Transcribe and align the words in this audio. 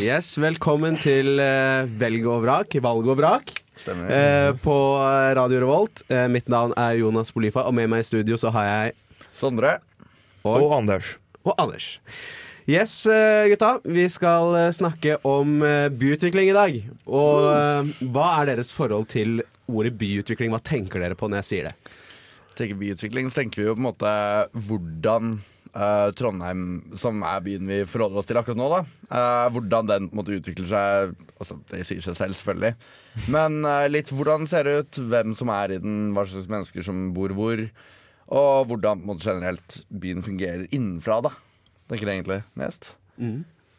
Yes, 0.00 0.30
velkommen 0.40 0.94
til 0.96 1.36
uh, 1.36 1.84
Velg 2.00 2.24
og 2.30 2.40
vrak, 2.46 2.76
valg 2.80 3.08
og 3.12 3.18
vrak. 3.18 3.50
Stemmer. 3.76 4.08
Eh, 4.08 4.50
på 4.62 4.74
Radio 5.36 5.58
Revolt. 5.60 6.00
Uh, 6.08 6.24
mitt 6.32 6.48
navn 6.52 6.72
er 6.80 6.96
Jonas 7.00 7.32
Bolifa, 7.34 7.66
og 7.68 7.74
med 7.76 7.90
meg 7.92 8.04
i 8.04 8.06
studio 8.08 8.38
så 8.40 8.52
har 8.54 8.68
jeg 8.68 8.94
Sondre. 9.36 9.74
og, 10.44 10.62
Og 10.64 10.72
Anders. 10.78 11.16
og 11.44 11.56
Anders. 11.60 11.98
Yes, 12.64 13.02
gutta. 13.50 13.72
Vi 13.84 14.04
skal 14.08 14.54
snakke 14.72 15.16
om 15.26 15.58
byutvikling 15.98 16.52
i 16.52 16.54
dag. 16.54 16.76
Og 17.10 17.48
hva 18.14 18.28
er 18.38 18.52
deres 18.52 18.70
forhold 18.72 19.08
til 19.10 19.42
ordet 19.66 19.96
byutvikling? 19.98 20.54
Hva 20.54 20.62
tenker 20.62 21.02
dere 21.02 21.18
på 21.18 21.26
når 21.26 21.42
jeg 21.42 21.48
sier 21.50 21.68
det? 21.68 21.96
Tenker 22.58 22.78
byutvikling, 22.80 23.30
så 23.30 23.42
tenker 23.42 23.62
vi 23.62 23.68
jo 23.68 23.74
på 23.76 23.82
en 23.82 23.88
måte 23.88 24.12
hvordan 24.68 25.36
uh, 25.76 26.08
Trondheim, 26.16 26.64
som 26.98 27.22
er 27.26 27.44
byen 27.44 27.68
vi 27.68 27.80
forholder 27.88 28.20
oss 28.20 28.28
til 28.28 28.40
akkurat 28.40 28.58
nå, 28.60 28.68
da, 28.72 28.82
uh, 29.12 29.46
hvordan 29.54 29.88
den 29.90 30.08
på 30.08 30.16
en 30.16 30.20
måte 30.20 30.36
utvikler 30.36 30.68
seg 30.68 31.14
altså, 31.38 31.58
Det 31.70 31.82
sier 31.88 32.04
seg 32.04 32.18
selv, 32.18 32.38
selvfølgelig. 32.38 32.74
Men 33.32 33.62
uh, 33.66 33.86
litt 33.90 34.12
hvordan 34.12 34.46
ser 34.50 34.68
det 34.68 34.76
ut, 34.82 35.00
hvem 35.12 35.36
som 35.38 35.52
er 35.54 35.76
i 35.76 35.80
den, 35.82 36.12
hva 36.16 36.26
slags 36.28 36.50
mennesker 36.52 36.86
som 36.86 37.08
bor 37.16 37.34
hvor, 37.36 37.64
og 38.32 38.68
hvordan 38.68 39.02
på 39.02 39.06
en 39.06 39.12
måte, 39.14 39.26
generelt 39.28 39.82
byen 40.02 40.24
fungerer 40.24 40.68
innenfra, 40.70 41.20
da. 41.28 41.34
Tenker 41.90 42.08
jeg 42.08 42.22
egentlig 42.22 42.42
mest. 42.58 42.94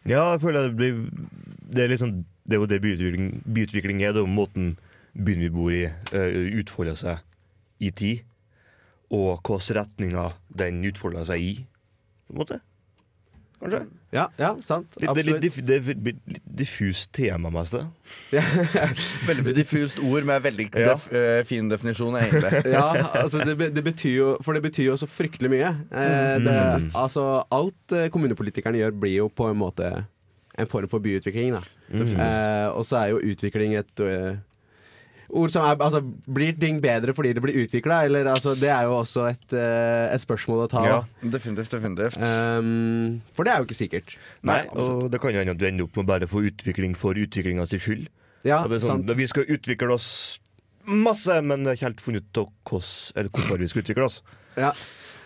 Ja, 0.09 0.33
jeg 0.33 0.41
føler 0.43 0.67
det 0.67 0.75
blir 0.77 0.97
Det 1.73 1.85
er, 1.85 1.87
liksom, 1.89 2.25
det, 2.43 2.57
er 2.57 2.59
jo 2.59 2.67
det 2.69 2.81
byutvikling, 2.83 3.29
byutvikling 3.47 4.03
er. 4.03 4.11
Det 4.13 4.21
er 4.21 4.27
jo 4.27 4.35
måten 4.35 4.75
byen 5.13 5.45
vi 5.45 5.49
bor 5.53 5.71
i, 5.73 5.85
uh, 5.87 6.59
utfolder 6.59 6.97
seg 6.99 7.23
i 7.81 7.89
tid. 7.89 8.21
Og 9.13 9.39
hvilke 9.45 9.75
retninger 9.79 10.33
den 10.57 10.83
utfolder 10.89 11.25
seg 11.29 11.41
i, 11.45 11.51
på 12.27 12.33
en 12.33 12.39
måte. 12.43 12.61
Kanskje? 13.63 13.79
Ja, 14.11 14.25
ja 14.41 14.49
sant. 14.65 14.95
Litt, 14.99 15.13
det, 15.15 15.21
er 15.23 15.27
litt, 15.29 15.43
diff- 15.45 16.17
litt 16.33 16.47
diffust 16.59 17.11
tema, 17.15 17.47
mest. 17.53 17.77
Veldig 19.29 19.53
diffust 19.55 20.01
ord 20.03 20.25
med 20.27 20.41
veldig 20.43 20.65
Ja. 20.75 20.93
def, 20.93 21.05
eh, 21.15 21.43
fin 21.47 21.69
definisjon, 21.71 22.17
egentlig. 22.19 22.63
Ja, 22.75 22.89
altså 23.21 23.43
det, 23.47 23.69
det 23.75 23.83
betyr 23.85 24.15
jo 24.17 24.27
For 24.43 24.53
det 24.57 24.63
betyr 24.65 24.89
jo 24.91 24.97
så 24.99 25.07
fryktelig 25.09 25.49
mye. 25.53 25.69
Eh, 25.91 26.39
det, 26.43 26.57
altså, 26.99 27.27
alt 27.53 27.95
eh, 27.95 28.09
kommunepolitikerne 28.13 28.81
gjør, 28.81 28.97
blir 29.05 29.15
jo 29.21 29.29
på 29.29 29.47
en 29.51 29.57
måte 29.61 29.93
en 30.59 30.67
form 30.69 30.89
for 30.91 31.01
byutvikling. 31.01 31.55
Da. 31.55 31.63
Eh, 31.93 32.67
og 32.75 32.83
så 32.85 32.99
er 32.99 33.13
jo 33.13 33.21
utvikling 33.31 33.77
et 33.79 34.03
eh, 34.05 34.35
ord 35.29 35.53
som 35.53 35.65
er 35.67 35.79
Altså, 35.83 36.01
blir 36.33 36.55
ting 36.59 36.81
bedre 36.83 37.13
fordi 37.15 37.33
det 37.33 37.43
blir 37.43 37.57
utvikla? 37.63 38.01
Altså, 38.31 38.55
det 38.59 38.69
er 38.69 38.83
jo 38.87 38.97
også 38.99 39.27
et, 39.31 39.53
eh, 39.53 40.13
et 40.13 40.23
spørsmål 40.23 40.65
å 40.65 40.69
ta. 40.71 40.83
Ja. 40.87 40.99
Definitivt, 41.21 41.71
definitivt. 41.71 42.17
Um, 42.19 43.21
for 43.33 43.43
det 43.43 43.53
er 43.53 43.61
jo 43.61 43.67
ikke 43.67 43.79
sikkert. 43.79 44.17
Nei, 44.41 44.61
Nei, 44.63 44.69
og 44.75 45.09
det 45.11 45.21
kan 45.21 45.33
jo 45.33 45.41
hende 45.41 45.55
at 45.55 45.61
du 45.61 45.67
ender 45.67 45.87
opp 45.87 45.97
med 45.97 46.05
å 46.05 46.11
bare 46.13 46.29
få 46.29 46.45
utvikling 46.49 46.95
for 46.97 47.17
utviklinga 47.19 47.67
sin 47.69 47.83
skyld. 47.83 48.07
Ja, 48.43 48.63
det 48.67 48.81
er 48.81 48.83
sånn, 48.83 49.05
sant. 49.05 49.17
Vi 49.17 49.27
skal 49.31 49.47
utvikle 49.47 49.95
oss 49.95 50.39
masse, 50.83 51.39
men 51.45 51.63
ikke 51.71 51.87
helt 51.87 52.03
funnet 52.03 52.27
ut 52.35 52.51
hvorfor 52.67 53.61
vi 53.61 53.69
skal 53.71 53.85
utvikle 53.85 54.09
oss. 54.09 54.21
Ja. 54.59 54.73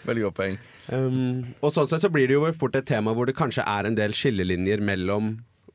Veldig 0.08 0.28
godt 0.28 0.38
poeng. 0.38 0.58
Um, 0.88 1.56
og 1.60 1.74
sånn 1.76 1.90
sett 1.92 2.06
så 2.06 2.12
blir 2.14 2.30
det 2.30 2.38
jo 2.38 2.48
fort 2.56 2.78
et 2.80 2.88
tema 2.88 3.12
hvor 3.16 3.28
det 3.28 3.36
kanskje 3.36 3.66
er 3.68 3.90
en 3.90 3.98
del 3.98 4.14
skillelinjer 4.16 4.84
mellom 4.86 5.34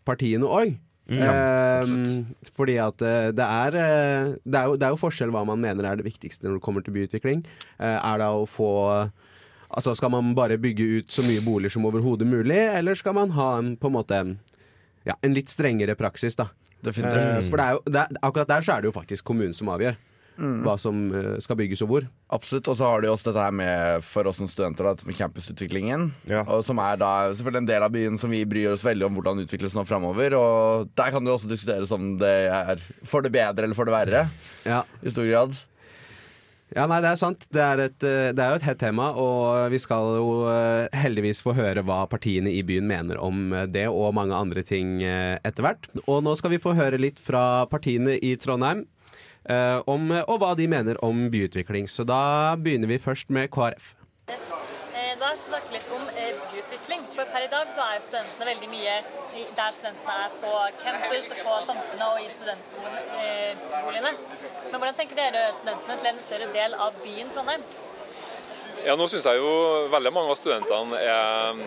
partiene 0.09 0.49
òg. 0.49 0.79
Um, 1.11 2.27
fordi 2.55 2.77
at 2.79 3.03
eh, 3.03 3.33
det 3.35 3.45
er, 3.45 3.77
eh, 3.77 4.31
det, 4.45 4.55
er 4.59 4.71
jo, 4.71 4.77
det 4.79 4.87
er 4.87 4.95
jo 4.95 5.01
forskjell 5.01 5.33
hva 5.35 5.43
man 5.49 5.61
mener 5.61 5.89
er 5.89 5.99
det 5.99 6.07
viktigste 6.07 6.47
når 6.47 6.59
det 6.59 6.65
kommer 6.65 6.85
til 6.87 6.95
byutvikling. 6.95 7.43
Eh, 7.79 7.99
er 7.99 8.23
det 8.23 8.31
å 8.31 8.47
få 8.49 8.73
Altså 9.73 9.95
Skal 9.97 10.11
man 10.13 10.35
bare 10.37 10.59
bygge 10.61 10.85
ut 10.99 11.13
så 11.15 11.23
mye 11.25 11.41
boliger 11.41 11.73
som 11.73 11.87
overhodet 11.89 12.27
mulig, 12.29 12.59
eller 12.61 12.93
skal 12.93 13.15
man 13.17 13.31
ha 13.33 13.47
en, 13.57 13.71
på 13.81 13.89
en 13.89 13.95
måte 13.95 14.19
ja, 15.09 15.15
en 15.17 15.33
litt 15.33 15.49
strengere 15.49 15.95
praksis? 15.97 16.37
da. 16.37 16.51
Eh, 16.85 16.93
For 17.49 17.57
det 17.57 17.65
er 17.65 17.79
jo, 17.79 17.81
det 17.89 18.03
akkurat 18.21 18.51
der 18.51 18.67
så 18.67 18.75
er 18.75 18.83
det 18.83 18.91
jo 18.91 18.97
faktisk 18.99 19.25
kommunen 19.25 19.57
som 19.57 19.71
avgjør 19.73 19.97
hva 20.41 20.77
som 20.81 20.99
eh, 21.15 21.39
skal 21.43 21.59
bygges 21.61 21.83
og 21.85 21.91
hvor. 21.91 22.07
Absolutt. 22.33 22.69
Og 22.73 22.79
så 22.79 22.89
har 22.89 23.03
de 23.03 23.11
også 23.13 23.31
dette 23.31 23.45
her 23.45 23.57
med 23.57 24.07
for 24.07 24.29
oss 24.29 24.41
som 24.41 24.49
studenter, 24.51 24.89
da, 24.89 25.09
med 25.09 25.19
campusutviklingen. 25.19 26.09
Ja. 26.31 26.45
Og 26.47 26.65
som 26.67 26.81
er 26.83 27.01
da 27.01 27.13
selvfølgelig 27.33 27.63
en 27.63 27.73
del 27.73 27.87
av 27.87 27.93
byen 27.95 28.21
som 28.21 28.33
vi 28.33 28.45
bryr 28.49 28.73
oss 28.73 28.87
veldig 28.87 29.09
om 29.09 29.19
hvordan 29.19 29.43
utvikles 29.45 29.77
nå 29.77 29.85
framover. 29.89 30.39
Og 30.39 30.95
der 30.99 31.13
kan 31.13 31.25
det 31.25 31.35
også 31.35 31.51
diskuteres 31.51 31.93
om 31.95 32.17
det 32.23 32.39
er 32.53 32.81
for 33.05 33.25
det 33.25 33.35
bedre 33.35 33.69
eller 33.69 33.79
for 33.79 33.89
det 33.89 33.97
verre. 33.97 34.25
Ja 34.69 34.83
I 35.03 35.13
stor 35.13 35.29
grad. 35.29 35.61
Ja, 36.73 36.87
nei, 36.89 37.03
det 37.05 37.11
er 37.11 37.19
sant. 37.21 37.43
Det 37.53 37.61
er, 37.61 37.83
et, 37.85 38.05
eh, 38.09 38.31
det 38.33 38.41
er 38.41 38.55
jo 38.55 38.57
et 38.63 38.65
hett 38.65 38.79
tema, 38.81 39.11
og 39.21 39.67
vi 39.75 39.77
skal 39.83 40.15
jo 40.17 40.31
eh, 40.49 40.87
heldigvis 40.97 41.43
få 41.45 41.53
høre 41.59 41.85
hva 41.85 42.07
partiene 42.09 42.49
i 42.49 42.63
byen 42.65 42.89
mener 42.89 43.21
om 43.21 43.53
det 43.69 43.85
og 43.93 44.15
mange 44.17 44.33
andre 44.33 44.65
ting 44.65 45.03
etter 45.05 45.67
hvert. 45.67 45.91
Og 46.07 46.25
nå 46.25 46.33
skal 46.41 46.55
vi 46.55 46.63
få 46.63 46.73
høre 46.79 46.97
litt 46.97 47.21
fra 47.21 47.69
partiene 47.69 48.17
i 48.17 48.33
Trondheim 48.41 48.87
om, 49.87 50.11
og 50.29 50.39
hva 50.39 50.53
de 50.59 50.69
mener 50.71 51.01
om 51.03 51.27
byutvikling. 51.33 51.89
Så 51.91 52.05
da 52.07 52.55
begynner 52.57 52.89
vi 52.91 52.99
først 53.03 53.31
med 53.31 53.51
KrF. 53.51 53.95
Eh, 54.29 54.39
Da 55.19 55.29
skal 55.37 55.45
vi 55.45 55.51
snakke 55.51 55.73
litt 55.75 55.91
om 55.95 56.09
eh, 56.17 56.35
byutvikling. 56.53 57.03
For 57.15 57.25
per 57.33 57.45
i 57.47 57.51
dag 57.51 57.71
så 57.75 57.85
er 57.85 57.95
jo 57.99 58.03
studentene 58.07 58.47
veldig 58.49 58.69
mye 58.73 58.95
der 59.57 59.73
studentene 59.77 60.15
er 60.25 60.35
på 60.43 60.53
campus, 60.83 61.29
på 61.43 61.55
Samfunnet 61.67 62.07
og 62.09 62.19
i 62.21 62.29
studentboligene. 62.33 64.13
Men 64.71 64.79
hvordan 64.79 64.99
tenker 64.99 65.17
dere 65.17 65.47
studentene 65.57 65.97
til 66.03 66.11
en 66.13 66.23
større 66.27 66.49
del 66.53 66.75
av 66.75 66.99
byen 67.05 67.31
Trondheim? 67.35 67.65
Ja, 68.83 68.97
nå 68.99 69.07
syns 69.07 69.27
jeg 69.31 69.39
jo 69.39 69.53
veldig 69.93 70.11
mange 70.13 70.33
av 70.35 70.39
studentene 70.41 70.99
er 70.99 71.61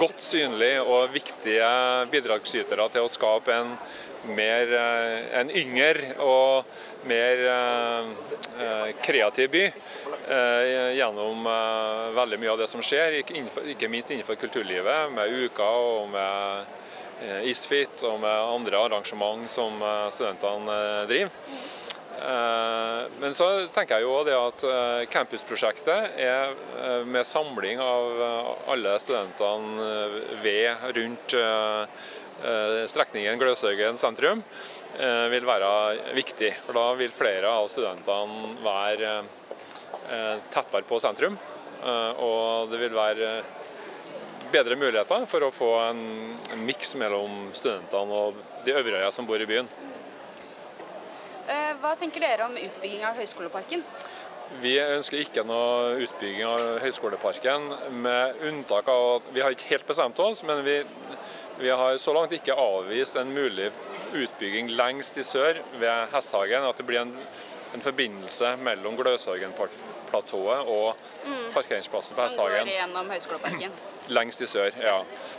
godt 0.00 0.22
synlige 0.24 0.82
og 0.82 1.12
viktige 1.14 1.68
bidragsytere 2.10 2.88
til 2.90 3.06
å 3.06 3.12
skape 3.12 3.54
en 3.54 3.76
mer 4.28 4.72
eh, 4.72 5.40
en 5.40 5.50
yngre 5.50 6.14
og 6.22 6.64
mer 7.08 7.42
eh, 7.50 8.08
eh, 8.60 8.88
kreativ 9.04 9.50
by 9.52 9.66
gjennom 10.24 11.44
veldig 12.16 12.38
mye 12.40 12.52
av 12.54 12.60
det 12.62 12.68
som 12.70 12.80
skjer, 12.84 13.18
ikke, 13.20 13.88
minst 13.92 14.08
innenfor 14.14 14.38
kulturlivet, 14.40 15.12
med 15.12 15.34
Uka 15.44 15.66
og 15.68 16.06
med 16.14 17.44
Isfit 17.44 18.00
og 18.08 18.22
med 18.22 18.32
andre 18.32 18.80
arrangement 18.86 19.44
som 19.52 19.84
studentene 20.14 20.78
driver. 21.10 21.36
Men 23.20 23.36
så 23.36 23.50
tenker 23.74 24.00
jeg 24.00 24.06
jo 24.06 24.16
det 24.24 24.38
at 24.38 24.64
campusprosjektet 25.12 26.16
er 26.24 27.04
med 27.04 27.28
samling 27.28 27.84
av 27.84 28.24
alle 28.72 28.96
studentene 29.04 30.08
ved 30.40 30.88
rundt 30.96 31.36
strekningen 32.90 33.38
Gløshaugen 33.40 33.98
sentrum 34.00 34.42
eh, 34.98 35.26
vil 35.32 35.46
være 35.48 35.70
viktig. 36.16 36.52
For 36.66 36.76
da 36.76 36.86
vil 36.98 37.14
flere 37.14 37.50
av 37.50 37.68
studentene 37.72 38.54
være 38.64 39.12
eh, 40.10 40.42
tettere 40.54 40.86
på 40.88 41.00
sentrum. 41.02 41.38
eh, 41.82 42.22
Og 42.24 42.70
det 42.72 42.80
vil 42.84 42.96
være 42.96 43.34
bedre 44.54 44.76
muligheter 44.78 45.24
for 45.26 45.42
å 45.42 45.50
få 45.54 45.70
en, 45.88 46.02
en 46.52 46.66
miks 46.66 46.94
mellom 47.00 47.48
studentene 47.56 48.14
og 48.14 48.36
de 48.66 48.76
øvrige 48.76 49.10
som 49.12 49.26
bor 49.26 49.40
i 49.42 49.48
byen. 49.50 49.66
Eh, 51.48 51.72
Hva 51.80 51.96
tenker 52.00 52.22
dere 52.22 52.46
om 52.46 52.54
utbygging 52.56 53.02
av 53.04 53.18
Høyskoleparken? 53.18 53.82
Vi 54.62 54.76
ønsker 54.78 55.22
ikke 55.24 55.42
noe 55.48 55.96
utbygging 56.04 56.44
av 56.46 56.62
Høyskoleparken, 56.84 57.64
med 58.04 58.42
unntak 58.46 58.88
av 58.92 59.06
at 59.16 59.30
vi 59.34 59.42
har 59.42 59.56
ikke 59.56 59.70
helt 59.72 59.86
bestemt 59.88 60.20
oss, 60.22 60.44
men 60.46 60.60
vi, 60.66 60.76
vi 61.58 61.70
har 61.70 61.96
så 61.98 62.12
langt 62.12 62.32
ikke 62.32 62.54
avvist 62.58 63.16
en 63.16 63.32
mulig 63.34 63.70
utbygging 64.14 64.70
lengst 64.74 65.18
i 65.18 65.24
sør 65.26 65.60
ved 65.78 66.08
Hesthagen. 66.12 66.66
At 66.66 66.78
det 66.80 66.86
blir 66.88 67.02
en, 67.04 67.12
en 67.74 67.84
forbindelse 67.84 68.56
mellom 68.62 68.96
Gløshaugen-platået 68.98 70.70
og 70.70 70.96
parkeringsplassen 71.54 72.16
på 72.16 72.22
Hesthagen. 72.26 72.58
Som 72.64 72.68
går 72.68 72.78
gjennom 72.78 73.12
Høyskoleparken. 73.14 73.76
Lengst 74.16 74.42
i 74.44 74.46
sør, 74.46 74.74
ja. 74.84 74.98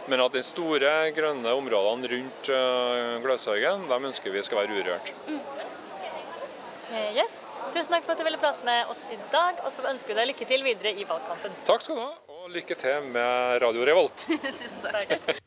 Men 0.10 0.24
at 0.24 0.34
de 0.34 0.42
store 0.44 0.94
grønne 1.14 1.52
områdene 1.54 2.10
rundt 2.16 2.50
uh, 2.50 3.20
Gløshaugen, 3.22 3.86
de 3.92 4.00
ønsker 4.10 4.34
vi 4.34 4.42
skal 4.48 4.64
være 4.64 4.80
urørt. 4.80 5.14
Eh, 5.30 7.12
Yes. 7.16 7.44
Tusen 7.74 7.96
takk 7.96 8.06
for 8.06 8.14
at 8.14 8.22
du 8.22 8.26
ville 8.28 8.40
prate 8.40 8.66
med 8.66 8.92
oss 8.92 9.02
i 9.12 9.18
dag, 9.34 9.58
og 9.66 9.72
så 9.74 9.86
ønsker 9.90 10.14
vi 10.14 10.20
deg 10.20 10.30
lykke 10.32 10.48
til 10.50 10.66
videre 10.66 10.94
i 10.96 11.08
valgkampen. 11.10 11.58
Takk 11.68 11.84
skal 11.84 11.98
du 11.98 12.04
ha, 12.06 12.12
og 12.40 12.54
lykke 12.54 12.78
til 12.80 13.10
med 13.10 13.58
Radio 13.66 13.88
Revolt. 13.90 14.28
Tusen 14.62 14.86
takk. 14.86 15.18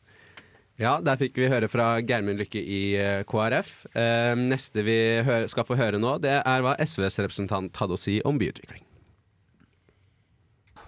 Ja, 0.79 0.93
der 1.03 1.17
fikk 1.19 1.35
vi 1.35 1.49
høre 1.51 1.67
fra 1.67 1.97
Geirmund 1.99 2.39
Lykke 2.39 2.59
i 2.63 2.83
eh, 2.95 3.23
KrF. 3.27 3.71
Eh, 3.91 4.31
neste 4.39 4.85
vi 4.87 4.99
skal 5.51 5.65
få 5.67 5.75
høre 5.75 5.99
nå, 5.99 6.13
det 6.23 6.37
er 6.39 6.63
hva 6.63 6.77
SVs 6.79 7.19
representant 7.19 7.75
hadde 7.81 7.97
å 7.97 7.99
si 7.99 8.21
om 8.23 8.39
byutvikling. 8.39 8.85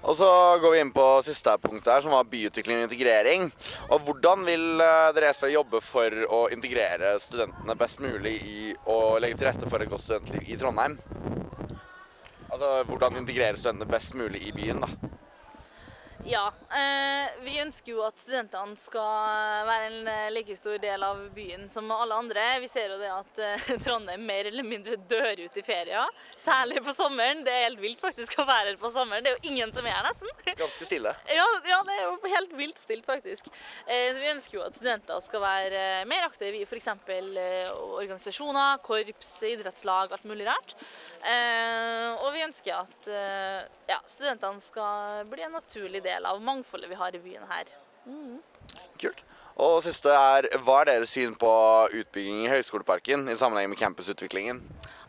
Og 0.01 0.15
så 0.17 0.29
går 0.63 0.71
vi 0.73 0.79
inn 0.81 0.93
på 0.95 1.03
siste 1.27 1.51
punkt 1.61 1.85
her, 1.91 1.99
som 2.01 2.15
var 2.15 2.29
byutvikling 2.31 2.79
og 2.79 2.88
integrering. 2.88 3.51
Og 3.91 4.07
hvordan 4.07 4.47
vil 4.47 4.63
eh, 4.79 5.11
dere 5.17 5.35
SV 5.35 5.51
jobbe 5.57 5.83
for 5.83 6.23
å 6.39 6.45
integrere 6.55 7.17
studentene 7.21 7.75
best 7.83 7.99
mulig 8.01 8.38
i 8.47 8.71
å 8.88 9.17
legge 9.19 9.41
til 9.41 9.51
rette 9.51 9.69
for 9.69 9.83
et 9.83 9.91
godt 9.91 10.07
studentliv 10.07 10.47
i 10.47 10.57
Trondheim? 10.61 10.95
Altså 12.47 12.77
hvordan 12.88 13.19
integrere 13.19 13.59
studentene 13.59 13.91
best 13.91 14.15
mulig 14.15 14.47
i 14.47 14.55
byen, 14.55 14.88
da. 14.88 15.19
Ja, 16.25 16.53
eh, 16.69 17.29
vi 17.44 17.56
ønsker 17.62 17.95
jo 17.95 18.01
at 18.06 18.19
studentene 18.21 18.75
skal 18.77 19.65
være 19.65 19.88
en 19.88 20.09
eh, 20.09 20.27
like 20.33 20.53
stor 20.57 20.77
del 20.81 21.01
av 21.06 21.21
byen 21.33 21.65
som 21.71 21.89
alle 21.91 22.18
andre. 22.18 22.44
Vi 22.62 22.69
ser 22.69 22.94
jo 22.94 23.00
det 23.01 23.09
at 23.09 23.41
eh, 23.41 23.71
Trondheim 23.83 24.25
mer 24.27 24.50
eller 24.51 24.68
mindre 24.68 25.00
dør 25.09 25.41
ut 25.41 25.57
i 25.57 25.63
ferier. 25.65 26.21
Særlig 26.38 26.83
på 26.85 26.94
sommeren. 26.94 27.41
Det 27.45 27.53
er 27.56 27.65
helt 27.65 27.81
vilt 27.81 28.03
faktisk 28.03 28.38
å 28.38 28.45
være 28.45 28.73
her 28.73 28.79
på 28.81 28.91
sommeren. 28.94 29.25
Det 29.25 29.33
er 29.33 29.39
jo 29.39 29.53
ingen 29.53 29.73
som 29.73 29.88
er 29.88 29.97
her, 29.97 30.06
nesten. 30.12 30.29
Ganske 30.62 30.89
stille. 30.89 31.15
Ja, 31.31 31.47
ja, 31.71 31.81
det 31.89 31.97
er 31.97 32.06
jo 32.06 32.33
helt 32.35 32.53
vilt 32.59 32.81
stilt, 32.81 33.07
faktisk. 33.09 33.50
Eh, 33.88 34.12
så 34.13 34.21
vi 34.21 34.31
ønsker 34.35 34.59
jo 34.59 34.65
at 34.67 34.77
studenter 34.77 35.25
skal 35.25 35.45
være 35.45 35.83
mer 36.12 36.29
aktive 36.29 36.62
i 36.62 36.67
f.eks. 36.67 36.91
Organisasjoner, 37.71 38.77
korps, 38.85 39.33
idrettslag, 39.50 40.13
alt 40.13 40.29
mulig 40.29 40.45
rart. 40.51 40.77
Eh, 41.25 42.21
og 42.21 42.29
vi 42.35 42.45
ønsker 42.45 42.77
at 42.77 43.12
ja, 43.89 43.97
studentene 44.09 44.62
skal 44.62 45.25
bli 45.29 45.44
en 45.45 45.57
naturlig 45.57 46.03
del 46.06 46.11
av 46.28 46.42
mangfoldet 46.44 46.92
vi 46.92 47.00
har 47.00 47.16
i 47.16 47.22
byen 47.24 47.48
her. 47.50 47.69
Kult. 49.02 49.24
Og 49.62 49.81
siste 49.86 50.10
er, 50.16 50.48
hva 50.66 50.80
er 50.81 50.88
deres 50.90 51.12
syn 51.13 51.34
på 51.38 51.52
utbygging 52.00 52.46
i 52.46 52.52
Høgskoleparken 52.52 53.28
i 53.30 53.38
sammenheng 53.38 53.69
med 53.69 53.80
campusutviklingen? 53.81 54.62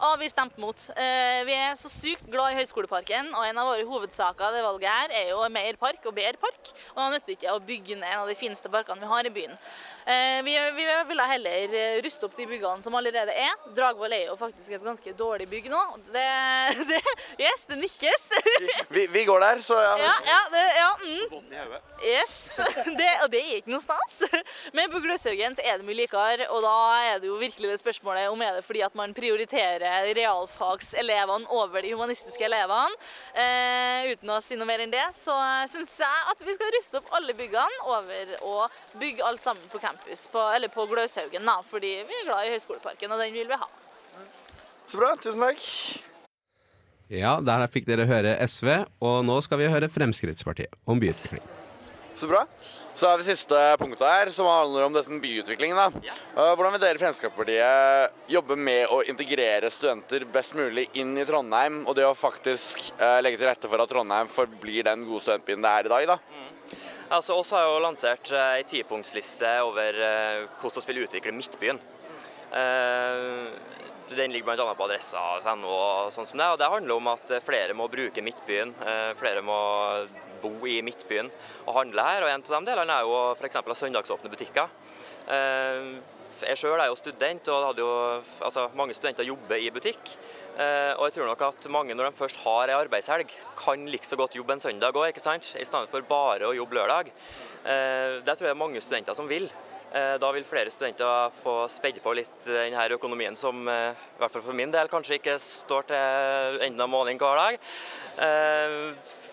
Og 0.02 0.18
vi 0.18 0.28
stemte 0.30 0.58
mot. 0.58 0.82
Eh, 0.98 1.40
vi 1.46 1.54
er 1.54 1.76
så 1.78 1.86
sykt 1.92 2.26
glad 2.30 2.52
i 2.52 2.58
Høgskoleparken, 2.58 3.28
og 3.38 3.46
en 3.46 3.58
av 3.62 3.68
våre 3.70 3.86
hovedsaker 3.86 4.56
det 4.56 4.64
valget 4.64 4.90
her 4.90 5.14
er 5.20 5.28
jo 5.30 5.42
mer 5.54 5.78
park 5.78 6.02
og 6.10 6.16
bedre 6.16 6.40
park. 6.42 6.72
Og 6.94 6.98
da 6.98 7.08
nytter 7.12 7.36
ikke 7.36 7.54
å 7.54 7.62
bygge 7.62 7.98
ned 8.00 8.08
en 8.08 8.24
av 8.24 8.30
de 8.30 8.38
fineste 8.38 8.70
parkene 8.72 8.98
vi 9.02 9.10
har 9.12 9.28
i 9.28 9.32
byen. 9.34 9.54
Eh, 10.02 10.40
vi, 10.42 10.56
vi 10.74 10.86
ville 11.06 11.26
heller 11.30 11.76
ruste 12.02 12.26
opp 12.26 12.34
de 12.34 12.48
byggene 12.50 12.82
som 12.82 12.96
allerede 12.98 13.36
er. 13.44 13.54
Dragvoll 13.76 14.16
er 14.16 14.24
jo 14.32 14.34
faktisk 14.40 14.74
et 14.74 14.82
ganske 14.82 15.14
dårlig 15.18 15.46
bygg 15.52 15.70
nå. 15.70 15.82
Det, 16.10 16.26
det, 16.90 16.98
yes, 17.38 17.68
det 17.70 17.78
nikkes. 17.84 18.26
Vi, 18.90 19.06
vi 19.06 19.24
går 19.28 19.46
der, 19.46 19.62
så 19.62 19.78
ja. 19.78 19.94
Ja, 20.02 20.16
ja, 20.32 20.40
det, 20.56 20.64
ja 20.80 20.90
mm. 21.04 21.38
Yes. 22.02 22.34
Det, 22.92 23.08
og 23.24 23.30
det 23.30 23.40
er 23.40 23.60
ikke 23.60 23.72
noe 23.72 23.82
stas. 23.82 24.18
Men 24.74 24.90
på 24.90 25.00
Gløshaugen 25.04 25.54
er 25.62 25.78
det 25.78 25.86
mye 25.86 25.96
likere, 26.02 26.48
og 26.50 26.64
da 26.64 26.74
er 27.12 27.22
det 27.22 27.30
jo 27.30 27.38
virkelig 27.40 27.70
det 27.70 27.78
spørsmålet 27.80 28.28
om 28.32 28.42
er 28.42 28.58
det 28.58 28.64
fordi 28.66 28.82
at 28.84 28.94
man 28.98 29.14
prioriterer 29.16 29.91
realfagselevene 30.18 31.48
over 31.52 31.84
de 31.84 31.92
humanistiske 31.94 32.46
elevene. 32.46 32.98
Eh, 33.34 34.12
uten 34.12 34.32
å 34.34 34.40
si 34.44 34.58
noe 34.58 34.68
mer 34.68 34.84
enn 34.84 34.92
det, 34.92 35.04
så 35.16 35.36
syns 35.70 35.94
jeg 36.02 36.28
at 36.32 36.44
vi 36.46 36.56
skal 36.56 36.72
ruste 36.76 37.00
opp 37.00 37.12
alle 37.18 37.36
byggene 37.38 37.86
over 37.88 38.36
å 38.46 38.54
bygge 39.00 39.26
alt 39.26 39.44
sammen 39.44 39.68
på 39.72 39.80
campus, 39.82 40.26
på, 40.32 40.42
eller 40.56 40.72
på 40.72 40.86
Gløshaugen, 40.90 41.46
da, 41.46 41.60
fordi 41.66 41.98
vi 42.08 42.20
er 42.20 42.28
glad 42.30 42.48
i 42.48 42.54
Høgskoleparken, 42.56 43.12
og 43.12 43.22
den 43.22 43.36
vil 43.36 43.50
vi 43.50 43.60
ha. 43.60 43.70
Så 44.86 45.00
bra. 45.00 45.14
Tusen 45.20 45.40
takk. 45.40 45.62
Ja, 47.12 47.36
der 47.44 47.66
fikk 47.72 47.84
dere 47.88 48.08
høre 48.08 48.38
SV, 48.46 48.70
og 49.04 49.18
nå 49.28 49.40
skal 49.44 49.60
vi 49.60 49.72
høre 49.72 49.90
Fremskrittspartiet 49.92 50.72
om 50.88 51.00
byutvikling. 51.02 51.61
Så 52.16 52.28
bra. 52.28 52.44
Så 52.94 53.08
har 53.08 53.18
vi 53.18 53.24
siste 53.24 53.58
punktet 53.80 54.04
her, 54.04 54.30
som 54.30 54.46
handler 54.46 54.84
om 54.84 54.92
dette 54.92 55.08
med 55.10 55.22
byutviklingen. 55.24 55.76
da. 55.76 56.02
Ja. 56.04 56.16
Hvordan 56.54 56.74
vil 56.74 56.82
dere 56.82 56.98
i 56.98 57.00
Fremskrittspartiet 57.00 58.28
jobbe 58.30 58.56
med 58.56 58.92
å 58.92 59.00
integrere 59.08 59.70
studenter 59.72 60.26
best 60.28 60.54
mulig 60.54 60.88
inn 61.00 61.16
i 61.18 61.24
Trondheim, 61.24 61.86
og 61.88 61.96
det 61.96 62.04
å 62.06 62.12
faktisk 62.14 62.92
eh, 62.98 63.18
legge 63.24 63.40
til 63.40 63.48
rette 63.48 63.70
for 63.70 63.80
at 63.80 63.88
Trondheim 63.90 64.28
forblir 64.28 64.84
den 64.90 65.06
gode 65.08 65.24
studentbyen 65.24 65.64
det 65.64 65.72
er 65.72 65.88
i 65.88 65.92
dag? 65.94 66.12
da? 66.12 66.18
Altså, 67.12 67.34
oss 67.36 67.50
har 67.56 67.64
jo 67.66 67.80
lansert 67.84 68.30
eh, 68.32 68.58
ei 68.60 68.68
tipunktsliste 68.68 69.56
over 69.64 69.96
eh, 69.96 70.44
hvordan 70.60 70.84
vi 70.86 70.92
vil 70.92 71.06
utvikle 71.08 71.34
Midtbyen. 71.36 71.80
Uh, 72.52 73.48
Den 74.12 74.32
ligger 74.32 74.52
bl.a. 74.52 74.74
på 74.76 74.84
adressa.no 74.84 75.70
og 75.72 76.10
sånn 76.12 76.26
som 76.28 76.36
det. 76.36 76.48
Og 76.52 76.58
det 76.60 76.68
handler 76.68 76.98
om 76.98 77.06
at 77.14 77.30
eh, 77.32 77.40
flere 77.40 77.72
må 77.72 77.86
bruke 77.88 78.20
Midtbyen. 78.20 78.74
eh, 78.84 79.12
Flere 79.16 79.40
må 79.40 79.56
bo 80.42 80.52
i 80.66 80.80
Midtbyen 80.84 81.30
og 81.66 81.76
handle 81.78 82.08
her. 82.08 82.26
Og 82.26 82.32
en 82.32 82.42
av 82.42 82.52
de 82.52 82.70
delene 82.70 82.98
er 82.98 83.06
jo 83.06 83.22
f.eks. 83.38 83.62
ha 83.62 83.78
søndagsåpne 83.84 84.32
butikker. 84.32 84.74
Eh, 85.28 85.94
Jeg 86.42 86.58
sjøl 86.58 86.80
er 86.80 86.88
jo 86.90 86.96
student, 86.98 87.48
og 87.54 87.68
hadde 87.68 87.82
jo, 87.84 87.90
altså, 88.42 88.64
mange 88.74 88.96
studenter 88.96 89.22
jobber 89.22 89.62
i 89.62 89.70
butikk. 89.70 90.00
Eh, 90.58 90.90
og 90.98 91.06
jeg 91.06 91.14
tror 91.14 91.28
nok 91.30 91.44
at 91.46 91.68
mange 91.70 91.94
når 91.94 92.08
de 92.08 92.18
først 92.18 92.40
har 92.42 92.68
ei 92.68 92.74
arbeidshelg, 92.74 93.30
kan 93.56 93.86
like 93.86 94.04
så 94.04 94.18
godt 94.18 94.34
jobbe 94.34 94.56
en 94.56 94.64
søndag 94.64 94.98
òg, 94.98 95.12
ikke 95.12 95.22
sant? 95.22 95.52
I 95.54 95.64
stedet 95.68 95.92
for 95.92 96.02
bare 96.08 96.48
å 96.48 96.56
jobbe 96.56 96.74
lørdag. 96.80 97.12
Eh, 97.62 98.18
det 98.26 98.34
tror 98.34 98.48
jeg 98.48 98.56
er 98.56 98.58
mange 98.58 98.82
studenter 98.82 99.14
som 99.14 99.30
vil. 99.30 99.46
Da 99.92 100.30
vil 100.32 100.44
flere 100.48 100.70
studenter 100.72 101.34
få 101.42 101.66
spedd 101.68 101.98
på 102.00 102.14
litt 102.16 102.46
denne 102.46 102.86
økonomien 102.96 103.34
som 103.36 103.58
i 103.68 103.92
hvert 104.16 104.32
fall 104.32 104.40
for 104.40 104.56
min 104.56 104.72
del 104.72 104.88
kanskje 104.88 105.18
ikke 105.18 105.34
står 105.36 105.84
til 105.90 106.62
enden 106.64 106.80
av 106.80 106.88
måneden 106.88 107.20
hver 107.20 107.36
dag. 107.36 107.58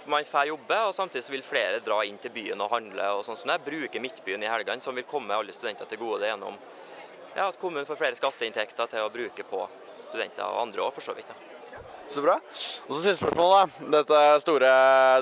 Man 0.05 0.25
får 0.25 0.45
jobbe, 0.47 0.77
og 0.87 0.93
samtidig 0.95 1.31
vil 1.33 1.43
flere 1.43 1.79
dra 1.83 1.99
inn 2.07 2.17
til 2.21 2.31
byen 2.33 2.61
og 2.61 2.71
handle 2.71 3.09
og 3.17 3.25
sånn 3.27 3.37
som 3.37 3.51
det. 3.51 3.59
Bruke 3.65 3.99
Midtbyen 4.01 4.43
i 4.43 4.49
helgene, 4.49 4.81
som 4.81 4.95
vil 4.95 5.07
komme 5.09 5.35
alle 5.35 5.53
studenter 5.53 5.85
til 5.89 5.99
gode 6.01 6.25
gjennom 6.25 6.55
ja, 7.35 7.45
at 7.49 7.59
kommunen 7.61 7.85
får 7.85 7.99
flere 7.99 8.17
skatteinntekter 8.17 8.89
til 8.89 9.05
å 9.05 9.11
bruke 9.13 9.43
på 9.45 9.61
studenter 10.09 10.43
og 10.47 10.63
andre 10.63 10.81
òg, 10.87 10.93
for 10.95 11.05
så 11.05 11.13
vidt. 11.13 11.29
Ja. 11.29 11.83
Så 12.09 12.23
bra. 12.25 12.39
Og 12.87 12.95
så 12.95 13.03
siste 13.03 13.19
spørsmål, 13.21 13.51
da. 13.53 13.89
Dette 13.99 14.21
store, 14.41 14.71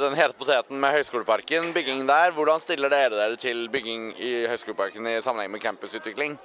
den 0.06 0.16
hete 0.16 0.38
poteten 0.40 0.80
med 0.80 0.96
Høgskoleparken, 0.96 1.74
bygging 1.76 2.06
der. 2.08 2.32
Hvordan 2.38 2.64
stiller 2.64 2.94
dere 2.94 3.18
dere 3.20 3.36
til 3.42 3.66
bygging 3.74 4.14
i 4.24 4.32
Høgskoleparken 4.48 5.10
i 5.12 5.18
sammenheng 5.26 5.52
med 5.58 5.66
campusutvikling? 5.66 6.38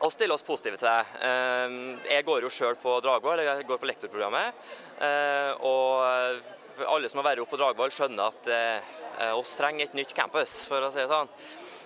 Og 0.00 0.10
stille 0.12 0.34
oss 0.34 0.42
positive 0.44 0.80
til 0.80 0.88
det. 0.88 1.20
Eh, 1.28 2.16
Jeg 2.16 2.24
går 2.24 2.48
jo 2.48 2.50
sjøl 2.52 2.80
på 2.80 2.96
Dragvoll, 3.04 3.38
eller 3.38 3.60
jeg 3.60 3.68
går 3.68 3.78
på 3.84 3.92
lektorprogrammet. 3.92 4.54
eh, 5.04 5.52
Alle 6.88 7.08
som 7.08 7.20
har 7.22 7.30
vært 7.30 7.44
oppe 7.44 7.54
på 7.54 7.60
Dragvoll, 7.60 7.92
skjønner 7.94 8.32
at 8.32 8.48
eh, 8.50 9.34
oss 9.36 9.54
trenger 9.58 9.86
et 9.86 9.94
nytt 9.94 10.14
campus, 10.16 10.64
for 10.66 10.82
å 10.82 10.90
si 10.90 10.98
det 10.98 11.10
sånn. 11.12 11.28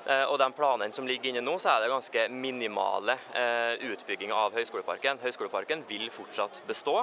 Eh, 0.08 0.25
Og 0.31 0.38
de 0.40 0.46
planene 0.56 0.94
som 0.94 1.05
ligger 1.05 1.29
inne 1.35 1.43
nå, 1.44 1.58
så 1.61 1.75
er 1.75 1.82
det 1.85 1.90
ganske 1.93 2.23
minimale 2.32 3.19
eh, 3.37 3.75
utbygging 3.90 4.32
av 4.32 4.55
Høgskoleparken. 4.56 5.20
Høgskoleparken 5.20 5.82
vil 5.90 6.06
fortsatt 6.14 6.62
bestå, 6.69 6.94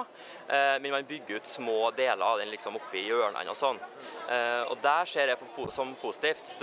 eh, 0.48 0.78
men 0.82 0.96
man 0.96 1.06
bygger 1.06 1.38
ut 1.38 1.46
små 1.46 1.92
deler 1.94 2.24
av 2.26 2.40
den 2.42 2.50
liksom 2.50 2.80
oppe 2.80 2.98
i 2.98 3.04
hjørnene 3.06 3.52
og 3.52 3.60
sånn. 3.60 3.78
Eh, 4.26 4.64
Og 4.72 4.80
der 4.82 5.06
ser 5.06 5.30
jeg 5.30 5.38
på, 5.54 5.68
som 5.70 5.94
positivt. 6.02 6.56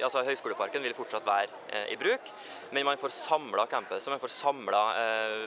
Altså 0.00 0.24
Høgskoleparken 0.24 0.82
vil 0.86 0.96
fortsatt 0.96 1.26
være 1.28 1.52
eh, 1.68 1.92
i 1.92 2.00
bruk, 2.00 2.32
men 2.72 2.88
man 2.88 2.96
får 3.02 3.12
samla 3.18 3.66
campus, 3.68 4.08
man 4.08 4.22
får 4.22 4.32
samla 4.38 4.82
eh, 5.02 5.44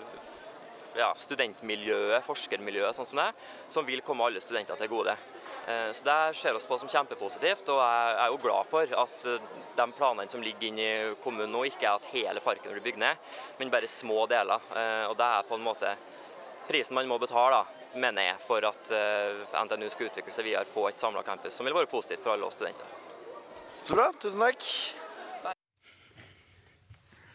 ja, 0.98 1.13
studentmiljøet, 1.18 2.24
forskermiljøet, 2.25 2.95
sånn 2.95 3.07
som 3.10 3.22
det, 3.22 3.30
som 3.74 3.86
vil 3.88 4.04
komme 4.06 4.25
alle 4.28 4.42
studenter 4.44 4.78
til 4.80 4.92
gode. 4.92 5.16
Eh, 5.68 5.92
Så 5.92 6.04
Det 6.04 6.36
ser 6.36 6.56
oss 6.56 6.66
på 6.66 6.78
som 6.80 6.90
kjempepositivt, 6.90 7.69
og 7.69 7.80
jeg 7.80 8.18
er 8.19 8.31
jo 8.31 8.42
glad 8.44 8.66
for 8.69 8.84
at 9.04 9.25
eh, 9.25 9.40
de 9.75 9.88
planene 9.92 10.30
som 10.30 10.42
ligger 10.44 10.68
inne 10.68 10.88
i 10.88 11.16
kommunen 11.24 11.51
nå, 11.51 11.63
ikke 11.66 11.88
er 11.88 11.95
at 11.95 12.10
hele 12.12 12.40
parken 12.40 12.72
blir 12.72 12.84
bygd 12.84 13.00
ned, 13.00 13.18
men 13.60 13.72
bare 13.72 13.88
små 13.88 14.28
deler. 14.28 14.59
Eh, 14.76 15.06
Og 15.09 15.18
Det 15.18 15.26
er 15.26 15.47
på 15.47 15.56
en 15.56 15.64
måte 15.64 15.95
prisen 16.68 16.95
man 16.95 17.07
må 17.07 17.19
betale, 17.19 17.66
mener 17.95 18.23
jeg, 18.23 18.40
for 18.40 18.64
at 18.66 18.90
NTNU 19.54 19.90
skal 19.92 20.07
utvikle 20.07 20.31
seg 20.31 20.45
videre, 20.45 20.66
få 20.66 20.88
et 20.88 20.97
samla 20.97 21.21
campus, 21.23 21.54
som 21.54 21.66
vil 21.66 21.76
være 21.76 21.92
positivt 21.92 22.23
for 22.23 22.33
alle 22.33 22.45
oss 22.47 22.56
studenter. 22.56 22.85
Så 23.83 23.94
bra. 24.00 24.12
Tusen 24.18 24.40
takk. 24.40 25.03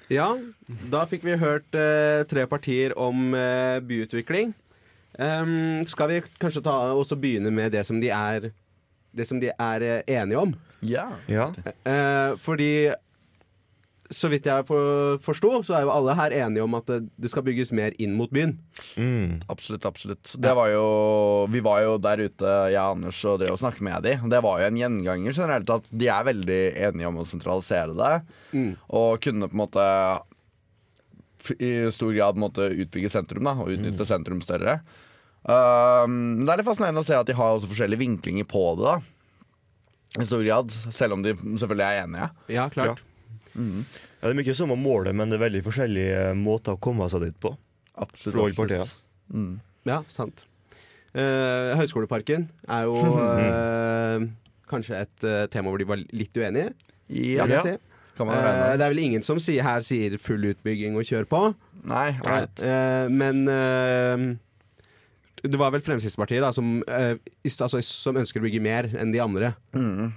Ja, 0.09 0.29
da 0.89 1.03
fikk 1.09 1.27
vi 1.27 1.37
hørt 1.37 1.77
eh, 1.77 2.23
tre 2.29 2.47
partier 2.49 2.95
om 2.97 3.35
eh, 3.37 3.77
byutvikling. 3.85 4.55
Um, 5.19 5.83
skal 5.91 6.09
vi 6.13 6.21
kanskje 6.41 6.63
ta, 6.65 6.73
også 6.95 7.19
begynne 7.19 7.51
med 7.53 7.75
det 7.75 7.83
som 7.89 7.99
de 8.01 8.09
er, 8.15 8.51
det 9.13 9.27
som 9.29 9.41
de 9.43 9.51
er 9.53 9.85
eh, 9.85 10.17
enige 10.21 10.41
om? 10.41 10.55
Ja. 10.87 11.09
Ja. 11.29 11.51
Eh, 11.85 12.39
fordi 12.41 12.95
så 14.11 14.31
vidt 14.33 14.47
jeg 14.49 14.65
for, 14.69 15.19
forsto, 15.21 15.51
så 15.67 15.77
er 15.77 15.85
jo 15.85 15.93
alle 15.93 16.15
her 16.17 16.35
enige 16.41 16.65
om 16.65 16.77
at 16.79 16.87
det, 16.89 16.99
det 17.21 17.31
skal 17.33 17.45
bygges 17.45 17.75
mer 17.77 17.97
inn 18.01 18.15
mot 18.17 18.31
byen. 18.33 18.55
Mm. 18.97 19.43
Absolutt, 19.53 19.85
absolutt. 19.89 20.33
Det 20.41 20.55
var 20.57 20.71
jo, 20.73 20.87
vi 21.53 21.61
var 21.65 21.83
jo 21.85 21.99
der 22.01 22.23
ute, 22.25 22.55
jeg 22.73 22.81
og 22.81 22.97
Anders, 22.97 23.19
og 23.29 23.43
drev 23.43 23.57
og 23.57 23.61
snakket 23.61 23.85
med 23.85 24.07
de. 24.07 24.15
Det 24.33 24.41
var 24.45 24.63
jo 24.63 24.71
en 24.71 24.81
gjenganger 24.81 25.37
generelt 25.37 25.75
at 25.77 25.93
de 25.93 26.09
er 26.13 26.29
veldig 26.31 26.63
enige 26.89 27.11
om 27.11 27.21
å 27.21 27.27
sentralisere 27.29 27.97
det. 27.99 28.15
Mm. 28.57 28.73
Og 29.01 29.21
kunne 29.25 29.51
på 29.51 29.59
en 29.59 29.65
måte 29.65 29.85
i 31.63 31.91
stor 31.95 32.13
grad 32.17 32.41
måtte 32.41 32.71
utbygge 32.75 33.13
sentrum 33.13 33.47
da, 33.47 33.55
og 33.61 33.71
utnytte 33.77 34.09
sentrum 34.09 34.41
større. 34.45 34.81
Um, 35.49 36.43
det 36.43 36.51
er 36.51 36.61
litt 36.61 36.67
fascinerende 36.67 37.05
å 37.05 37.07
se 37.07 37.17
at 37.17 37.29
de 37.29 37.37
har 37.37 37.55
også 37.55 37.71
forskjellige 37.71 38.03
vinklinger 38.03 38.49
på 38.49 38.65
det. 38.81 38.89
da 38.89 40.25
I 40.25 40.27
stor 40.29 40.43
grad, 40.45 40.75
selv 40.93 41.17
om 41.17 41.23
de 41.25 41.37
selvfølgelig 41.37 41.87
er 41.87 42.03
enige. 42.03 42.31
Ja, 42.57 42.67
klart. 42.73 43.01
Ja, 43.01 43.08
det 43.59 44.31
er 44.31 44.39
mye 44.39 44.55
samme 44.57 44.77
målet, 44.81 45.17
men 45.17 45.31
det 45.31 45.39
er 45.39 45.45
veldig 45.47 45.65
forskjellige 45.67 46.21
måter 46.39 46.77
å 46.77 46.83
komme 46.83 47.09
seg 47.13 47.27
dit 47.29 47.41
på. 47.43 47.55
Absolutt. 47.99 48.35
For 48.35 48.45
alle 48.45 48.55
absolutt. 48.55 48.79
partier. 48.79 48.95
Mm. 49.35 49.53
Ja, 49.89 50.03
sant. 50.13 50.45
Eh, 51.19 51.73
Høgskoleparken 51.79 52.49
er 52.69 52.87
jo 52.87 52.99
eh, 53.43 54.27
kanskje 54.71 55.03
et 55.05 55.27
eh, 55.27 55.45
tema 55.53 55.73
hvor 55.73 55.81
de 55.81 55.89
var 55.89 56.03
litt 56.03 56.37
uenige. 56.37 56.73
Ja, 57.09 57.47
vil 57.49 57.57
jeg 57.57 57.65
si. 57.65 57.77
kan 58.19 58.29
man 58.29 58.37
Eh, 58.39 58.75
det 58.77 58.85
er 58.85 58.93
vel 58.93 59.05
ingen 59.07 59.25
som 59.25 59.41
sier, 59.43 59.65
her 59.65 59.85
sier 59.87 60.19
full 60.21 60.45
utbygging 60.51 60.99
og 60.99 61.07
kjør 61.09 61.29
på. 61.31 61.43
Nei, 61.89 62.11
absolutt. 62.21 62.63
Eh, 62.67 63.07
men 63.09 63.45
eh, 63.49 64.27
det 65.43 65.59
var 65.61 65.71
vel 65.75 65.83
Fremskrittspartiet 65.85 66.43
da, 66.43 66.51
som, 66.53 66.83
eh, 66.89 67.15
is- 67.45 67.59
altså, 67.63 67.83
som 67.85 68.17
ønsker 68.17 68.41
å 68.41 68.45
bygge 68.47 68.61
mer 68.65 68.89
enn 68.99 69.13
de 69.13 69.21
andre. 69.23 69.55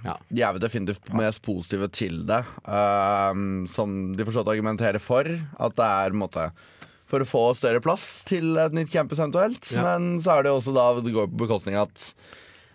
Ja. 0.04 0.16
De 0.32 0.42
er 0.42 0.52
vel 0.56 0.60
definitivt 0.64 1.12
mest 1.14 1.42
positive 1.42 1.90
til 1.92 2.24
det. 2.26 2.42
uh, 2.66 3.32
som 3.66 4.12
de 4.16 4.24
forstått 4.24 4.48
argumenterer 4.50 5.00
for. 5.00 5.24
At 5.60 5.76
det 5.76 5.84
er 5.86 6.10
en 6.10 6.18
måte 6.22 6.50
for 7.06 7.20
å 7.20 7.28
få 7.28 7.54
større 7.54 7.80
plass 7.84 8.24
til 8.24 8.56
et 8.58 8.72
nytt 8.72 8.90
campus 8.90 9.18
eventuelt. 9.18 9.70
Ja. 9.74 9.82
Men 9.82 10.18
så 10.20 10.38
er 10.38 10.42
det 10.44 10.52
også 10.52 10.72
da 10.74 10.86
det 11.00 11.12
går 11.12 11.28
på 11.28 11.42
bekostning 11.46 11.76
at 11.76 12.14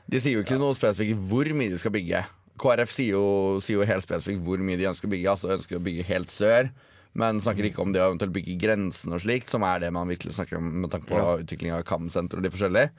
de 0.09 0.19
sier 0.21 0.37
jo 0.37 0.43
ikke 0.43 0.59
noe 0.59 0.75
spesifikt 0.77 1.17
hvor 1.27 1.45
mye 1.57 1.69
de 1.73 1.77
skal 1.81 1.91
bygge. 1.91 2.23
KrF 2.57 2.89
sier 2.89 3.11
jo, 3.17 3.59
sier 3.61 3.77
jo 3.81 3.85
helt 3.85 4.05
spesifikt 4.05 4.43
hvor 4.45 4.57
mye 4.63 4.77
de 4.79 4.85
ønsker 4.89 5.05
å 5.09 5.11
bygge. 5.11 5.29
Altså 5.33 5.51
ønsker 5.57 5.77
å 5.79 5.83
bygge 5.83 6.05
helt 6.05 6.29
sør. 6.33 6.69
Men 7.17 7.39
snakker 7.41 7.65
ikke 7.71 7.81
om 7.81 7.93
det 7.95 8.01
å 8.03 8.12
eventuelt 8.12 8.36
bygge 8.36 8.57
grensene 8.62 9.17
og 9.17 9.24
slikt, 9.24 9.50
som 9.50 9.63
er 9.65 9.79
det 9.81 9.89
man 9.95 10.09
virkelig 10.12 10.36
snakker 10.38 10.59
om 10.59 10.67
med 10.83 10.91
tanke 10.93 11.09
på 11.09 11.21
utvikling 11.41 11.74
av 11.74 11.81
KAM-senter 11.89 12.38
og 12.38 12.45
de 12.45 12.51
forskjellige. 12.53 12.91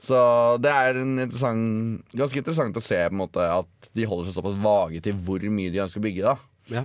Så 0.00 0.16
det 0.60 0.72
er 0.72 0.98
en 1.00 1.14
interessant, 1.18 2.02
ganske 2.16 2.40
interessant 2.40 2.76
å 2.76 2.84
se 2.84 2.98
på 3.06 3.14
en 3.14 3.20
måte 3.22 3.44
at 3.44 3.90
de 3.96 4.04
holder 4.08 4.28
seg 4.28 4.36
såpass 4.38 4.58
vage 4.60 5.00
til 5.04 5.16
hvor 5.24 5.40
mye 5.52 5.72
de 5.72 5.80
ønsker 5.84 6.00
å 6.02 6.06
bygge. 6.08 6.24
da 6.24 6.36
Ja. 6.80 6.82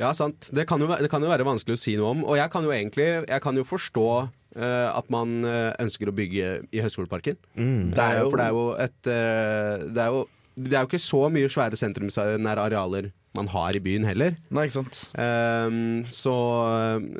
ja, 0.00 0.12
sant. 0.16 0.48
Det 0.52 0.66
kan, 0.68 0.80
jo, 0.80 0.88
det 0.88 1.10
kan 1.12 1.24
jo 1.24 1.32
være 1.32 1.44
vanskelig 1.48 1.76
å 1.76 1.80
si 1.80 1.96
noe 2.00 2.12
om. 2.14 2.24
Og 2.28 2.36
jeg 2.40 2.52
kan 2.52 2.64
jo 2.64 2.72
egentlig 2.76 3.08
jeg 3.28 3.42
kan 3.44 3.56
jo 3.60 3.64
forstå 3.68 4.06
uh, 4.22 4.88
at 4.96 5.10
man 5.12 5.44
eh, 5.44 5.72
ønsker 5.84 6.08
å 6.08 6.16
bygge 6.16 6.50
i 6.72 6.80
Høgskoleparken. 6.84 7.36
Det 7.92 8.00
er 8.04 8.20
jo- 8.22 8.30
For 8.30 8.40
det 8.40 8.46
er 8.46 8.56
jo 8.56 8.66
et 8.86 9.10
uh, 9.12 9.86
det, 9.92 10.02
er 10.06 10.12
jo, 10.16 10.24
det 10.56 10.72
er 10.72 10.84
jo 10.84 10.88
ikke 10.88 11.02
så 11.02 11.26
mye 11.32 11.50
svære 11.52 11.78
sentrumsnære 11.78 12.62
arealer 12.64 13.10
man 13.36 13.50
har 13.52 13.76
i 13.76 13.82
byen 13.84 14.06
heller. 14.08 14.38
Nei, 14.48 14.62
ikke 14.64 14.78
sant? 14.78 15.02
Um, 15.20 16.06
så, 16.08 16.32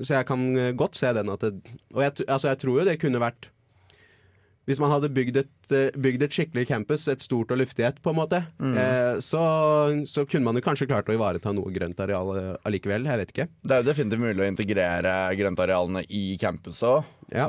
så 0.00 0.14
jeg 0.14 0.26
kan 0.30 0.46
godt 0.78 0.96
se 0.96 1.10
den 1.12 1.28
at 1.28 1.44
det, 1.44 1.74
Og 1.92 2.00
jeg, 2.06 2.14
altså 2.24 2.48
jeg 2.48 2.60
tror 2.62 2.80
jo 2.80 2.86
det 2.88 2.96
kunne 3.02 3.20
vært 3.20 3.50
Hvis 4.66 4.80
man 4.82 4.90
hadde 4.90 5.12
bygd 5.14 5.36
et, 5.44 5.50
eh, 5.70 5.94
bygd 5.94 6.24
et 6.26 6.34
skikkelig 6.34 6.66
campus, 6.66 7.04
et 7.06 7.22
stort 7.22 7.52
og 7.54 7.60
luftig 7.60 7.84
et, 7.86 8.00
på 8.02 8.10
en 8.10 8.18
måte, 8.18 8.40
eh, 8.66 9.18
så, 9.22 9.42
så 10.10 10.24
kunne 10.26 10.48
man 10.48 10.58
jo 10.58 10.64
kanskje 10.66 10.88
klart 10.90 11.06
å 11.06 11.14
ivareta 11.14 11.52
noe 11.54 11.70
grønt 11.74 12.02
areal 12.02 12.32
eh, 12.34 12.48
allikevel. 12.66 13.06
Jeg 13.06 13.22
vet 13.22 13.34
ikke. 13.34 13.46
Det 13.62 13.76
er 13.76 13.84
jo 13.84 13.88
definitivt 13.92 14.24
mulig 14.24 14.42
å 14.42 14.50
integrere 14.50 15.14
grøntarealene 15.38 16.02
i 16.10 16.24
campus 16.42 16.82
òg. 16.86 17.06
Ja. 17.30 17.46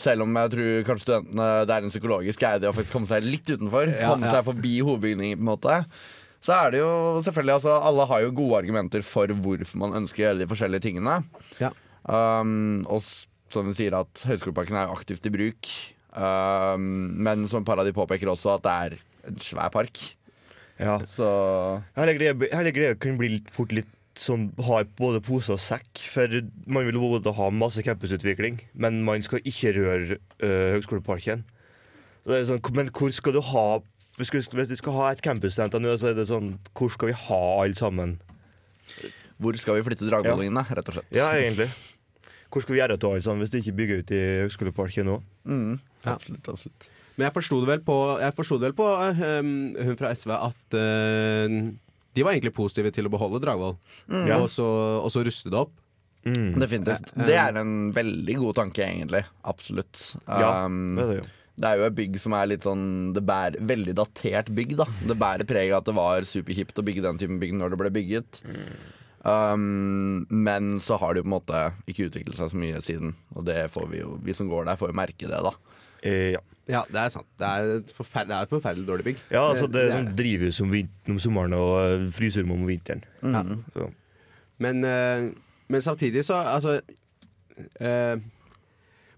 Selv 0.00 0.24
om 0.24 0.36
jeg 0.40 0.52
tror 0.54 0.68
kanskje 0.88 1.04
studentene 1.04 1.46
Det 1.68 1.74
er 1.74 1.84
en 1.84 1.92
psykologisk 1.92 2.40
greie 2.40 2.60
det 2.62 2.70
å 2.70 2.72
faktisk 2.72 2.94
komme 2.96 3.10
seg 3.10 3.26
litt 3.26 3.48
utenfor. 3.48 3.90
Ja, 3.92 4.14
komme 4.14 4.28
ja. 4.28 4.38
seg 4.38 4.46
forbi 4.46 4.78
hovedbygningen, 4.80 5.40
på 5.40 5.44
en 5.44 5.52
måte. 5.52 5.80
Så 6.44 6.54
er 6.54 6.72
det 6.72 6.80
jo 6.82 6.92
selvfølgelig 7.24 7.56
altså, 7.56 7.74
Alle 7.88 8.06
har 8.12 8.22
jo 8.24 8.34
gode 8.36 8.62
argumenter 8.62 9.04
for 9.04 9.32
hvorfor 9.32 9.80
man 9.82 9.96
ønsker 10.02 10.22
å 10.22 10.26
gjøre 10.28 10.42
de 10.44 10.52
forskjellige 10.52 10.86
tingene. 10.90 11.20
Ja. 11.62 11.72
Um, 12.08 12.84
og 12.88 13.00
som 13.02 13.68
vi 13.68 13.76
sier 13.76 13.96
at 13.96 14.28
Høgskoleparken 14.28 14.76
er 14.76 14.88
jo 14.88 14.96
aktivt 14.96 15.26
i 15.28 15.32
bruk. 15.32 15.72
Um, 16.16 17.12
men 17.20 17.46
som 17.50 17.66
Paradis 17.66 17.96
påpeker 17.96 18.30
også 18.32 18.54
at 18.56 18.64
det 18.64 18.74
er 18.74 18.96
en 19.28 19.42
svær 19.42 19.72
park. 19.74 20.00
Ja. 20.78 20.98
Så 21.10 21.26
Hele 21.98 22.14
greia, 22.16 22.94
kan 23.00 23.18
bli 23.18 23.32
litt, 23.36 23.50
fort 23.52 23.74
litt 23.74 23.90
sånn 24.18 24.48
ha 24.66 24.80
både 24.98 25.20
pose 25.22 25.52
og 25.54 25.62
sekk. 25.62 26.02
For 26.10 26.40
man 26.70 26.88
vil 26.88 26.98
både 27.02 27.34
ha 27.36 27.50
masse 27.54 27.82
campusutvikling, 27.86 28.62
men 28.74 29.02
man 29.06 29.22
skal 29.26 29.42
ikke 29.46 29.74
røre 29.76 30.18
uh, 30.42 30.74
Høgskoleparken. 30.76 31.44
Så 32.24 32.32
det 32.32 32.40
er 32.40 32.48
sånn, 32.50 32.64
men 32.76 32.90
hvor 32.94 33.14
skal 33.14 33.38
du 33.38 33.40
ha 33.54 33.68
Hvis 34.18 34.32
du, 34.34 34.56
hvis 34.58 34.68
du 34.68 34.74
skal 34.76 34.96
ha 34.96 35.04
et 35.14 35.22
campusstudenter 35.22 35.80
nå, 35.80 35.92
så 35.96 36.10
er 36.10 36.16
det 36.18 36.26
sånn 36.28 36.56
Hvor 36.76 36.90
skal 36.90 37.12
vi 37.12 37.14
ha 37.28 37.38
alle 37.62 37.78
sammen? 37.78 38.18
hvor 39.38 39.54
skal 39.54 39.76
vi 39.78 39.84
flytte 39.86 40.08
dragvollingene, 40.08 40.64
rett 40.74 40.88
og 40.90 40.96
slett? 40.96 41.12
Ja, 41.14 41.28
egentlig. 41.38 41.68
Hvor 42.50 42.64
skal 42.64 42.74
vi 42.74 42.80
gjøre 42.80 42.96
av 42.96 43.04
alle 43.12 43.22
sammen 43.22 43.44
hvis 43.44 43.52
de 43.52 43.60
ikke 43.62 43.76
bygger 43.78 44.00
ut 44.02 44.12
i 44.16 44.20
Høgskoleparken 44.42 45.06
nå? 45.06 45.18
Mm, 45.46 45.76
Ja. 45.76 45.87
Absolutt, 46.04 46.48
absolutt. 46.48 46.88
Men 47.18 47.26
jeg 47.26 47.34
forsto 47.34 47.58
det 47.64 47.70
vel 47.72 47.82
på, 47.82 47.98
jeg 48.22 48.34
det 48.38 48.64
vel 48.68 48.78
på 48.78 48.88
um, 48.94 49.52
hun 49.74 49.98
fra 49.98 50.12
SV 50.14 50.32
at 50.36 50.76
uh, 50.78 51.56
de 52.14 52.24
var 52.26 52.34
egentlig 52.34 52.54
positive 52.54 52.92
til 52.94 53.08
å 53.08 53.12
beholde 53.12 53.40
Dragvoll, 53.42 53.74
mm. 54.06 54.28
og, 54.38 54.46
så, 54.52 54.66
og 55.02 55.10
så 55.14 55.24
ruste 55.26 55.50
det 55.50 55.58
opp. 55.58 55.74
Mm. 56.26 56.58
Definitivt. 56.60 57.10
Det 57.14 57.34
um, 57.34 57.42
er 57.42 57.58
en 57.62 57.74
veldig 57.96 58.38
god 58.42 58.60
tanke, 58.62 58.84
egentlig. 58.86 59.24
Absolutt. 59.46 60.12
Ja, 60.26 60.64
Um, 60.66 60.96
det 60.96 61.04
er 61.04 61.10
det 61.10 61.18
jo. 61.18 61.26
det 61.62 61.70
er 61.70 61.80
jo 61.80 61.88
et 61.88 61.98
bygg 61.98 62.20
som 62.22 62.34
er 62.36 62.48
litt 62.50 62.66
sånn 62.66 62.84
Det 63.16 63.22
bærer 63.26 63.58
veldig 63.70 63.94
datert 63.98 64.52
bygg, 64.54 64.76
da. 64.80 64.86
Det 65.10 65.18
bærer 65.18 65.48
preg 65.48 65.72
av 65.72 65.82
at 65.82 65.90
det 65.90 65.96
var 65.98 66.28
superhipt 66.28 66.78
å 66.78 66.86
bygge 66.86 67.04
den 67.06 67.20
typen 67.22 67.42
bygg 67.42 67.56
når 67.58 67.74
det 67.74 67.80
ble 67.82 67.92
bygget. 67.98 68.42
Um, 69.26 70.26
men 70.30 70.76
så 70.82 70.98
har 71.02 71.14
det 71.14 71.22
jo 71.22 71.26
på 71.26 71.32
en 71.32 71.36
måte 71.38 71.62
ikke 71.90 72.06
utviklet 72.08 72.38
seg 72.38 72.52
så 72.52 72.60
mye 72.60 72.82
siden. 72.84 73.16
Og 73.36 73.46
det 73.48 73.64
får 73.74 73.90
vi 73.90 74.02
jo, 74.04 74.14
vi 74.22 74.36
som 74.36 74.50
går 74.50 74.68
der, 74.68 74.78
får 74.80 74.92
jo 74.92 75.00
merke 75.02 75.30
det, 75.30 75.42
da. 75.48 75.54
Eh, 76.02 76.32
ja. 76.36 76.44
Ja, 76.68 76.82
det 76.92 77.00
er 77.00 77.12
sant. 77.14 77.28
Det 77.40 77.48
er 77.48 77.70
et 77.78 77.92
forferdelig, 77.96 78.36
er 78.36 78.50
forferdelig 78.50 78.88
dårlig 78.90 79.04
bygg. 79.06 79.20
ja, 79.32 79.40
altså 79.48 79.66
det 79.72 79.80
er 79.80 79.86
det 79.88 79.94
sånn 79.96 80.10
drivhus 80.18 80.58
om, 80.60 80.74
om 81.08 81.20
sommeren 81.22 81.54
og 81.56 81.70
øh, 81.80 82.02
fryserom 82.12 82.52
om 82.58 82.66
vinteren. 82.68 83.04
Så. 83.72 83.86
Men, 84.60 84.82
eh, 84.84 85.30
men 85.70 85.84
samtidig 85.84 86.24
så 86.26 86.40
Altså 86.42 86.80
eh, 87.78 88.18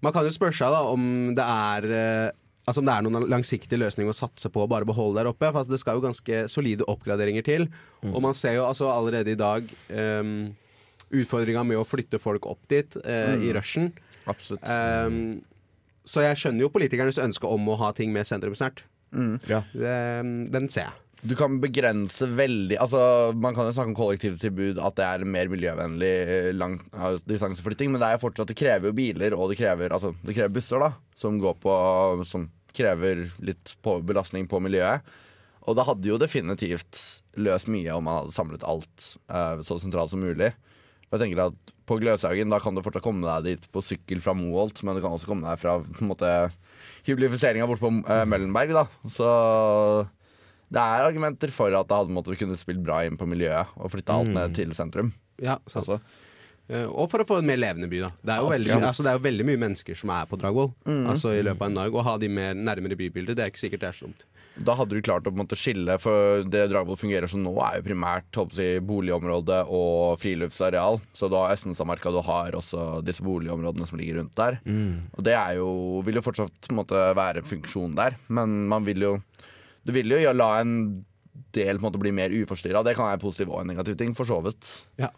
Man 0.03 0.13
kan 0.13 0.27
jo 0.27 0.33
spørre 0.35 0.53
seg 0.53 0.75
da 0.75 0.83
om 0.93 1.33
det 1.37 1.47
er 1.47 1.87
eh, 1.97 2.31
Altså 2.69 2.83
om 2.85 2.87
det 2.87 2.95
er 2.95 3.07
noen 3.07 3.27
langsiktig 3.33 3.81
løsning 3.81 4.11
å 4.11 4.15
satse 4.15 4.51
på 4.53 4.63
å 4.63 4.69
bare 4.71 4.87
beholde 4.87 5.19
der 5.19 5.31
oppe. 5.33 5.49
For 5.49 5.63
altså, 5.63 5.73
det 5.75 5.81
skal 5.83 5.97
jo 5.97 6.05
ganske 6.05 6.43
solide 6.53 6.87
oppgraderinger 6.87 7.43
til. 7.43 7.65
Og 8.13 8.21
man 8.23 8.37
ser 8.37 8.61
jo 8.61 8.67
altså 8.69 8.93
allerede 8.93 9.33
i 9.33 9.39
dag 9.41 9.67
um, 10.23 10.53
utfordringa 11.11 11.65
med 11.67 11.81
å 11.81 11.87
flytte 11.89 12.21
folk 12.23 12.47
opp 12.47 12.61
dit 12.71 12.95
eh, 13.01 13.43
i 13.43 13.51
rushen. 13.57 13.89
Absolutt. 14.31 14.63
Um, 14.69 15.41
så 16.09 16.25
jeg 16.25 16.41
skjønner 16.41 16.67
jo 16.67 16.73
politikernes 16.73 17.21
ønske 17.23 17.49
om 17.49 17.69
å 17.71 17.79
ha 17.83 17.93
ting 17.97 18.15
mer 18.15 18.29
sentrumsnært. 18.29 18.85
Ja. 19.51 19.65
Den 19.75 20.69
ser 20.71 20.89
jeg. 20.89 20.99
Du 21.21 21.35
kan 21.37 21.59
begrense 21.61 22.25
veldig 22.33 22.79
Altså, 22.81 23.01
Man 23.37 23.57
kan 23.57 23.69
jo 23.69 23.75
snakke 23.77 23.93
om 23.93 23.99
kollektivtilbud, 23.99 24.79
at 24.81 24.97
det 24.97 25.07
er 25.07 25.27
mer 25.29 25.51
miljøvennlig 25.53 26.13
eh, 26.21 26.51
lang 26.57 26.79
distanseflytting, 27.29 27.93
men 27.93 28.01
det 28.01 28.09
er 28.09 28.17
jo 28.17 28.25
fortsatt, 28.25 28.49
det 28.49 28.57
krever 28.57 28.89
jo 28.91 28.97
biler, 28.97 29.37
og 29.37 29.53
det 29.53 29.59
krever, 29.61 29.93
altså, 29.93 30.15
det 30.25 30.37
krever 30.39 30.55
busser, 30.55 30.81
da, 30.81 30.95
som 31.19 31.37
går 31.43 31.59
på 31.61 31.75
Som 32.29 32.49
krever 32.73 33.27
litt 33.43 33.75
på 33.83 33.99
belastning 34.07 34.47
på 34.49 34.61
miljøet. 34.63 35.05
Og 35.69 35.77
det 35.77 35.85
hadde 35.85 36.09
jo 36.09 36.19
definitivt 36.21 37.01
løst 37.37 37.69
mye 37.69 37.97
om 37.97 38.07
man 38.07 38.21
hadde 38.21 38.35
samlet 38.35 38.65
alt 38.65 39.09
uh, 39.29 39.59
så 39.67 39.77
sentralt 39.83 40.13
som 40.13 40.23
mulig. 40.23 40.53
Jeg 41.11 41.19
tenker 41.25 41.41
at 41.49 41.73
På 41.91 41.97
Gløshaugen 41.99 42.53
da 42.53 42.61
kan 42.63 42.77
du 42.77 42.83
fortsatt 42.87 43.03
komme 43.03 43.27
deg 43.27 43.49
dit 43.49 43.65
på 43.75 43.83
sykkel 43.83 44.21
fra 44.23 44.35
Moholt, 44.39 44.79
men 44.87 44.95
du 44.95 45.03
kan 45.03 45.17
også 45.17 45.27
komme 45.31 45.49
deg 45.49 45.59
fra 45.59 45.79
på 45.83 46.05
en 46.05 46.11
måte 46.13 46.31
hyblifiseringa 47.09 47.67
borte 47.67 47.83
på 47.83 47.91
uh, 48.07 48.23
Møllenberg. 48.31 48.75
da 48.77 48.85
Så 49.11 49.29
det 50.71 50.79
er 50.79 51.09
argumenter 51.09 51.51
for 51.51 51.75
at 51.75 51.89
det 51.91 51.97
hadde 51.99 52.15
måttet 52.15 52.39
kunne 52.39 52.59
spilt 52.61 52.83
bra 52.87 53.01
inn 53.07 53.19
på 53.19 53.27
miljøet 53.27 53.73
og 53.75 53.91
flytta 53.91 54.21
alt 54.21 54.31
ned 54.37 54.55
til 54.55 54.71
sentrum. 54.79 55.11
Ja, 55.43 55.57
sant. 55.67 55.83
Altså. 55.83 55.99
Eh, 56.71 56.87
Og 56.87 57.09
for 57.11 57.25
å 57.25 57.27
få 57.27 57.41
en 57.41 57.49
mer 57.49 57.59
levende 57.59 57.89
by. 57.91 58.05
da 58.05 58.11
Det 58.23 58.35
er 58.37 58.45
jo 58.45 58.53
veldig, 58.53 58.77
altså, 58.79 59.03
det 59.03 59.11
er 59.11 59.19
jo 59.19 59.25
veldig 59.25 59.47
mye 59.49 59.61
mennesker 59.65 59.99
som 59.99 60.13
er 60.15 60.29
på 60.31 60.39
Dragvoll. 60.39 60.71
Altså 61.11 61.35
I 61.35 61.43
løpet 61.43 61.65
av 61.67 61.73
en 61.73 61.81
dag. 61.81 61.97
Å 61.99 62.05
ha 62.07 62.15
de 62.23 62.29
mer 62.31 62.55
nærmere 62.55 62.95
bybildet, 63.01 63.35
det 63.41 63.43
er 63.43 63.51
ikke 63.51 63.65
sikkert 63.65 63.83
det 63.83 63.89
er 63.91 63.99
så 63.99 64.07
dumt. 64.07 64.23
Da 64.59 64.75
hadde 64.77 64.97
du 64.97 65.05
klart 65.05 65.29
å 65.29 65.33
måte 65.33 65.57
skille, 65.57 65.95
for 66.03 66.43
det 66.51 66.67
Dragvoll 66.73 66.99
fungerer 66.99 67.31
som 67.31 67.43
nå, 67.45 67.53
er 67.65 67.79
jo 67.79 67.87
primært 67.87 68.27
jeg, 68.35 68.83
boligområde 68.85 69.63
og 69.71 70.19
friluftsareal. 70.21 70.99
Så 71.17 71.31
du 71.31 71.37
har 71.39 71.55
Estenstadmarka, 71.55 72.13
du 72.13 72.21
har 72.27 72.57
også 72.59 73.01
disse 73.07 73.25
boligområdene 73.25 73.87
som 73.89 74.01
ligger 74.01 74.21
rundt 74.21 74.35
der. 74.37 74.59
Og 75.15 75.25
det 75.25 75.37
jo, 75.57 75.71
vil 76.07 76.19
jo 76.19 76.25
fortsatt 76.27 76.73
måte, 76.77 76.99
være 77.17 77.47
funksjon 77.47 77.97
der, 77.97 78.19
men 78.29 78.67
man 78.69 78.85
vil 78.89 79.07
jo 79.07 79.15
Du 79.81 79.95
vil 79.97 80.13
jo 80.13 80.33
la 80.37 80.61
en 80.61 81.05
del 81.57 81.79
på 81.79 81.81
en 81.81 81.87
måte, 81.87 81.99
bli 82.03 82.13
mer 82.13 82.31
uforstyrra. 82.31 82.83
Det 82.85 82.93
kan 82.99 83.07
være 83.09 83.17
en 83.17 83.23
positiv 83.23 83.49
og 83.49 83.63
en 83.63 83.71
negativ 83.73 83.97
ting, 83.97 84.13
for 84.15 84.29
så 84.29 84.43
vidt. 84.45 84.75
Ja 85.01 85.09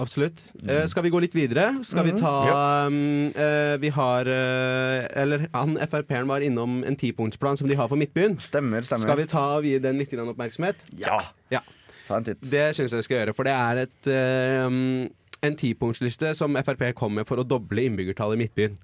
Absolutt. 0.00 0.40
Eh, 0.64 0.86
skal 0.88 1.04
vi 1.04 1.10
gå 1.12 1.20
litt 1.20 1.34
videre? 1.36 1.66
Skal 1.84 2.06
vi 2.06 2.14
ta 2.16 2.86
um, 2.88 3.28
eh, 3.36 3.74
Vi 3.82 3.90
har 3.92 4.28
eh, 4.30 5.04
Eller 5.20 5.44
han 5.52 5.76
Frp-en 5.76 6.30
var 6.30 6.40
innom 6.40 6.80
en 6.88 6.96
tipunktsplan 6.96 7.60
som 7.60 7.68
de 7.68 7.76
har 7.76 7.90
for 7.92 8.00
Midtbyen. 8.00 8.38
Stemmer, 8.40 8.86
stemmer. 8.88 9.04
Skal 9.04 9.20
vi 9.20 9.28
ta 9.28 9.44
og 9.58 9.68
gi 9.68 9.76
den 9.84 10.00
litt 10.00 10.14
grann 10.14 10.32
oppmerksomhet? 10.32 10.80
Ja! 10.96 11.20
Ja. 11.52 11.60
Ta 12.08 12.18
en 12.18 12.26
titt. 12.26 12.40
Det 12.50 12.70
syns 12.76 12.94
jeg 12.94 13.02
vi 13.02 13.08
skal 13.08 13.20
gjøre, 13.20 13.36
for 13.36 13.46
det 13.48 13.54
er 13.54 13.82
et, 13.84 14.10
eh, 14.10 15.46
en 15.48 15.58
tipunktsliste 15.60 16.32
som 16.38 16.56
Frp 16.64 16.88
kom 16.98 17.14
med 17.20 17.28
for 17.28 17.42
å 17.42 17.46
doble 17.46 17.84
innbyggertallet 17.86 18.40
i 18.40 18.42
Midtbyen. 18.46 18.76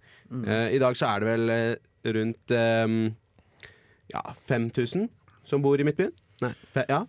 Eh, 0.44 0.74
I 0.76 0.80
dag 0.82 0.96
så 0.98 1.08
er 1.14 1.24
det 1.24 1.32
vel 1.32 1.54
eh, 1.54 2.12
rundt 2.18 2.54
ja, 4.08 4.22
5000 4.48 5.08
som 5.48 5.64
bor 5.64 5.80
i 5.80 5.86
Midtbyen. 5.88 6.12
Nei, 6.44 6.52
fe, 6.72 6.84
ja. 6.88 7.02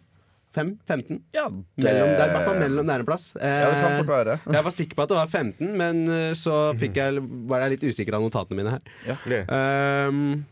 5? 0.55 0.69
15? 0.89 1.19
Ja, 1.35 1.43
Mellom, 1.49 1.73
det 1.77 2.21
er 2.23 2.29
i 2.31 2.33
hvert 2.33 2.45
fall 2.47 2.59
mellom 2.59 2.87
der 2.89 3.03
en 3.03 3.05
plass. 3.07 3.25
Ja, 3.37 3.67
det 3.69 3.81
kan 3.83 3.97
fort 3.99 4.09
være. 4.09 4.37
Jeg 4.55 4.65
var 4.65 4.73
sikker 4.73 4.97
på 4.97 5.03
at 5.05 5.11
det 5.11 5.17
var 5.19 5.27
15, 5.29 5.75
men 5.77 5.99
eh, 6.09 6.31
så 6.37 6.55
fikk 6.79 6.97
jeg, 6.97 7.21
var 7.51 7.61
jeg 7.65 7.75
litt 7.75 7.85
usikker 7.91 8.17
av 8.17 8.23
notatene 8.25 8.57
mine 8.57 8.73
her. 8.77 9.19
Det. 9.29 9.41
Um, 9.53 10.45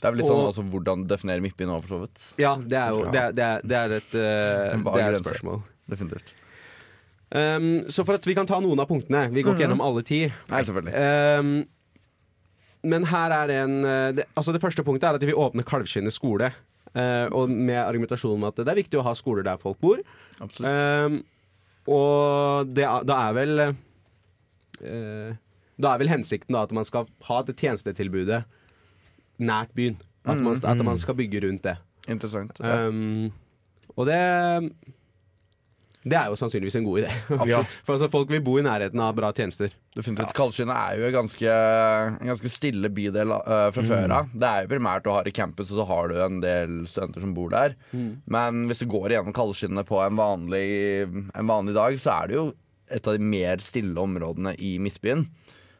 Det 0.00 0.08
er 0.08 0.12
vel 0.12 0.18
litt 0.20 0.26
sånn 0.28 0.40
Og- 0.42 0.48
altså, 0.50 0.64
hvordan 0.68 1.04
definere 1.08 1.40
Midtbyen 1.40 1.70
nå, 1.70 1.76
for 1.84 1.94
så 1.94 2.00
vidt. 2.02 2.24
ja, 2.42 2.56
det 2.56 2.76
er 2.80 2.88
jo 2.90 3.04
det 3.14 3.20
er, 3.22 3.32
det 3.32 3.44
er, 3.44 3.60
det 3.64 3.76
er 3.78 3.94
et, 4.00 4.10
uh, 4.18 4.92
det 4.92 5.04
er 5.04 5.10
et 5.14 5.22
spørsmål. 5.22 5.62
Definitivt. 5.88 6.34
Um, 7.34 7.84
så 7.88 8.04
for 8.04 8.14
at 8.18 8.26
vi 8.26 8.34
kan 8.36 8.46
ta 8.46 8.58
noen 8.62 8.78
av 8.78 8.86
punktene 8.86 9.24
Vi 9.32 9.42
går 9.42 9.54
ikke 9.56 9.64
gjennom 9.64 9.80
alle 9.82 10.02
ti. 10.06 10.20
Nei, 10.50 10.60
selvfølgelig. 10.62 10.92
Um, 11.40 11.54
men 12.84 13.06
her 13.08 13.32
er 13.32 13.50
en 13.62 13.78
eh, 13.88 14.12
det, 14.12 14.26
Altså 14.36 14.52
det 14.52 14.60
første 14.60 14.84
punktet 14.84 15.08
er 15.08 15.16
at 15.16 15.22
de 15.22 15.30
vil 15.30 15.38
åpne 15.40 15.64
Kalvskinnet 15.64 16.12
skole. 16.12 16.50
Eh, 16.94 17.26
og 17.34 17.52
med 17.52 17.78
argumentasjonen 17.82 18.42
om 18.42 18.48
at 18.50 18.58
det 18.60 18.70
er 18.70 18.80
viktig 18.80 19.00
å 19.00 19.06
ha 19.06 19.14
skoler 19.18 19.46
der 19.46 19.60
folk 19.62 19.78
bor. 19.82 20.02
Absolutt. 20.40 20.70
Um, 20.70 21.20
og 21.94 22.70
det, 22.72 22.86
da 23.04 23.16
er 23.28 23.34
vel 23.36 23.60
eh, 23.60 25.34
Da 25.76 25.90
er 25.90 26.00
vel 26.00 26.08
hensikten 26.08 26.56
da 26.56 26.62
at 26.64 26.72
man 26.72 26.86
skal 26.88 27.10
ha 27.28 27.42
det 27.44 27.58
tjenestetilbudet 27.60 28.44
nært 29.44 29.74
byen. 29.76 29.98
At 30.24 30.40
man, 30.40 30.56
at 30.56 30.80
man 30.86 31.00
skal 31.00 31.18
bygge 31.18 31.42
rundt 31.44 31.66
det. 31.66 31.76
Interessant. 32.08 32.56
Ja. 32.64 32.86
Um, 32.88 33.28
og 33.94 34.08
det 34.08 34.20
Det 36.04 36.16
er 36.18 36.28
jo 36.28 36.36
sannsynligvis 36.36 36.76
en 36.76 36.84
god 36.84 37.00
idé. 37.00 37.12
For 37.86 37.94
altså, 37.94 38.10
folk 38.12 38.32
vil 38.32 38.42
bo 38.44 38.58
i 38.60 38.64
nærheten 38.64 39.00
av 39.00 39.14
bra 39.16 39.30
tjenester. 39.32 39.72
Definitivt. 39.96 40.34
Kaldskinnet 40.36 40.76
er 40.76 40.98
jo 41.00 41.06
en 41.08 41.14
ganske, 41.16 41.54
en 42.20 42.30
ganske 42.32 42.52
stille 42.52 42.90
bydel 42.92 43.32
uh, 43.32 43.70
fra 43.72 43.84
før 43.88 44.16
av. 44.18 44.28
Det 44.34 44.50
er 44.50 44.66
jo 44.66 44.72
primært 44.74 45.06
du 45.06 45.10
har 45.14 45.30
i 45.30 45.34
campus, 45.34 45.72
og 45.72 45.80
så 45.80 45.86
har 45.88 46.12
du 46.12 46.18
en 46.20 46.42
del 46.44 46.76
studenter 46.90 47.24
som 47.24 47.32
bor 47.36 47.54
der. 47.54 47.78
Men 48.28 48.66
hvis 48.68 48.84
du 48.84 48.90
går 48.92 49.16
gjennom 49.16 49.36
kaldskinnet 49.36 49.88
på 49.88 50.02
en 50.04 50.20
vanlig, 50.20 50.68
en 51.08 51.48
vanlig 51.48 51.76
dag, 51.78 51.96
så 52.00 52.18
er 52.18 52.30
det 52.30 52.38
jo 52.40 52.46
et 52.92 53.08
av 53.08 53.16
de 53.16 53.32
mer 53.32 53.64
stille 53.64 53.96
områdene 53.96 54.52
i 54.60 54.76
Midtbyen. 54.82 55.24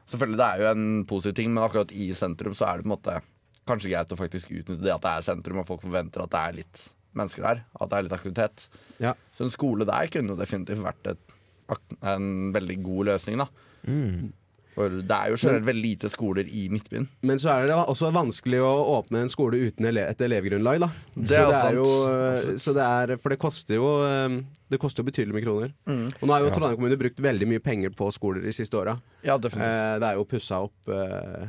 Selvfølgelig 0.09 0.41
det 0.41 0.49
er 0.49 0.65
jo 0.65 0.73
en 0.73 0.89
positiv 1.09 1.37
ting, 1.37 1.53
men 1.53 1.65
akkurat 1.65 1.93
i 1.93 2.11
sentrum 2.17 2.57
så 2.57 2.71
er 2.71 2.81
det 2.81 2.87
på 2.87 2.91
en 2.91 2.97
måte 2.97 3.21
kanskje 3.69 3.93
greit 3.93 4.13
å 4.13 4.21
faktisk 4.21 4.53
utnytte 4.53 4.85
det 4.85 4.93
at 4.93 5.05
det 5.05 5.13
er 5.19 5.27
sentrum, 5.29 5.61
og 5.61 5.69
folk 5.69 5.85
forventer 5.85 6.25
at 6.25 6.33
det 6.33 6.43
er 6.43 6.63
litt 6.63 6.85
mennesker 7.19 7.47
der. 7.47 7.65
At 7.81 7.91
det 7.91 7.99
er 7.99 8.07
litt 8.07 8.17
aktivitet. 8.17 8.69
Ja. 9.03 9.15
Så 9.37 9.47
en 9.47 9.55
skole 9.55 9.87
der 9.89 10.11
kunne 10.13 10.35
jo 10.35 10.41
definitivt 10.41 10.85
vært 10.85 11.13
et, 11.15 11.37
en 12.05 12.55
veldig 12.55 12.81
god 12.85 13.13
løsning, 13.13 13.45
da. 13.45 13.51
For 14.75 14.91
det 14.91 15.15
er 15.15 15.31
jo 15.31 15.39
generelt 15.39 15.67
veldig 15.69 15.83
lite 15.85 16.09
skoler 16.11 16.49
i 16.51 16.65
Midtbyen. 16.73 17.07
Men 17.29 17.39
så 17.39 17.53
er 17.53 17.69
det 17.71 17.77
også 17.79 18.11
vanskelig 18.15 18.59
å 18.65 18.73
åpne 18.97 19.23
en 19.23 19.31
skole 19.31 19.61
uten 19.69 19.87
ele 19.87 20.03
et 20.11 20.25
elevgrunnlag, 20.27 20.81
da. 20.83 20.89
Det 21.15 21.29
så 21.31 21.45
det 21.47 21.61
er 21.61 21.79
jo 21.79 21.87
så 22.59 22.75
det 22.75 22.87
er, 22.87 23.15
For 23.23 23.35
det 23.35 23.39
koster 23.43 23.79
jo 23.79 23.93
eh, 24.03 24.41
Det 24.73 24.81
koster 24.83 25.05
jo 25.05 25.11
betydelig 25.13 25.37
med 25.37 25.47
kroner. 25.47 25.71
Mm. 25.87 26.09
Og 26.19 26.27
nå 26.27 26.35
har 26.35 26.43
jo 26.43 26.51
Trondheim 26.57 26.81
kommune 26.81 26.99
brukt 26.99 27.23
veldig 27.23 27.51
mye 27.53 27.63
penger 27.63 27.95
på 27.95 28.11
skoler 28.15 28.43
de 28.43 28.55
siste 28.57 28.79
åra. 28.81 28.97
Ja, 29.23 29.39
definitivt. 29.39 29.79
Eh, 29.79 29.95
det 30.03 30.11
er 30.11 30.19
jo 30.19 30.27
pussa 30.35 30.61
opp 30.67 30.91
eh, 30.91 31.47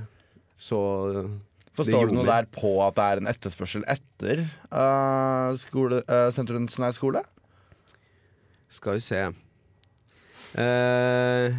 så 0.68 0.82
Forstår 1.76 2.10
du 2.10 2.16
noe 2.16 2.28
der 2.28 2.48
på 2.52 2.72
at 2.86 2.96
det 2.98 3.06
er 3.06 3.22
en 3.22 3.30
etterspørsel 3.32 3.84
etter 3.92 4.44
uh, 4.72 5.52
skole, 5.60 6.02
uh, 6.08 6.30
sentrumsnær 6.36 6.96
skole? 6.96 7.22
Skal 8.72 8.98
vi 8.98 9.04
se 9.06 9.22
uh, 10.58 11.58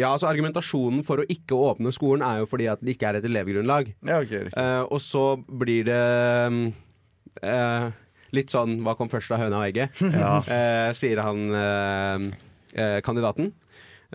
Ja, 0.00 0.10
altså 0.10 0.26
Argumentasjonen 0.30 1.04
for 1.06 1.22
å 1.22 1.26
ikke 1.30 1.54
åpne 1.54 1.92
skolen 1.94 2.24
er 2.26 2.40
jo 2.42 2.48
fordi 2.50 2.66
at 2.72 2.82
det 2.82 2.96
ikke 2.96 3.12
er 3.12 3.20
et 3.20 3.28
elevgrunnlag. 3.28 3.92
Ja, 4.02 4.18
okay. 4.24 4.48
Eh, 4.50 4.82
og 4.82 4.98
så 5.02 5.36
blir 5.46 5.86
det 5.86 6.00
eh, 7.46 7.86
litt 8.34 8.50
sånn 8.50 8.80
hva 8.82 8.96
kom 8.98 9.12
først 9.12 9.30
av 9.36 9.44
høna 9.44 9.60
og 9.60 9.68
egget, 9.68 10.02
eh, 10.56 10.90
sier 10.98 11.22
han 11.22 11.46
kandidaten. 13.06 13.52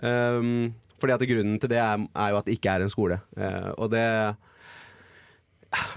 Um, 0.04 0.74
fordi 1.00 1.14
at 1.14 1.22
grunnen 1.30 1.56
til 1.60 1.70
det 1.72 1.78
er, 1.80 1.96
er 1.96 2.32
jo 2.32 2.38
at 2.42 2.44
det 2.44 2.58
ikke 2.58 2.74
er 2.74 2.84
en 2.84 2.92
skole. 2.92 3.16
Og 3.80 3.88
det 3.92 4.04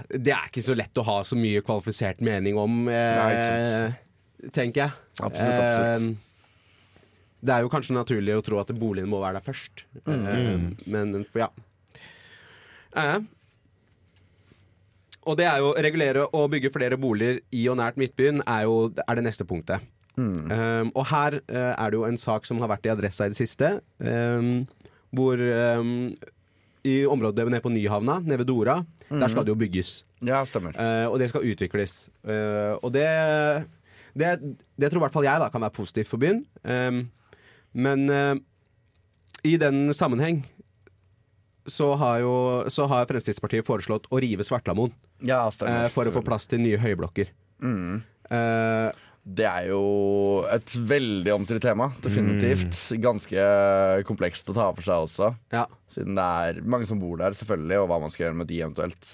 Det 0.08 0.30
er 0.30 0.48
ikke 0.50 0.62
så 0.62 0.76
lett 0.78 1.00
å 1.00 1.06
ha 1.06 1.16
så 1.26 1.38
mye 1.38 1.62
kvalifisert 1.66 2.20
mening 2.24 2.58
om, 2.60 2.84
eh, 2.88 3.18
Nei, 3.18 4.48
tenker 4.54 4.84
jeg. 4.84 4.92
Absolutt, 5.18 5.60
absolutt. 5.60 6.12
Eh, 6.14 6.34
det 7.44 7.52
er 7.52 7.64
jo 7.64 7.72
kanskje 7.72 7.96
naturlig 7.96 8.36
å 8.38 8.44
tro 8.44 8.60
at 8.62 8.72
boligen 8.78 9.10
må 9.10 9.20
være 9.20 9.40
der 9.40 9.46
først. 9.46 9.84
Eh, 10.06 10.68
men 10.86 11.24
ja. 11.34 11.50
Eh, 12.94 13.18
og 15.24 15.38
det 15.40 15.48
er 15.48 15.58
jo 15.64 15.72
regulere 15.74 16.28
og 16.36 16.50
bygge 16.52 16.70
flere 16.72 17.00
boliger 17.00 17.40
i 17.56 17.66
og 17.72 17.78
nært 17.80 17.98
Midtbyen 18.00 18.42
er 18.44 18.66
jo 18.68 18.92
er 19.08 19.18
det 19.18 19.26
neste 19.26 19.46
punktet. 19.48 19.84
Um, 20.14 20.92
og 20.94 21.08
her 21.10 21.40
uh, 21.50 21.72
er 21.74 21.90
det 21.90 21.98
jo 21.98 22.04
en 22.06 22.20
sak 22.20 22.44
som 22.46 22.60
har 22.62 22.70
vært 22.70 22.86
i 22.86 22.92
Adressa 22.92 23.26
i 23.26 23.32
det 23.32 23.38
siste, 23.38 23.80
um, 23.98 24.62
hvor 25.10 25.40
um, 25.80 26.12
i 26.84 27.06
området 27.08 27.46
nede 27.48 27.62
på 27.64 27.72
Nyhavna, 27.72 28.18
nede 28.20 28.38
ved 28.42 28.48
Dora, 28.50 28.78
der 29.08 29.28
skal 29.32 29.44
det 29.46 29.54
jo 29.54 29.58
bygges. 29.60 30.04
Ja, 30.24 30.42
stemmer. 30.44 30.74
Uh, 30.76 31.12
og 31.12 31.18
det 31.20 31.30
skal 31.30 31.44
utvikles. 31.48 32.08
Uh, 32.24 32.76
og 32.84 32.92
det, 32.92 33.06
det 34.14 34.34
Det 34.76 34.90
tror 34.90 35.00
i 35.00 35.04
hvert 35.06 35.16
fall 35.16 35.24
jeg 35.28 35.40
da 35.40 35.48
kan 35.52 35.64
være 35.64 35.76
positivt 35.78 36.08
for 36.10 36.20
byen. 36.20 36.42
Um, 36.64 37.06
men 37.72 38.04
uh, 38.10 38.34
i 39.44 39.56
den 39.60 39.92
sammenheng 39.96 40.44
så 41.66 41.94
har 41.96 42.18
jo 42.20 42.34
så 42.68 42.84
har 42.90 43.06
Fremskrittspartiet 43.08 43.64
foreslått 43.64 44.06
å 44.12 44.20
rive 44.20 44.44
Svartlamoen 44.44 44.92
Ja, 45.24 45.46
stemmer. 45.50 45.88
for 45.92 46.04
å 46.04 46.12
få 46.12 46.20
plass 46.24 46.44
til 46.50 46.60
nye 46.60 46.76
høyblokker. 46.80 47.30
Eh, 47.64 48.88
Det 49.24 49.46
er 49.48 49.70
jo 49.70 49.82
et 50.52 50.74
veldig 50.84 51.32
omstridt 51.32 51.64
tema. 51.64 51.86
Definitivt. 52.04 52.76
Ganske 53.00 53.44
komplekst 54.04 54.50
å 54.52 54.56
ta 54.56 54.66
for 54.76 54.84
seg 54.84 55.06
også. 55.06 55.30
ja. 55.54 55.64
Siden 55.94 56.16
det 56.18 56.24
er 56.24 56.58
mange 56.66 56.88
som 56.88 56.98
bor 57.00 57.16
der, 57.20 57.36
selvfølgelig, 57.38 57.78
og 57.80 57.86
hva 57.88 58.00
man 58.02 58.10
skal 58.12 58.26
gjøre 58.26 58.36
med 58.40 58.48
de 58.50 58.56
eventuelt. 58.60 59.10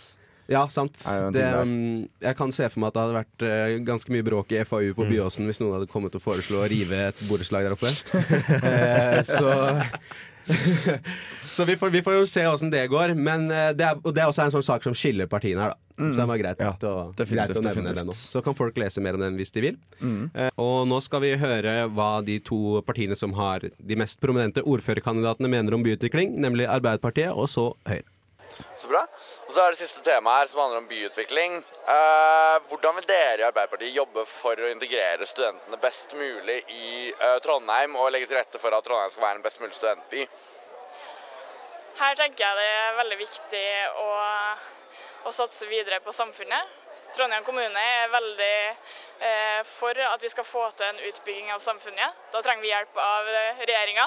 ja, 0.51 0.62
sant. 0.73 0.96
Det, 1.35 1.44
um, 1.61 2.09
jeg 2.25 2.38
kan 2.38 2.51
se 2.57 2.66
for 2.73 2.81
meg 2.83 2.90
at 2.90 2.96
det 2.96 3.03
hadde 3.05 3.18
vært 3.20 3.44
eh, 3.46 3.75
ganske 3.87 4.14
mye 4.14 4.25
bråk 4.27 4.55
i 4.57 4.62
FAU 4.64 4.94
på 4.96 5.07
Byåsen 5.12 5.46
hvis 5.46 5.61
noen 5.61 5.77
hadde 5.77 5.90
kommet 5.92 6.16
og 6.16 6.25
foreslå 6.25 6.62
å 6.64 6.70
rive 6.73 7.05
et 7.11 7.20
borettslag 7.29 7.68
der 7.68 7.77
oppe. 7.77 7.92
Eh, 8.70 9.20
så 9.29 9.53
så 11.55 11.65
vi 11.69 11.77
får, 11.77 11.91
vi 11.91 12.03
får 12.03 12.19
jo 12.19 12.27
se 12.29 12.45
åssen 12.49 12.73
det 12.73 12.83
går. 12.93 13.15
Men 13.19 13.47
eh, 13.51 13.71
det 13.77 13.87
er, 13.87 14.01
og 14.03 14.15
det 14.17 14.23
er 14.25 14.31
også 14.31 14.47
en 14.47 14.55
sånn 14.55 14.67
sak 14.67 14.87
som 14.87 14.97
skiller 14.97 15.31
partiene 15.31 15.65
her, 15.65 15.75
da. 15.75 15.87
Så 16.01 16.17
det 16.17 16.27
var 16.31 16.39
greit, 16.41 16.61
Ja, 16.65 16.71
å, 16.89 17.01
greit 17.13 17.59
å 17.61 17.63
nevne 17.65 17.93
den 17.93 18.09
også. 18.09 18.31
Så 18.39 18.45
kan 18.45 18.57
folk 18.57 18.79
lese 18.81 19.03
mer 19.05 19.19
om 19.19 19.25
den 19.25 19.37
hvis 19.37 19.53
de 19.53 19.65
vil. 19.67 19.81
Eh, 20.01 20.49
og 20.61 20.87
nå 20.89 21.01
skal 21.05 21.25
vi 21.27 21.35
høre 21.41 21.75
hva 21.93 22.13
de 22.25 22.39
to 22.45 22.81
partiene 22.87 23.19
som 23.19 23.35
har 23.37 23.67
de 23.69 24.01
mest 24.01 24.21
prominente 24.23 24.65
ordførerkandidatene 24.65 25.51
mener 25.53 25.77
om 25.77 25.85
byutvikling, 25.85 26.39
nemlig 26.41 26.71
Arbeiderpartiet 26.71 27.35
og 27.35 27.51
så 27.53 27.71
Høyre. 27.89 28.09
Så 28.77 28.88
bra. 28.88 29.03
Og 29.46 29.53
så 29.53 29.62
er 29.62 29.75
det 29.75 29.81
siste 29.81 30.03
temaet 30.07 30.42
her 30.42 30.51
som 30.51 30.62
handler 30.62 30.83
om 30.83 30.88
byutvikling. 30.90 31.59
Eh, 31.94 32.57
hvordan 32.70 32.96
vil 32.99 33.09
dere 33.09 33.42
i 33.42 33.46
Arbeiderpartiet 33.49 33.96
jobbe 33.96 34.25
for 34.29 34.61
å 34.61 34.70
integrere 34.70 35.29
studentene 35.29 35.81
best 35.83 36.14
mulig 36.18 36.59
i 36.73 37.11
eh, 37.11 37.37
Trondheim, 37.44 37.96
og 38.01 38.11
legge 38.14 38.31
til 38.31 38.40
rette 38.40 38.62
for 38.62 38.77
at 38.77 38.87
Trondheim 38.87 39.12
skal 39.14 39.27
være 39.27 39.40
en 39.40 39.46
best 39.46 39.62
mulig 39.62 39.77
studentby? 39.79 40.27
Her 42.01 42.16
tenker 42.16 42.46
jeg 42.46 42.57
det 42.57 42.68
er 42.81 42.99
veldig 43.03 43.20
viktig 43.20 43.66
å, 44.01 44.11
å 45.29 45.35
satse 45.37 45.68
videre 45.68 46.01
på 46.05 46.14
samfunnet. 46.16 46.77
Trondheim 47.16 47.44
kommune 47.44 47.87
er 47.99 48.12
veldig 48.12 48.57
for 49.68 49.98
at 50.00 50.22
vi 50.22 50.28
skal 50.33 50.46
få 50.48 50.62
til 50.72 50.87
en 50.87 51.00
utbygging 51.11 51.50
av 51.52 51.61
samfunnet. 51.61 52.22
Da 52.33 52.40
trenger 52.40 52.64
vi 52.64 52.70
hjelp 52.72 52.96
av 53.04 53.28
regjeringa. 53.61 54.06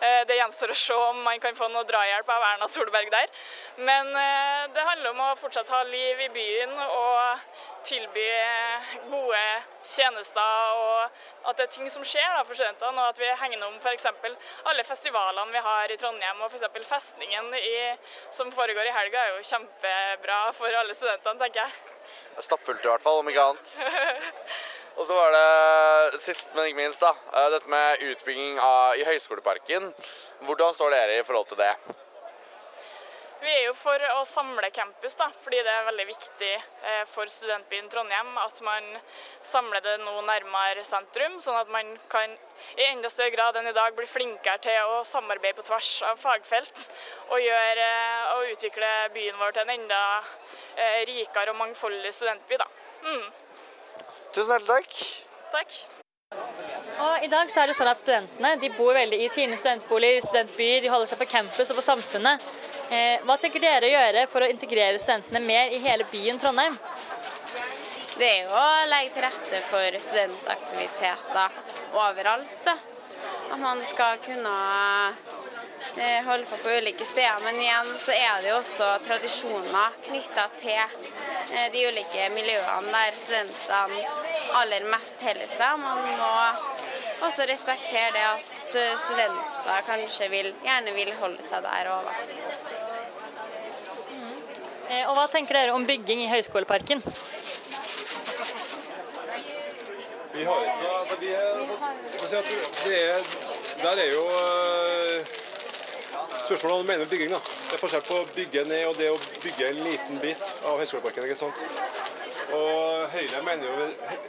Eh, 0.00 0.22
det 0.28 0.38
gjenstår 0.38 0.70
å 0.70 0.78
se 0.78 0.96
om 1.10 1.22
man 1.26 1.40
kan 1.42 1.56
få 1.58 1.68
noe 1.72 1.86
drahjelp 1.88 2.30
av 2.30 2.46
Erna 2.52 2.68
Solberg 2.70 3.10
der. 3.14 3.30
Men 3.76 4.10
eh, 4.14 4.64
det 4.74 4.88
handler 4.88 5.14
om 5.14 5.22
å 5.26 5.36
fortsatt 5.40 5.70
ha 5.74 5.82
liv 5.88 6.26
i 6.26 6.32
byen 6.34 6.74
og 6.84 7.38
tilby 7.84 8.26
gode 9.10 9.40
tjenester, 9.84 10.76
og 10.80 11.48
at 11.50 11.58
det 11.58 11.66
er 11.66 11.72
ting 11.74 11.90
som 11.92 12.04
skjer 12.06 12.24
da, 12.32 12.40
for 12.46 12.56
studentene, 12.56 12.96
og 12.96 13.12
at 13.12 13.20
vi 13.20 13.28
hegner 13.42 13.66
om 13.68 13.76
f.eks. 13.76 14.06
alle 14.70 14.84
festivalene 14.88 15.52
vi 15.52 15.62
har 15.66 15.92
i 15.92 15.98
Trondheim, 16.00 16.40
og 16.40 16.48
f.eks. 16.48 16.88
festningen 16.88 17.50
i, 17.58 17.74
som 18.32 18.52
foregår 18.54 18.88
i 18.88 18.94
helga, 18.96 19.26
er 19.26 19.36
jo 19.36 19.44
kjempebra 19.50 20.40
for 20.56 20.80
alle 20.80 20.96
studentene, 20.96 21.36
tenker 21.44 21.66
jeg. 21.66 21.98
Det 22.32 22.40
er 22.40 22.48
Stappfullt 22.48 22.84
i 22.84 22.92
hvert 22.92 23.04
fall, 23.04 23.20
om 23.20 23.28
ikke 23.32 23.48
annet. 23.50 23.76
Og 24.98 25.06
så 25.06 25.14
var 25.14 25.34
det 25.34 26.20
sist, 26.22 26.50
men 26.54 26.68
ikke 26.68 26.78
minst, 26.78 27.02
da, 27.02 27.10
eh, 27.34 27.50
dette 27.50 27.70
med 27.70 28.02
utbygging 28.12 28.60
av, 28.62 28.94
i 28.94 29.06
Høgskoleparken. 29.08 29.90
Hvordan 30.46 30.74
står 30.76 30.94
dere 30.94 31.18
i 31.18 31.24
forhold 31.26 31.50
til 31.50 31.58
det? 31.58 31.72
Vi 33.44 33.50
er 33.52 33.64
jo 33.66 33.74
for 33.76 34.00
å 34.14 34.22
samle 34.24 34.70
campus, 34.72 35.18
da, 35.18 35.26
fordi 35.42 35.58
det 35.66 35.72
er 35.72 35.88
veldig 35.88 36.06
viktig 36.08 36.52
eh, 36.54 37.02
for 37.10 37.28
studentbyen 37.28 37.90
Trondheim 37.92 38.38
at 38.40 38.60
man 38.64 38.86
samler 39.44 39.82
det 39.84 39.98
nå 40.00 40.14
nærmere 40.24 40.86
sentrum, 40.86 41.36
sånn 41.42 41.58
at 41.58 41.74
man 41.74 41.90
kan 42.08 42.38
i 42.78 42.86
enda 42.86 43.10
større 43.12 43.34
grad 43.34 43.58
enn 43.60 43.68
i 43.68 43.76
dag 43.76 43.98
bli 43.98 44.08
flinkere 44.08 44.62
til 44.64 44.94
å 44.94 45.02
samarbeide 45.04 45.58
på 45.58 45.66
tvers 45.68 45.90
av 46.08 46.22
fagfelt 46.22 46.86
og, 47.28 47.36
gjøre, 47.42 47.90
eh, 47.90 48.34
og 48.38 48.54
utvikle 48.54 48.92
byen 49.18 49.42
vår 49.42 49.58
til 49.58 49.66
en 49.66 49.76
enda 49.76 50.04
rikere 51.10 51.52
og 51.52 51.60
mangfoldig 51.60 52.14
studentby. 52.14 52.56
Da. 52.58 52.70
Mm, 53.04 53.28
Tusen 54.34 54.50
hjertelig 54.50 54.68
takk. 54.74 54.94
takk. 55.52 55.74
Og 57.04 57.22
I 57.22 57.28
dag 57.30 57.50
så 57.54 57.60
er 57.62 57.70
det 57.70 57.76
sånn 57.78 57.90
at 57.90 58.00
studentene 58.00 58.50
de 58.58 58.70
bor 58.74 58.90
veldig 58.96 59.20
i 59.22 59.28
sine 59.30 59.54
studentboliger, 59.60 60.18
i 60.18 60.24
studentbyer, 60.24 60.80
de 60.82 60.90
holder 60.90 61.10
seg 61.10 61.20
på 61.20 61.28
campus 61.30 61.70
og 61.70 61.78
på 61.78 61.84
samfunnet. 61.86 62.48
Eh, 62.90 63.22
hva 63.22 63.36
tenker 63.38 63.62
dere 63.62 63.86
å 63.86 63.92
gjøre 63.92 64.24
for 64.32 64.42
å 64.42 64.48
integrere 64.50 64.98
studentene 64.98 65.42
mer 65.44 65.70
i 65.70 65.78
hele 65.84 66.06
byen 66.10 66.42
Trondheim? 66.42 66.74
Det 68.18 68.26
er 68.26 68.40
jo 68.48 68.58
å 68.58 68.66
legge 68.90 69.14
til 69.14 69.24
rette 69.28 69.62
for 69.70 70.00
studentaktiviteter 70.08 71.62
overalt. 71.94 72.58
da. 72.66 72.74
at 73.52 73.60
man 73.60 73.84
skal 73.86 74.18
kunne 74.18 74.56
eh, 75.96 76.20
holde 76.26 76.46
på 76.50 76.56
på 76.62 76.76
ulike 76.78 77.06
steder. 77.08 77.40
Men 77.44 77.60
igjen 77.60 77.90
så 78.00 78.12
er 78.16 78.42
det 78.42 78.50
jo 78.52 78.56
også 78.60 78.90
tradisjoner 79.06 79.98
knytta 80.08 80.46
til 80.58 80.80
eh, 80.80 81.68
de 81.74 81.86
ulike 81.88 82.28
miljøene 82.34 82.92
der 82.94 83.18
studentene 83.18 84.06
aller 84.60 84.88
mest 84.92 85.22
holder 85.24 85.50
seg. 85.56 85.78
Man 85.82 86.02
må 86.18 86.32
også 87.26 87.46
respektere 87.50 88.10
det 88.16 88.24
at 88.30 88.76
eh, 88.80 88.96
studenter 89.06 89.86
kanskje 89.86 90.30
vil, 90.32 90.52
gjerne 90.64 90.96
vil 90.96 91.14
holde 91.20 91.46
seg 91.46 91.64
der 91.66 91.92
òg. 91.94 92.10
Eh, 94.90 95.04
Og 95.08 95.14
hva 95.16 95.28
tenker 95.32 95.56
dere 95.56 95.76
om 95.76 95.86
bygging 95.88 96.26
i 96.26 96.30
Høgskoleparken? 96.32 97.02
Vi 100.34 100.44
har 100.44 100.62
ikke 100.66 100.88
altså, 100.98 101.16
vi 101.20 101.28
er, 101.30 101.58
altså, 102.22 102.26
si 102.28 102.36
at 102.36 102.44
det 102.84 103.02
er, 103.10 103.18
Der 103.82 104.00
er 104.02 104.08
jo 104.10 104.24
spørsmålet 106.44 106.80
om 106.80 106.86
mener 106.86 107.10
bygging. 107.10 107.30
da. 107.34 107.40
Det 107.68 107.76
er 107.76 107.82
forskjell 107.82 108.04
på 108.08 108.20
å 108.20 108.26
bygge 108.36 108.64
ned 108.68 108.86
og 108.88 108.98
det 109.00 109.10
å 109.12 109.18
bygge 109.42 109.68
en 109.70 109.80
liten 109.84 110.20
bit 110.22 110.44
av 110.64 110.78
Høgskoleparken. 110.80 111.24
ikke 111.24 111.36
sant? 111.40 111.62
Og 112.54 113.08
Høyre 113.10 113.40
mener 113.42 113.64
jo, 113.66 113.86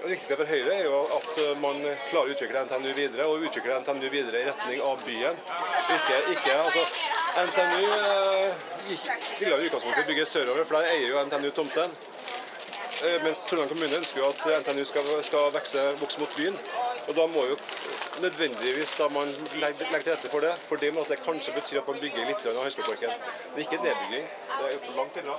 viktigste 0.08 0.38
for 0.40 0.50
Høyre 0.50 0.74
er 0.80 0.86
jo 0.88 1.02
at 1.18 1.60
man 1.62 1.82
klarer 2.10 2.32
å 2.32 2.34
utvikle 2.34 2.64
NTNU 2.66 2.94
videre, 2.98 3.28
og 3.28 3.44
utvikle 3.46 3.80
NTNU 3.84 4.08
videre 4.10 4.42
i 4.42 4.48
retning 4.48 4.82
av 4.82 5.04
byen. 5.06 5.38
Ikke, 5.98 6.18
ikke 6.34 6.56
altså, 6.64 6.86
NTNU 7.44 7.84
vil 7.84 8.96
gikk- 8.96 9.40
ville 9.40 9.60
i 9.60 9.68
utgangspunktet 9.70 10.08
bygge 10.10 10.26
sørover, 10.26 10.64
for 10.66 10.80
der 10.80 10.96
eier 10.96 11.10
jo 11.12 11.22
NTNU 11.26 11.52
tomten. 11.52 11.92
Eh, 13.04 13.20
Mens 13.24 13.44
Trondheim 13.46 13.70
kommune 13.70 14.00
ønsker 14.00 14.24
jo 14.24 14.30
at 14.32 14.64
NTNU 14.64 14.86
skal, 14.88 15.10
skal 15.28 15.52
vokse 16.00 16.20
mot 16.24 16.38
byen. 16.38 16.56
Og 17.10 17.16
da 17.20 17.28
må 17.28 17.44
jo 17.52 17.58
nødvendigvis 18.24 18.96
da 19.00 19.08
man 19.14 19.32
legger, 19.62 19.86
legger 19.92 20.06
til 20.06 20.14
rette 20.14 20.32
for 20.34 20.46
det. 20.46 20.54
For 20.70 20.76
det 20.82 20.94
med 20.94 21.02
at 21.06 21.12
det 21.14 21.20
kanskje 21.26 21.56
betyr 21.56 21.82
at 21.82 21.88
man 21.88 22.00
bygger 22.04 22.30
litt 22.30 22.46
av 22.46 22.62
Høgskoleparken. 22.64 23.26
Det 23.54 23.60
er 23.60 23.66
ikke 23.66 23.82
nedbygging. 23.84 24.28
Det 24.56 24.66
er 24.74 24.98
langt 25.00 25.20
ifra. 25.22 25.38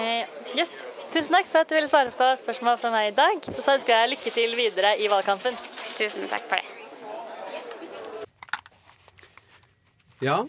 Eh, 0.00 0.22
yes. 0.58 0.84
Tusen 1.10 1.34
takk 1.34 1.48
for 1.50 1.64
at 1.64 1.70
du 1.70 1.74
ville 1.74 1.90
svare 1.90 2.14
på 2.14 2.28
spørsmål 2.44 2.78
fra 2.78 2.92
meg 2.94 3.10
i 3.10 3.16
dag. 3.16 3.42
Og 3.50 3.58
så 3.58 3.74
ønsker 3.74 3.96
jeg 3.96 4.12
lykke 4.14 4.34
til 4.36 4.56
videre 4.58 4.94
i 5.02 5.10
valgkampen. 5.10 5.58
Tusen 5.98 6.30
takk 6.30 6.46
for 6.50 6.60
det. 6.60 6.66
Ja. 10.20 10.44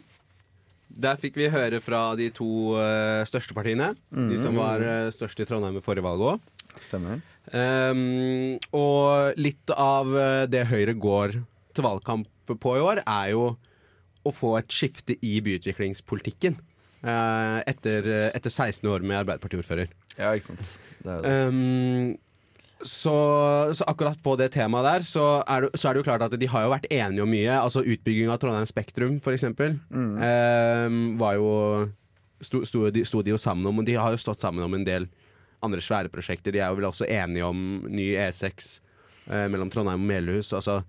Der 1.01 1.15
fikk 1.17 1.37
vi 1.39 1.47
høre 1.49 1.79
fra 1.81 2.11
de 2.19 2.27
to 2.35 2.75
uh, 2.75 3.23
største 3.25 3.55
partiene. 3.55 3.93
De 4.11 4.37
som 4.39 4.57
var 4.59 4.83
uh, 4.83 5.11
størst 5.13 5.39
i 5.39 5.47
Trondheim 5.47 5.79
i 5.79 5.83
forrige 5.83 6.05
valg 6.05 6.25
òg. 6.33 6.49
Stemmer. 6.83 7.21
Og 7.49 9.39
litt 9.41 9.73
av 9.73 10.13
eh, 10.17 10.45
det 10.51 10.67
Høyre 10.69 10.93
går 10.93 11.39
til 11.75 11.85
valgkamp 11.87 12.27
på 12.51 12.75
i 12.77 12.83
år, 12.83 13.01
er 13.07 13.31
jo 13.33 13.45
å 14.21 14.33
få 14.35 14.57
et 14.59 14.71
skifte 14.71 15.15
i 15.25 15.39
byutviklingspolitikken. 15.43 16.59
Uh, 17.01 17.63
etter, 17.65 18.05
etter 18.29 18.51
16 18.51 18.85
år 18.85 19.01
med 19.01 19.23
Arbeiderpartiordfører. 19.23 19.89
Ja, 20.19 20.35
ikke 20.35 20.51
sant. 20.51 20.75
Det 21.01 21.15
det. 21.23 21.31
Um, 21.49 22.11
så, 22.85 23.13
så 23.73 23.85
akkurat 23.89 24.19
på 24.21 24.35
det 24.37 24.51
temaet 24.53 24.85
der, 24.85 25.07
så 25.07 25.25
er, 25.41 25.65
det, 25.65 25.79
så 25.79 25.89
er 25.89 25.93
det 25.93 26.01
jo 26.01 26.05
klart 26.05 26.25
at 26.25 26.35
de 26.37 26.49
har 26.49 26.65
jo 26.65 26.73
vært 26.73 26.87
enige 26.93 27.25
om 27.25 27.33
mye. 27.33 27.55
Altså 27.57 27.81
utbygging 27.81 28.29
av 28.29 28.37
Trondheim 28.41 28.69
Spektrum, 28.69 29.17
for 29.23 29.33
eksempel, 29.33 29.79
um, 29.89 31.01
var 31.21 31.37
jo 31.37 31.51
sto, 32.41 32.63
sto, 32.65 32.87
de, 32.93 33.05
sto 33.05 33.21
de 33.21 33.33
jo 33.33 33.41
sammen 33.41 33.69
om, 33.69 33.81
og 33.81 33.87
de 33.87 33.97
har 33.97 34.13
jo 34.13 34.21
stått 34.21 34.41
sammen 34.41 34.65
om 34.65 34.77
en 34.77 34.85
del 34.85 35.07
andre 35.63 35.81
svære 35.83 36.09
prosjekter. 36.13 36.51
De 36.55 36.59
er 36.61 36.69
jo 36.71 36.77
vel 36.79 36.87
også 36.89 37.07
enige 37.07 37.45
om 37.47 37.61
ny 37.89 38.11
E6 38.17 38.79
eh, 39.29 39.47
mellom 39.51 39.69
Trondheim 39.73 40.01
og 40.03 40.07
Melhus. 40.09 40.51
Altså, 40.57 40.79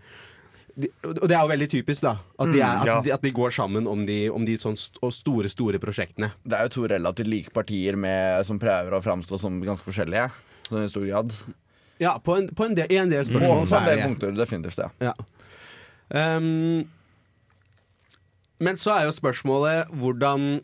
de, 0.74 0.88
og 1.04 1.26
det 1.28 1.35
er 1.37 1.42
jo 1.42 1.50
veldig 1.50 1.68
typisk, 1.68 2.02
da. 2.06 2.14
At 2.40 2.48
de, 2.54 2.61
er, 2.61 2.78
Mm, 2.80 2.87
ja. 2.88 2.98
at 2.98 3.04
de, 3.04 3.12
at 3.12 3.22
de 3.26 3.30
går 3.37 3.50
sammen 3.52 3.87
om 3.87 4.06
de, 4.08 4.20
om 4.32 4.46
de 4.48 4.54
sånn 4.56 4.76
st 4.80 4.96
store, 5.12 5.50
store 5.52 5.78
prosjektene. 5.82 6.30
Det 6.44 6.56
er 6.56 6.64
jo 6.68 6.72
to 6.78 6.87
relativt 6.88 7.28
like 7.28 7.52
partier 7.52 7.96
med, 8.00 8.46
som 8.48 8.58
prøver 8.62 8.96
å 8.96 9.02
framstå 9.04 9.38
som 9.38 9.61
ganske 9.61 9.85
forskjellige. 9.85 10.30
Sånn 10.70 10.87
i 10.87 10.88
stor 10.88 11.04
grad. 11.11 11.37
Ja, 12.00 12.16
på 12.24 12.38
en, 12.40 12.48
på 12.56 12.64
en 12.64 12.74
del, 12.74 12.88
i 12.90 12.96
en 12.98 13.11
del 13.12 13.22
På, 13.28 13.35
spørsmål. 13.37 13.66
på 13.68 13.76
en 13.76 13.82
er 13.85 13.90
del 13.92 14.06
punkter, 14.08 14.32
definitivt. 14.40 14.80
ja. 14.80 15.12
Ja. 15.12 15.14
Um, 16.12 16.88
men 18.62 18.76
så 18.78 18.92
er 18.94 19.06
jo 19.08 19.12
spørsmålet 19.16 19.88
hvordan 19.98 20.61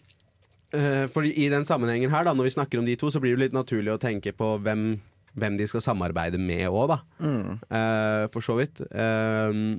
eh, 0.77 1.05
For 1.13 1.27
i 1.27 1.49
den 1.53 1.67
sammenhengen 1.69 2.13
her, 2.13 2.27
da, 2.27 2.35
når 2.37 2.49
vi 2.49 2.57
snakker 2.57 2.81
om 2.81 2.89
de 2.89 2.97
to, 2.99 3.13
så 3.13 3.23
blir 3.23 3.37
det 3.37 3.49
litt 3.49 3.57
naturlig 3.57 3.95
å 3.95 4.01
tenke 4.03 4.35
på 4.37 4.55
hvem, 4.65 4.91
hvem 5.39 5.61
de 5.61 5.69
skal 5.71 5.85
samarbeide 5.85 6.41
med 6.41 6.67
òg, 6.69 6.95
da. 6.95 6.99
Mm. 7.23 7.61
Uh, 7.71 8.25
for 8.35 8.45
så 8.45 8.59
vidt. 8.61 8.83
Uh, 8.93 9.79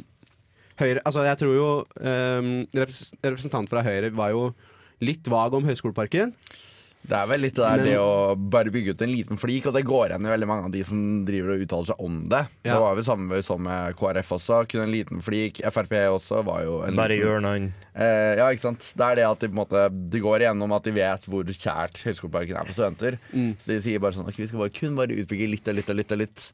Høyre, 0.80 1.04
altså 1.04 1.26
jeg 1.28 1.40
tror 1.42 1.56
jo 1.58 1.70
um, 2.08 2.52
Representant 2.72 3.68
fra 3.68 3.82
Høyre 3.84 4.14
var 4.16 4.32
jo 4.32 4.46
litt 5.04 5.28
vag 5.32 5.56
om 5.58 5.66
Høgskoleparken. 5.68 6.32
Det 7.10 7.16
er 7.16 7.28
vel 7.32 7.40
litt 7.42 7.56
det 7.56 7.64
der 7.64 7.78
Men- 7.78 7.86
det 7.88 7.98
å 7.98 8.36
bare 8.36 8.72
bygge 8.72 8.92
ut 8.92 9.02
en 9.02 9.10
liten 9.10 9.38
flik, 9.40 9.66
og 9.66 9.74
det 9.74 9.86
går 9.88 10.10
igjen 10.10 10.26
i 10.26 10.30
veldig 10.30 10.48
mange 10.48 10.66
av 10.66 10.72
de 10.72 10.84
som 10.84 11.26
driver 11.26 11.54
og 11.56 11.62
uttaler 11.64 11.86
seg 11.86 12.00
om 12.00 12.18
det. 12.30 12.42
Ja. 12.64 12.74
Det 12.74 12.82
var 12.84 12.96
jo 12.96 13.04
samme 13.08 13.44
som 13.44 13.64
med 13.64 13.96
KrF 13.96 14.30
også. 14.36 14.68
Kun 14.68 14.82
en 14.84 14.92
liten 14.92 15.22
flik. 15.24 15.62
Frp 15.64 15.96
også 16.12 16.44
var 16.44 16.64
jo 16.64 16.82
en 16.84 16.96
Bare 16.96 17.18
gjør 17.18 17.42
noen. 17.42 17.72
Eh, 17.96 18.36
ja, 18.38 18.50
ikke 18.52 18.68
sant. 18.68 18.94
Det 18.96 19.06
er 19.08 19.16
det 19.16 19.26
at 19.26 19.40
de 19.40 19.48
på 19.48 19.56
en 19.58 19.66
måte 19.66 20.10
Det 20.12 20.22
går 20.22 20.40
igjennom 20.44 20.76
at 20.76 20.84
de 20.84 20.92
vet 20.92 21.26
hvor 21.26 21.44
kjært 21.44 22.04
Høgskoleparken 22.04 22.60
er 22.60 22.66
for 22.66 22.74
studenter. 22.74 23.18
Mm. 23.34 23.56
Så 23.58 23.66
de 23.72 23.82
sier 23.82 24.00
bare 24.00 24.14
sånn 24.14 24.28
Ok, 24.28 24.38
vi 24.38 24.48
skal 24.48 24.60
bare, 24.60 24.70
kun 24.76 24.96
bare 24.96 25.16
utbygge 25.16 25.50
litt 25.50 25.68
og 25.68 25.76
litt 25.76 25.90
og 25.90 25.96
litt 25.96 26.12
og 26.12 26.18
litt. 26.20 26.52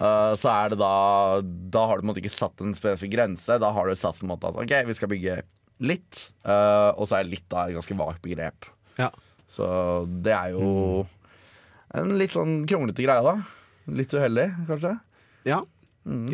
Uh, 0.00 0.34
så 0.36 0.50
er 0.50 0.70
det 0.70 0.78
da 0.78 1.40
Da 1.42 1.86
har 1.86 1.96
du 1.96 2.02
på 2.02 2.08
en 2.08 2.14
måte 2.14 2.22
ikke 2.24 2.34
satt 2.34 2.60
en 2.60 2.74
spesifikk 2.74 3.14
grense. 3.14 3.60
Da 3.60 3.70
har 3.72 3.86
du 3.86 3.94
satt 3.94 4.18
på 4.18 4.24
en 4.24 4.32
måte 4.34 4.48
at 4.48 4.56
ok, 4.56 4.74
vi 4.86 4.94
skal 4.94 5.08
bygge 5.12 5.42
litt, 5.80 6.30
Uh, 6.46 6.94
og 6.96 7.08
så 7.08 7.18
er 7.18 7.28
litt 7.28 7.44
da 7.50 7.66
et 7.66 7.74
ganske 7.76 7.96
vagt 7.98 8.22
begrep. 8.22 8.64
Ja. 8.96 9.10
Så 9.50 9.66
det 10.24 10.34
er 10.34 10.56
jo 10.56 11.06
en 11.96 12.12
litt 12.18 12.34
sånn 12.34 12.60
kronglete 12.68 13.06
greie, 13.06 13.22
da. 13.24 13.36
Litt 13.96 14.12
uheldig, 14.12 14.48
kanskje. 14.68 14.92
Ja. 15.46 15.60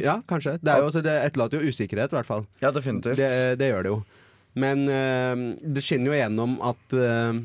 ja, 0.00 0.16
kanskje. 0.28 0.56
Det, 0.62 0.72
er 0.72 0.80
jo, 0.80 0.88
altså, 0.88 1.02
det 1.04 1.16
etterlater 1.28 1.60
jo 1.60 1.72
usikkerhet, 1.72 2.14
i 2.14 2.18
hvert 2.18 2.28
fall. 2.28 2.46
Ja, 2.64 2.72
definitivt. 2.74 3.20
Det, 3.20 3.58
det 3.60 3.68
gjør 3.72 3.86
det 3.86 3.92
jo. 3.92 3.98
Men 4.62 4.86
eh, 4.88 5.44
det 5.62 5.84
skinner 5.84 6.12
jo 6.12 6.18
gjennom 6.18 6.56
at 6.64 6.96
eh, 6.96 7.42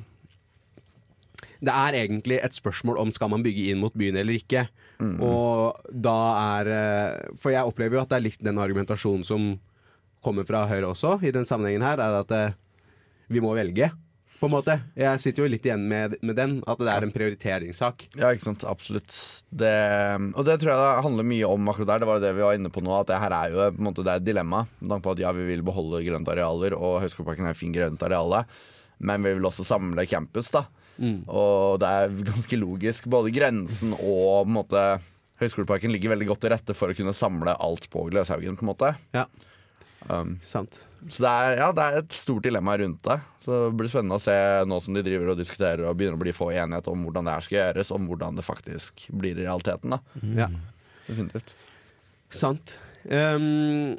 det 1.64 1.74
er 1.74 2.00
egentlig 2.04 2.40
et 2.44 2.56
spørsmål 2.56 3.00
om 3.02 3.14
skal 3.14 3.32
man 3.34 3.44
bygge 3.46 3.72
inn 3.72 3.82
mot 3.82 3.96
byen 3.98 4.18
eller 4.20 4.40
ikke. 4.40 4.68
Og 4.98 5.78
da 5.94 6.18
er 6.58 6.70
eh, 6.74 7.34
For 7.38 7.54
jeg 7.54 7.70
opplever 7.70 8.00
jo 8.00 8.02
at 8.02 8.10
det 8.10 8.18
er 8.18 8.26
litt 8.26 8.44
den 8.46 8.58
argumentasjonen 8.62 9.26
som 9.28 9.52
kommer 10.26 10.48
fra 10.48 10.64
Høyre 10.68 10.90
også, 10.90 11.20
i 11.22 11.32
den 11.32 11.46
sammenhengen 11.46 11.86
her, 11.86 12.02
er 12.02 12.22
at 12.24 12.34
eh, 12.34 12.56
vi 13.32 13.44
må 13.44 13.54
velge. 13.56 13.92
På 14.38 14.46
en 14.46 14.54
måte. 14.54 14.76
Jeg 14.94 15.22
sitter 15.24 15.44
jo 15.44 15.50
litt 15.50 15.66
igjen 15.66 15.88
med, 15.90 16.14
med 16.22 16.38
den, 16.38 16.52
at 16.70 16.78
det 16.78 16.92
er 16.94 17.06
en 17.08 17.14
prioriteringssak. 17.14 18.06
Ja, 18.20 18.30
ikke 18.36 18.46
sant. 18.52 18.66
Absolutt. 18.70 19.10
Det, 19.50 19.74
og 20.38 20.46
det 20.46 20.60
tror 20.62 20.72
jeg 20.74 20.82
det 20.84 21.06
handler 21.08 21.30
mye 21.32 21.50
om 21.50 21.72
akkurat 21.72 21.90
der. 21.96 22.04
Det 22.04 22.10
var 22.12 22.22
det 22.22 22.34
vi 22.38 22.46
var 22.46 22.60
inne 22.60 22.72
på 22.74 22.84
nå, 22.86 22.94
at 23.00 23.10
det 23.10 23.18
her 23.24 23.34
er 23.34 23.56
jo 23.56 23.68
på 23.74 23.82
en 23.82 23.88
måte, 23.90 24.06
det 24.06 24.14
er 24.14 24.22
et 24.22 24.28
dilemma. 24.28 24.64
Med 24.78 24.94
tanke 24.94 25.08
på 25.08 25.16
at 25.18 25.24
ja, 25.26 25.34
vi 25.34 25.48
vil 25.50 25.66
beholde 25.66 26.04
grønt 26.06 26.30
arealer, 26.34 26.78
og 26.78 27.00
Høgskoleparken 27.06 27.50
er 27.50 27.56
et 27.58 27.62
fint 27.64 27.78
grønt 27.78 28.06
areale. 28.06 28.44
Men 29.10 29.26
vi 29.26 29.34
vil 29.38 29.50
også 29.50 29.66
samle 29.66 30.06
campus, 30.10 30.54
da. 30.54 30.68
Og 31.30 31.82
det 31.82 31.90
er 31.90 32.16
ganske 32.32 32.62
logisk. 32.62 33.10
Både 33.10 33.34
grensen 33.34 33.94
og 33.98 34.46
på 34.46 34.50
en 34.52 34.58
måte 34.62 34.88
Høgskoleparken 35.42 35.94
ligger 35.94 36.16
veldig 36.16 36.32
godt 36.32 36.46
til 36.46 36.54
rette 36.54 36.74
for 36.78 36.90
å 36.90 36.98
kunne 36.98 37.14
samle 37.14 37.54
alt 37.62 37.86
på 37.94 38.08
Gløshaugen, 38.10 38.58
på 38.58 38.66
en 38.66 38.72
måte. 38.72 38.94
Ja. 39.14 39.28
Um, 40.08 40.38
Sant. 40.46 40.78
så 41.10 41.24
det 41.24 41.32
er, 41.32 41.56
ja, 41.60 41.68
det 41.76 41.84
er 41.84 41.98
et 42.04 42.16
stort 42.16 42.46
dilemma 42.46 42.78
rundt 42.80 43.02
det. 43.08 43.18
Så 43.44 43.58
det 43.66 43.78
blir 43.80 43.90
spennende 43.92 44.20
å 44.20 44.24
se 44.24 44.36
nå 44.70 44.78
som 44.84 44.98
de 44.98 45.04
driver 45.06 45.34
og 45.34 45.40
diskuterer 45.40 45.88
og 45.88 45.98
begynner 45.98 46.20
å 46.20 46.22
bli 46.22 46.36
få 46.36 46.52
enighet 46.54 46.88
om 46.92 47.08
hvordan 47.08 47.28
det 47.28 47.38
her 47.38 47.48
skal 47.48 47.60
gjøres, 47.60 47.94
om 47.96 48.06
hvordan 48.12 48.38
det 48.38 48.46
faktisk 48.46 49.08
blir 49.10 49.40
i 49.40 49.48
realiteten. 49.48 49.98
da 49.98 50.46
Ja. 50.46 50.52
Definitivt. 51.08 51.56
Sant. 52.34 52.78
Um, 53.08 53.98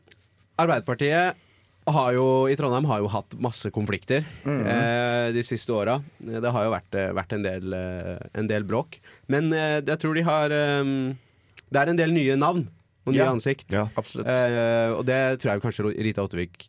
Arbeiderpartiet 0.61 1.45
har 1.89 2.13
jo, 2.17 2.27
i 2.51 2.57
Trondheim 2.59 2.89
har 2.91 3.01
jo 3.01 3.11
hatt 3.13 3.37
masse 3.41 3.71
konflikter 3.73 4.27
mm. 4.45 4.59
eh, 4.69 5.27
de 5.33 5.45
siste 5.47 5.73
åra. 5.73 5.99
Det 6.19 6.53
har 6.53 6.67
jo 6.67 6.73
vært, 6.75 6.97
eh, 6.99 7.13
vært 7.17 7.33
en, 7.37 7.47
del, 7.47 7.77
eh, 7.77 8.27
en 8.37 8.51
del 8.51 8.67
bråk. 8.69 8.99
Men 9.33 9.49
eh, 9.57 9.79
jeg 9.81 10.01
tror 10.03 10.19
de 10.19 10.27
har 10.27 10.53
um, 10.83 11.15
Det 11.69 11.81
er 11.81 11.93
en 11.93 12.01
del 12.01 12.13
nye 12.13 12.37
navn 12.37 12.67
og 13.07 13.13
nye 13.15 13.19
Ja. 13.23 13.31
ansikt. 13.33 13.71
Ja. 13.73 13.89
Absolutt. 13.97 14.27
Eh, 14.27 14.93
og 14.97 15.05
det 15.07 15.39
tror 15.41 15.53
jeg 15.55 15.63
kanskje 15.63 15.95
Rita 16.05 16.23
Ottervik 16.27 16.69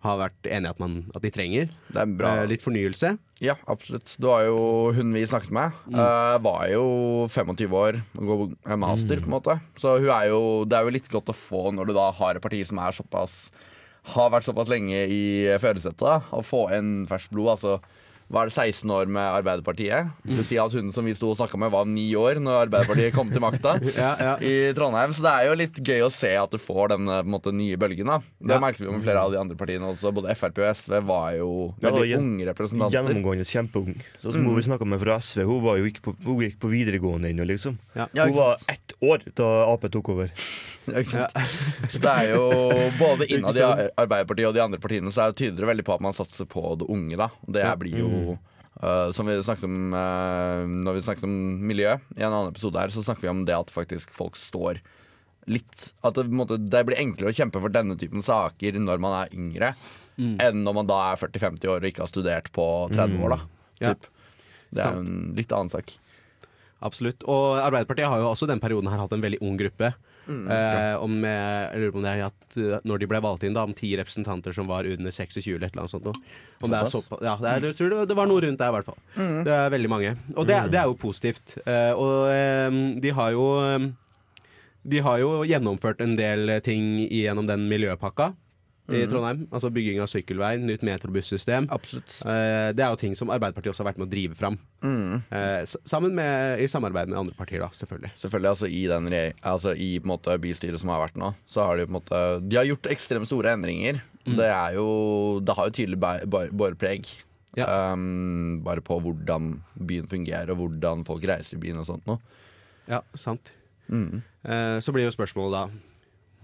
har 0.00 0.16
vært 0.18 0.46
enig 0.46 0.66
i 0.66 0.70
at, 0.70 0.80
at 1.16 1.22
de 1.22 1.30
trenger. 1.34 1.70
Det 1.92 1.96
er 2.02 2.06
bra. 2.06 2.36
Eh, 2.38 2.46
litt 2.46 2.62
fornyelse. 2.62 3.16
Ja, 3.42 3.54
absolutt. 3.66 4.16
Det 4.18 4.26
var 4.26 4.44
jo 4.46 4.92
hun 4.94 5.12
vi 5.12 5.24
snakket 5.26 5.50
med. 5.50 5.72
eh, 5.92 6.38
var 6.38 6.68
jo 6.70 7.26
25 7.28 7.70
år 7.74 8.00
og 8.18 8.24
går 8.30 8.76
master, 8.76 8.76
master, 8.78 9.20
på 9.20 9.26
en 9.26 9.34
måte. 9.36 9.60
Så 9.76 9.98
hun 9.98 10.08
er 10.10 10.28
jo, 10.30 10.64
det 10.64 10.78
er 10.78 10.84
jo 10.86 10.90
litt 10.94 11.08
godt 11.10 11.26
å 11.30 11.34
få 11.34 11.72
når 11.74 11.86
du 11.86 11.92
da 11.94 12.10
har 12.12 12.34
et 12.36 12.42
parti 12.42 12.64
som 12.66 12.78
er 12.78 12.92
såpass 12.92 13.50
har 14.14 14.30
vært 14.30 14.46
såpass 14.46 14.68
lenge 14.70 14.94
i 15.10 15.58
førersetet, 15.60 16.30
å 16.32 16.40
få 16.46 16.70
en 16.72 17.06
ferskt 17.06 17.30
blod. 17.34 17.50
Altså 17.58 17.80
var 18.28 18.48
det 18.48 18.52
16 18.52 18.90
år 18.92 19.06
med 19.08 19.24
Arbeiderpartiet. 19.38 20.10
Det 20.28 20.44
sier 20.44 20.60
at 20.66 20.74
hun 20.76 20.90
som 20.92 21.06
vi 21.08 21.14
sto 21.16 21.30
og 21.32 21.38
snakka 21.38 21.56
med, 21.60 21.70
var 21.72 21.86
ni 21.88 22.10
år 22.18 22.36
når 22.44 22.66
Arbeiderpartiet 22.66 23.14
kom 23.16 23.30
til 23.32 23.40
makta 23.40 23.76
Ja, 23.96 24.10
ja. 24.20 24.34
i 24.44 24.72
Trondheim. 24.76 25.14
Så 25.16 25.24
det 25.24 25.32
er 25.32 25.46
jo 25.48 25.56
litt 25.56 25.80
gøy 25.80 26.04
å 26.04 26.10
se 26.12 26.34
at 26.36 26.52
du 26.52 26.58
får 26.60 26.92
den 26.92 27.08
måte, 27.28 27.52
nye 27.56 27.78
bølgen. 27.80 28.06
da 28.12 28.18
Det 28.38 28.52
Ja. 28.54 28.60
merket 28.60 28.84
vi 28.84 28.92
med 28.92 29.02
flere 29.06 29.22
av 29.24 29.32
de 29.32 29.40
andre 29.40 29.56
partiene 29.56 29.88
også. 29.88 30.12
Både 30.12 30.34
Frp 30.36 30.60
og 30.60 30.68
SV 30.76 31.00
var 31.08 31.32
jo 31.38 31.50
veldig 31.80 32.04
ja, 32.10 32.18
unge 32.20 32.48
representanter. 32.50 32.98
Gjennomgående 32.98 33.48
kjempeung. 33.48 33.96
Sånn 34.22 34.32
som 34.32 34.40
Mm. 34.42 34.46
Hun 34.52 34.56
vi 34.56 34.62
snakka 34.68 34.86
med 34.86 35.00
fra 35.00 35.16
SV, 35.20 35.44
hun, 35.48 35.62
var 35.64 35.76
jo 35.80 35.84
ikke 35.88 36.02
på, 36.04 36.16
hun 36.24 36.40
gikk 36.44 36.58
på 36.60 36.68
videregående 36.70 37.28
ennå, 37.32 37.44
liksom. 37.48 37.78
Ja. 37.96 38.06
Ja, 38.12 38.26
hun 38.28 38.36
var 38.36 38.56
ett 38.68 38.92
år 39.02 39.24
da 39.34 39.48
Ap 39.72 39.88
tok 39.90 40.08
over. 40.14 40.30
Ja, 40.88 41.02
ikke 41.02 41.10
sant? 41.20 41.34
Så 41.92 41.98
det 42.00 42.08
er 42.08 42.30
jo 42.32 42.44
både 42.96 43.26
innad 43.28 43.58
i 43.60 43.64
Arbeiderpartiet 44.00 44.48
og 44.48 44.54
de 44.56 44.62
andre 44.64 44.78
partiene 44.80 45.10
så 45.12 45.26
er 45.26 45.34
det 45.34 45.36
tydeligere 45.42 45.68
veldig 45.74 45.84
på 45.84 45.92
at 45.98 46.00
man 46.06 46.16
satser 46.16 46.48
på 46.48 46.62
det 46.80 46.86
unge. 46.88 47.18
da 47.20 47.26
Det 47.44 47.66
blir 47.82 47.98
jo 48.00 48.08
uh, 48.82 49.08
Som 49.14 49.30
vi 49.30 49.38
snakket 49.42 49.68
om 49.68 49.94
uh, 49.94 50.62
når 50.68 50.98
vi 50.98 51.04
snakket 51.06 51.26
om 51.28 51.34
miljø 51.70 51.96
i 52.16 52.22
en 52.22 52.30
annen 52.32 52.52
episode 52.52 52.80
her, 52.80 52.94
så 52.94 53.04
snakker 53.06 53.26
vi 53.26 53.32
om 53.32 53.44
det 53.48 53.56
at 53.56 53.72
faktisk 53.74 54.12
folk 54.14 54.38
står 54.38 54.82
litt 55.48 55.90
At 56.04 56.18
det, 56.18 56.26
måte, 56.28 56.58
det 56.60 56.84
blir 56.88 57.00
enklere 57.00 57.32
å 57.32 57.38
kjempe 57.38 57.62
for 57.64 57.72
denne 57.72 57.96
typen 58.00 58.24
saker 58.24 58.76
når 58.82 59.00
man 59.00 59.16
er 59.22 59.32
yngre, 59.36 59.72
enn 60.18 60.64
når 60.66 60.76
man 60.80 60.90
da 60.90 60.98
er 61.12 61.20
40-50 61.22 61.70
år 61.72 61.80
og 61.80 61.88
ikke 61.88 62.04
har 62.04 62.10
studert 62.10 62.52
på 62.52 62.66
30 62.92 63.22
år. 63.24 63.36
da 63.36 63.40
Ja. 63.86 63.94
Det 64.68 64.84
er 64.84 64.98
en 64.98 65.32
litt 65.38 65.52
annen 65.56 65.72
sak. 65.72 65.94
Absolutt. 66.84 67.24
Og 67.26 67.58
Arbeiderpartiet 67.58 68.10
har 68.10 68.20
jo 68.20 68.28
også 68.28 68.46
den 68.50 68.60
perioden 68.62 68.90
her 68.92 69.00
hatt 69.00 69.14
en 69.14 69.24
veldig 69.24 69.40
ung 69.46 69.56
gruppe. 69.58 69.94
Mm, 70.28 70.44
eh, 70.52 70.94
om, 71.00 71.14
eh, 71.24 71.30
jeg 71.72 71.80
lurer 71.80 71.92
på 71.94 72.00
om 72.02 72.04
det 72.04 72.10
er 72.12 72.22
at 72.26 72.56
eh, 72.60 72.82
Når 72.84 73.00
de 73.00 73.06
ble 73.08 73.20
valgt 73.24 73.46
inn, 73.48 73.54
da 73.56 73.62
om 73.64 73.72
ti 73.76 73.94
representanter 73.96 74.52
som 74.52 74.68
var 74.68 74.84
under 74.84 75.14
26 75.14 75.54
eller 75.54 75.70
et 75.70 75.72
eller 75.72 75.86
annet 75.86 75.94
sånt. 75.94 76.04
noe. 76.04 76.34
Om 76.60 76.74
det 76.74 76.80
er 76.80 76.90
såpass 76.92 77.22
ja, 77.24 77.36
det, 77.40 77.52
er, 77.52 77.68
jeg 77.70 77.78
tror 77.78 77.94
det, 77.94 78.00
det 78.10 78.18
var 78.18 78.28
noe 78.28 78.42
rundt 78.44 78.60
der, 78.60 78.68
i 78.68 78.76
hvert 78.76 78.90
fall. 78.90 78.98
Mm. 79.16 79.38
Det 79.46 79.54
er 79.54 79.72
veldig 79.72 79.92
mange. 79.94 80.12
Og 80.34 80.50
det, 80.50 80.58
det 80.74 80.82
er 80.82 80.90
jo 80.90 80.98
positivt. 81.00 81.56
Eh, 81.64 81.92
og 81.94 82.28
eh, 82.34 82.82
de 83.00 83.14
har 83.16 83.32
jo 83.36 83.46
eh, 83.62 83.88
De 84.88 85.00
har 85.04 85.18
jo 85.22 85.32
gjennomført 85.48 86.04
en 86.04 86.14
del 86.16 86.58
ting 86.64 87.00
gjennom 87.08 87.48
den 87.48 87.66
miljøpakka. 87.68 88.32
I 88.88 89.02
Mhm. 89.04 89.10
Trondheim, 89.10 89.46
altså 89.52 89.68
Bygging 89.70 90.00
av 90.00 90.06
sykkelvei, 90.08 90.56
nytt 90.64 90.80
metrobussystem. 90.82 91.66
Absolutt. 91.68 92.22
Eh, 92.24 92.72
det 92.72 92.80
er 92.80 92.88
jo 92.88 92.96
ting 92.96 93.14
som 93.14 93.28
Arbeiderpartiet 93.28 93.72
også 93.74 93.84
har 93.84 93.92
vært 93.92 93.98
med 93.98 94.08
å 94.08 94.10
drive 94.10 94.34
fram. 94.34 94.58
Mm. 94.82 95.22
Eh, 95.30 95.64
med, 96.14 96.60
I 96.60 96.66
samarbeid 96.66 97.08
med 97.08 97.18
andre 97.18 97.34
partier, 97.34 97.60
da, 97.60 97.68
selvfølgelig. 97.68 98.12
Selvfølgelig, 98.16 98.48
altså 98.48 98.66
I, 98.70 98.86
den, 98.86 99.34
altså, 99.42 99.74
i 99.76 99.98
på 100.00 100.06
måte, 100.16 100.38
bystyret 100.40 100.78
som 100.80 100.88
har 100.88 101.06
vært 101.06 101.16
nå, 101.20 101.34
så 101.46 101.66
har 101.66 101.76
de 101.76 101.84
på 101.86 101.90
en 101.94 102.00
måte 102.00 102.48
De 102.48 102.56
har 102.56 102.64
gjort 102.64 102.88
ekstremt 102.88 103.26
store 103.26 103.52
endringer. 103.52 104.00
Mm. 104.26 104.36
Det 104.36 104.48
jo 104.74 105.40
Det 105.40 105.54
har 105.56 105.66
jo 105.68 105.70
tydelig 105.70 105.98
bæ- 106.00 106.24
Ja. 107.56 107.92
Um, 107.92 108.60
bare 108.62 108.80
på 108.80 109.00
hvordan 109.02 109.60
byen 109.78 110.06
fungerer, 110.08 110.48
og 110.50 110.58
hvordan 110.58 111.04
folk 111.04 111.22
reiser 111.24 111.56
i 111.56 111.60
byen 111.60 111.78
og 111.80 111.86
sånt 111.86 112.06
noe. 112.06 112.18
Ja, 112.88 113.00
sant. 113.14 113.50
Mm. 113.90 114.22
Eh, 114.44 114.78
så 114.80 114.92
blir 114.92 115.04
jo 115.04 115.10
spørsmålet 115.10 115.52
da 115.52 115.68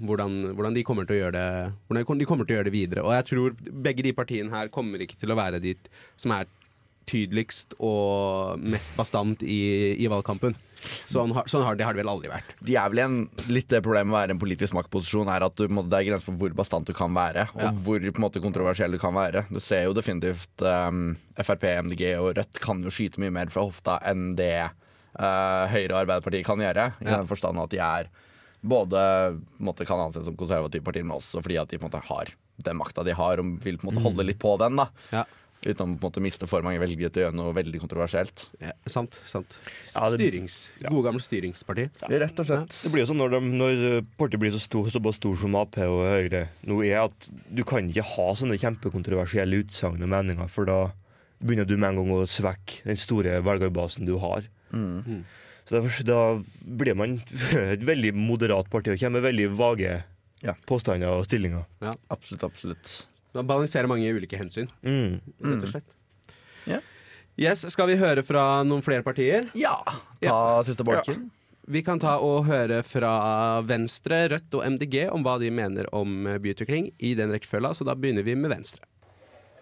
hvordan, 0.02 0.54
hvordan 0.56 0.74
de 0.74 0.82
kommer 0.86 1.06
til 1.06 1.14
å 1.16 1.20
gjøre 1.22 1.36
det 1.38 1.72
Hvordan 1.86 2.18
de 2.18 2.26
kommer 2.26 2.44
til 2.48 2.56
å 2.56 2.58
gjøre 2.58 2.70
det 2.70 2.74
videre. 2.74 3.04
Og 3.06 3.12
jeg 3.14 3.26
tror 3.30 3.54
begge 3.86 4.02
de 4.02 4.12
partiene 4.16 4.50
her 4.50 4.68
kommer 4.74 4.98
ikke 5.04 5.18
til 5.20 5.30
å 5.30 5.38
være 5.38 5.60
de 5.62 5.76
som 6.18 6.32
er 6.34 6.48
tydeligst 7.04 7.74
og 7.84 8.58
mest 8.64 8.94
bastant 8.96 9.42
i, 9.44 9.92
i 10.00 10.06
valgkampen. 10.08 10.54
Sånn 11.08 11.32
har, 11.36 11.46
sånn 11.48 11.62
har 11.64 11.76
det, 11.76 11.84
har 11.84 11.92
det 11.96 12.00
vel 12.02 12.10
aldri 12.12 12.30
vært. 12.32 12.54
De 12.64 12.74
er 12.80 12.88
vel 12.92 13.00
en, 13.04 13.16
litt 13.52 13.68
det 13.72 13.82
problemet 13.84 14.08
med 14.08 14.16
å 14.16 14.20
være 14.22 14.34
en 14.36 14.40
politisk 14.40 14.76
maktposisjon, 14.76 15.28
er 15.32 15.44
at 15.46 15.54
du, 15.56 15.66
det 15.68 15.98
er 16.00 16.06
grenser 16.08 16.28
for 16.30 16.40
hvor 16.40 16.56
bastant 16.56 16.88
du 16.88 16.94
kan 16.96 17.12
være, 17.16 17.46
og 17.54 17.62
Ja. 17.62 17.70
hvor 17.86 18.00
på 18.04 18.20
en 18.20 18.24
måte, 18.24 18.40
kontroversiell 18.44 18.92
du 18.96 19.00
kan 19.00 19.14
være. 19.16 19.44
Du 19.52 19.60
ser 19.64 19.84
jo 19.86 19.94
definitivt 19.96 20.64
um, 20.64 21.14
Frp, 21.40 21.64
MDG 21.86 22.04
og 22.20 22.34
Rødt 22.40 22.60
kan 22.64 22.80
jo 22.84 22.92
skyte 22.92 23.20
mye 23.20 23.32
mer 23.36 23.52
fra 23.52 23.64
hofta 23.68 23.98
enn 24.08 24.32
det 24.40 24.52
uh, 24.64 25.64
Høyre 25.72 25.92
og 25.92 26.00
Arbeiderpartiet 26.06 26.48
kan 26.48 26.60
gjøre. 26.64 26.90
I 27.00 27.08
Ja. 27.08 27.18
den 27.20 27.28
forstand 27.32 27.60
at 27.64 27.72
de 27.72 27.80
er 27.84 28.08
både 28.64 29.04
måte, 29.60 29.86
kan 29.86 30.00
anses 30.06 30.24
som 30.26 30.36
konservative 30.40 30.84
partier, 30.86 31.04
men 31.06 31.18
også 31.18 31.42
fordi 31.44 31.58
at 31.60 31.68
de 31.70 31.78
på 31.78 31.86
en 31.86 31.90
måte 31.92 32.04
har 32.08 32.32
den 32.64 32.78
makta 32.78 33.04
de 33.04 33.12
har, 33.18 33.40
og 33.42 33.56
vil 33.64 33.76
på 33.80 33.88
en 33.88 33.92
måte 33.92 34.02
holde 34.04 34.24
litt 34.26 34.38
på 34.42 34.56
den. 34.62 34.76
da 34.80 34.88
Ja. 35.12 35.24
Uten 35.64 35.94
å 35.94 35.96
på 35.96 36.04
en 36.04 36.12
måte 36.12 36.20
miste 36.20 36.44
for 36.46 36.60
mange 36.60 36.76
velgere 36.78 37.08
til 37.08 37.22
å 37.22 37.24
gjøre 37.30 37.36
noe 37.38 37.54
veldig 37.56 37.78
kontroversielt. 37.80 38.42
Ja, 38.60 38.72
sant. 38.86 39.14
sant. 39.24 39.48
Ja, 39.94 40.10
det- 40.10 40.18
Gode 40.90 41.04
gamle 41.08 41.22
styringsparti. 41.24 41.86
Rett 42.04 42.38
og 42.38 42.44
slett. 42.46 42.68
Det 42.84 42.92
blir 42.92 43.06
jo 43.06 43.14
sånn 43.14 43.16
når, 43.16 43.30
de, 43.30 43.40
når 43.40 44.04
partiet 44.18 44.40
blir 44.40 44.52
så 44.52 44.60
stor, 44.60 44.84
såpass 44.92 45.16
stor 45.16 45.34
som 45.40 45.54
Ap 45.56 45.78
og 45.78 46.04
Høyre 46.04 46.48
nå 46.68 46.84
er, 46.84 47.04
at 47.06 47.28
du 47.50 47.64
kan 47.64 47.88
ikke 47.88 48.04
ha 48.04 48.28
sånne 48.36 48.58
kjempekontroversielle 48.60 49.64
utsagn 49.64 50.02
og 50.04 50.08
meninger, 50.12 50.48
for 50.52 50.66
da 50.68 50.92
begynner 51.42 51.66
du 51.66 51.76
med 51.78 51.90
en 51.94 51.96
gang 51.96 52.12
å 52.12 52.26
svekke 52.28 52.84
den 52.84 52.96
store 53.00 53.40
velgerbasen 53.42 54.04
du 54.04 54.18
har. 54.18 54.44
Mm. 54.70 55.24
Så 55.64 55.78
derfor, 55.78 56.04
Da 56.04 56.18
blir 56.64 56.94
man 56.94 57.18
et 57.74 57.80
veldig 57.84 58.12
moderat 58.14 58.68
parti 58.70 58.92
og 58.92 58.98
kommer 59.00 59.20
med 59.20 59.28
veldig 59.30 59.48
vage 59.56 60.02
Ja. 60.44 60.52
påstander 60.68 61.08
og 61.08 61.24
stillinger. 61.24 61.64
Ja. 61.80 61.94
Absolutt, 62.12 62.42
absolutt. 62.44 63.06
Man 63.34 63.46
balanserer 63.48 63.88
mange 63.88 64.10
ulike 64.12 64.36
hensyn, 64.38 64.68
Mm. 64.84 65.20
rett 65.40 65.62
og 65.64 65.68
slett. 65.72 65.94
Ja. 66.66 66.80
Yes, 67.36 67.64
Skal 67.72 67.88
vi 67.88 67.96
høre 67.96 68.22
fra 68.22 68.62
noen 68.62 68.82
flere 68.84 69.02
partier? 69.02 69.48
Ja! 69.54 69.78
Ta 70.22 70.62
siste 70.62 70.84
bolken. 70.84 71.30
Vi 71.66 71.80
kan 71.82 71.98
ta 71.98 72.18
og 72.20 72.44
høre 72.44 72.82
fra 72.84 73.62
Venstre, 73.64 74.28
Rødt 74.28 74.52
og 74.54 74.62
MDG 74.68 75.08
om 75.10 75.24
hva 75.24 75.38
de 75.40 75.48
mener 75.50 75.88
om 75.96 76.26
byutvikling 76.44 76.92
i 77.00 77.14
den 77.16 77.32
rekkefølga, 77.32 77.72
så 77.74 77.84
da 77.88 77.94
begynner 77.96 78.22
vi 78.22 78.34
med 78.36 78.52
Venstre. 78.52 78.84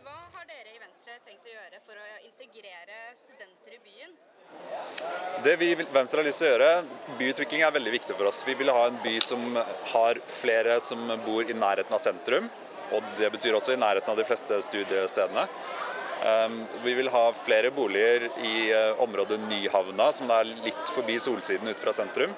Hva 0.03 0.19
har 0.35 0.45
dere 0.51 0.75
i 0.75 0.81
Venstre 0.83 1.15
tenkt 1.25 1.47
å 1.47 1.55
gjøre 1.55 1.79
for 1.87 1.95
å 1.95 2.09
integrere 2.27 2.99
studenter 3.23 3.79
i 3.79 3.81
byen? 3.87 5.32
Det 5.43 5.57
vi 5.57 5.75
Venstre 5.75 6.21
har 6.21 6.27
lyst 6.27 6.39
til 6.39 6.47
å 6.47 6.51
gjøre, 6.53 6.67
Byutvikling 7.19 7.65
er 7.67 7.73
veldig 7.75 7.93
viktig 7.97 8.15
for 8.15 8.29
oss. 8.31 8.43
Vi 8.47 8.55
vil 8.59 8.71
ha 8.71 8.85
en 8.87 8.99
by 9.03 9.15
som 9.25 9.57
har 9.91 10.21
flere 10.39 10.77
som 10.85 11.01
bor 11.25 11.43
i 11.43 11.57
nærheten 11.57 11.97
av 11.97 12.03
sentrum. 12.03 12.47
Og 12.95 13.09
det 13.19 13.31
betyr 13.33 13.57
også 13.57 13.75
i 13.75 13.81
nærheten 13.81 14.13
av 14.13 14.21
de 14.21 14.27
fleste 14.29 14.61
studiestedene. 14.63 15.47
Um, 16.23 16.61
vi 16.85 16.95
vil 16.95 17.11
ha 17.11 17.25
flere 17.43 17.73
boliger 17.75 18.29
i 18.47 18.69
eh, 18.71 19.01
området 19.03 19.41
Nyhavna, 19.49 20.13
som 20.15 20.31
er 20.31 20.53
litt 20.63 20.93
forbi 20.95 21.17
Solsiden 21.19 21.73
ut 21.73 21.81
fra 21.83 21.95
sentrum. 21.97 22.37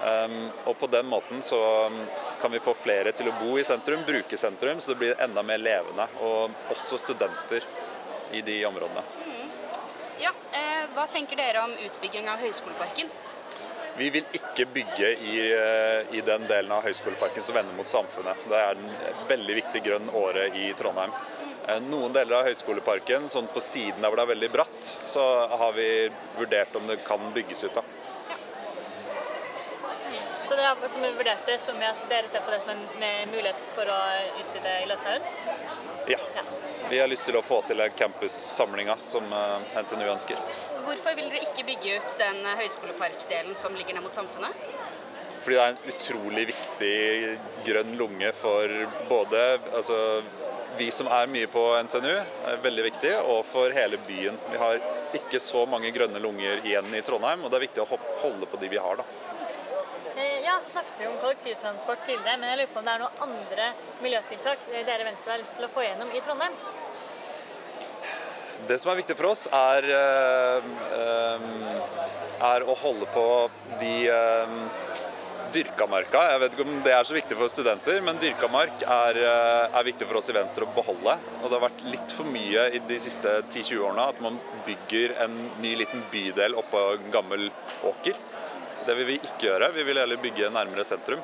Um, 0.00 0.38
og 0.64 0.78
på 0.80 0.88
den 0.88 1.10
måten 1.10 1.42
så 1.44 1.60
um, 1.92 1.98
kan 2.40 2.54
vi 2.54 2.62
få 2.64 2.72
flere 2.80 3.12
til 3.12 3.28
å 3.28 3.36
bo 3.42 3.58
i 3.60 3.66
sentrum, 3.68 4.06
bruke 4.08 4.40
sentrum, 4.40 4.80
så 4.80 4.94
det 4.94 5.02
blir 5.02 5.20
enda 5.20 5.44
mer 5.44 5.60
levende. 5.60 6.08
Og 6.24 6.72
også 6.72 7.02
studenter 7.04 7.68
i 8.32 8.40
de 8.46 8.62
områdene. 8.70 9.04
Ja, 10.20 10.32
eh, 10.52 10.86
Hva 10.94 11.06
tenker 11.06 11.36
dere 11.36 11.64
om 11.64 11.72
utbygging 11.86 12.28
av 12.28 12.42
Høgskoleparken? 12.44 13.08
Vi 13.96 14.08
vil 14.10 14.24
ikke 14.36 14.66
bygge 14.74 15.08
i, 15.16 15.34
eh, 15.52 16.16
i 16.16 16.20
den 16.20 16.46
delen 16.48 16.72
av 16.72 16.84
Høgskoleparken 16.84 17.42
som 17.42 17.54
vender 17.54 17.74
mot 17.76 17.88
samfunnet. 17.90 18.36
Det 18.48 18.58
er 18.58 18.70
en 18.70 18.96
veldig 19.28 19.54
viktig 19.62 19.82
grønn 19.84 20.10
åre 20.14 20.46
i 20.56 20.72
Trondheim. 20.78 21.12
Eh, 21.68 21.80
Noen 21.80 22.12
deler 22.12 22.36
av 22.36 22.44
Høgskoleparken, 22.48 23.28
sånn 23.28 23.48
på 23.48 23.60
siden 23.60 24.00
der 24.00 24.08
hvor 24.08 24.16
det 24.16 24.26
er 24.28 24.34
veldig 24.34 24.52
bratt, 24.52 24.92
så 25.06 25.24
har 25.48 25.72
vi 25.72 26.10
vurdert 26.36 26.76
om 26.76 26.86
det 26.86 27.04
kan 27.04 27.32
bygges 27.32 27.64
ut. 27.64 27.74
da. 27.74 27.82
Så 30.48 30.56
dere 30.56 30.74
har 30.74 30.88
som 30.88 31.02
vurdert 31.02 31.46
det 31.46 31.60
som 31.60 31.76
at 31.76 32.08
dere 32.08 32.28
ser 32.28 32.40
på 32.40 32.50
det 32.50 32.60
som 32.60 32.70
en 32.70 32.88
med 32.98 33.28
mulighet 33.28 33.68
for 33.74 33.86
å 33.86 34.00
utvide 34.40 34.82
i 34.82 34.86
Løshaugen? 34.90 35.22
Ja. 36.08 36.18
Vi 36.90 36.98
har 36.98 37.06
lyst 37.06 37.28
til 37.28 37.36
å 37.38 37.42
få 37.46 37.60
til 37.68 37.78
campussamlinga 37.94 38.96
som 39.06 39.22
eh, 39.30 39.74
NTNU 39.78 40.08
ønsker. 40.10 40.40
Hvorfor 40.82 41.14
vil 41.14 41.28
dere 41.30 41.44
ikke 41.46 41.62
bygge 41.68 42.00
ut 42.02 42.16
den 42.18 42.40
eh, 42.42 42.56
høyskoleparkdelen 42.64 43.54
som 43.58 43.76
ligger 43.78 43.94
ned 43.94 44.08
mot 44.08 44.18
samfunnet? 44.18 44.64
Fordi 45.44 45.54
det 45.54 45.62
er 45.62 45.76
en 45.76 45.92
utrolig 45.92 46.44
viktig 46.50 46.96
grønn 47.68 47.94
lunge 48.00 48.32
for 48.40 48.74
både 49.06 49.44
altså, 49.70 50.00
vi 50.80 50.90
som 50.90 51.06
er 51.14 51.30
mye 51.30 51.46
på 51.52 51.62
NTNU, 51.86 52.12
er 52.50 52.60
veldig 52.66 52.88
viktig, 52.90 53.14
og 53.22 53.44
for 53.52 53.70
hele 53.74 54.00
byen. 54.10 54.42
Vi 54.50 54.58
har 54.58 54.82
ikke 55.14 55.38
så 55.42 55.62
mange 55.70 55.94
grønne 55.94 56.18
lunger 56.22 56.66
igjen 56.66 56.90
i 56.90 57.06
Trondheim, 57.06 57.46
og 57.46 57.54
det 57.54 57.60
er 57.60 57.68
viktig 57.68 57.86
å 57.86 58.00
holde 58.24 58.50
på 58.50 58.58
de 58.58 58.74
vi 58.74 58.82
har. 58.82 58.98
da. 58.98 59.29
Eh, 60.60 60.66
så 60.66 60.70
snakket 60.72 60.92
vi 60.98 61.06
om 61.06 61.16
kollektivtransport 61.20 62.06
tidligere, 62.06 62.36
men 62.38 62.48
jeg 62.48 62.58
lurer 62.58 62.72
på 62.74 62.80
om 62.80 62.84
det 62.86 62.92
er 62.92 63.02
noen 63.02 63.22
andre 63.26 63.66
miljøtiltak 64.04 64.66
dere 64.70 65.00
i 65.00 65.08
Venstre 65.08 65.32
har 65.32 65.42
lyst 65.42 65.56
til 65.56 65.66
å 65.66 65.72
få 65.72 65.84
gjennom 65.84 66.12
i 66.12 66.20
Trondheim? 66.24 66.56
Det 68.68 68.76
som 68.78 68.90
er 68.92 69.00
viktig 69.00 69.16
for 69.16 69.30
oss, 69.30 69.46
er, 69.46 69.84
eh, 69.84 70.62
eh, 70.98 71.40
er 72.52 72.60
å 72.62 72.76
holde 72.76 73.06
på 73.06 73.50
de 73.80 73.94
dyrkamarka. 74.06 75.08
dyrka 75.52 75.86
marka. 75.88 76.30
Jeg 76.30 76.40
vet 76.40 76.52
ikke 76.52 76.68
om 76.68 76.82
det 76.82 76.92
er 76.92 77.04
så 77.04 77.14
viktig 77.14 77.36
for 77.36 77.48
studenter, 77.48 78.00
men 78.02 78.18
dyrka 78.18 78.48
mark 78.48 78.82
er, 78.82 79.16
eh, 79.16 79.78
er 79.78 79.82
viktig 79.82 80.06
for 80.06 80.18
oss 80.18 80.28
i 80.28 80.32
Venstre 80.32 80.64
å 80.64 80.74
beholde. 80.74 81.18
Og 81.42 81.50
det 81.50 81.58
har 81.58 81.68
vært 81.68 81.90
litt 81.90 82.12
for 82.12 82.24
mye 82.24 82.72
i 82.72 82.78
de 82.78 82.98
siste 82.98 83.42
10-20 83.50 83.80
årene 83.80 84.08
at 84.08 84.20
man 84.20 84.38
bygger 84.64 85.20
en 85.20 85.50
ny 85.60 85.74
liten 85.74 86.04
bydel 86.12 86.54
oppå 86.54 86.94
en 86.94 87.10
gammel 87.10 87.50
åker. 87.82 88.14
Det 88.86 88.94
vil 88.96 89.06
vi 89.06 89.16
ikke 89.20 89.46
gjøre. 89.48 89.70
Vi 89.74 89.82
vil 89.86 90.00
heller 90.00 90.20
bygge 90.20 90.50
nærmere 90.52 90.84
sentrum. 90.88 91.20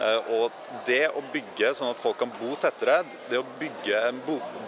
Eh, 0.00 0.30
Og 0.30 0.52
det 0.86 1.08
å 1.10 1.22
bygge 1.32 1.72
sånn 1.74 1.90
at 1.90 2.00
folk 2.02 2.18
kan 2.20 2.30
bo 2.38 2.54
tettere, 2.60 3.00
det 3.30 3.38
å 3.40 3.46
bygge 3.58 4.02
en 4.10 4.20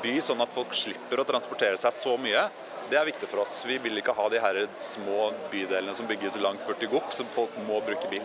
by 0.02 0.16
sånn 0.24 0.40
at 0.42 0.52
folk 0.54 0.74
slipper 0.74 1.20
å 1.22 1.26
transportere 1.28 1.78
seg 1.78 1.92
så 1.94 2.16
mye, 2.18 2.48
det 2.90 2.98
er 2.98 3.06
viktig 3.06 3.28
for 3.30 3.44
oss. 3.44 3.60
Vi 3.64 3.76
vil 3.78 4.00
ikke 4.00 4.14
ha 4.16 4.28
de 4.32 4.40
her 4.42 4.58
små 4.82 5.30
bydelene 5.52 5.94
som 5.94 6.08
bygges 6.10 6.40
langt 6.42 6.64
borti 6.66 6.88
gokk, 6.90 7.12
som 7.14 7.28
folk 7.30 7.54
må 7.68 7.78
bruke 7.86 8.08
bil. 8.10 8.24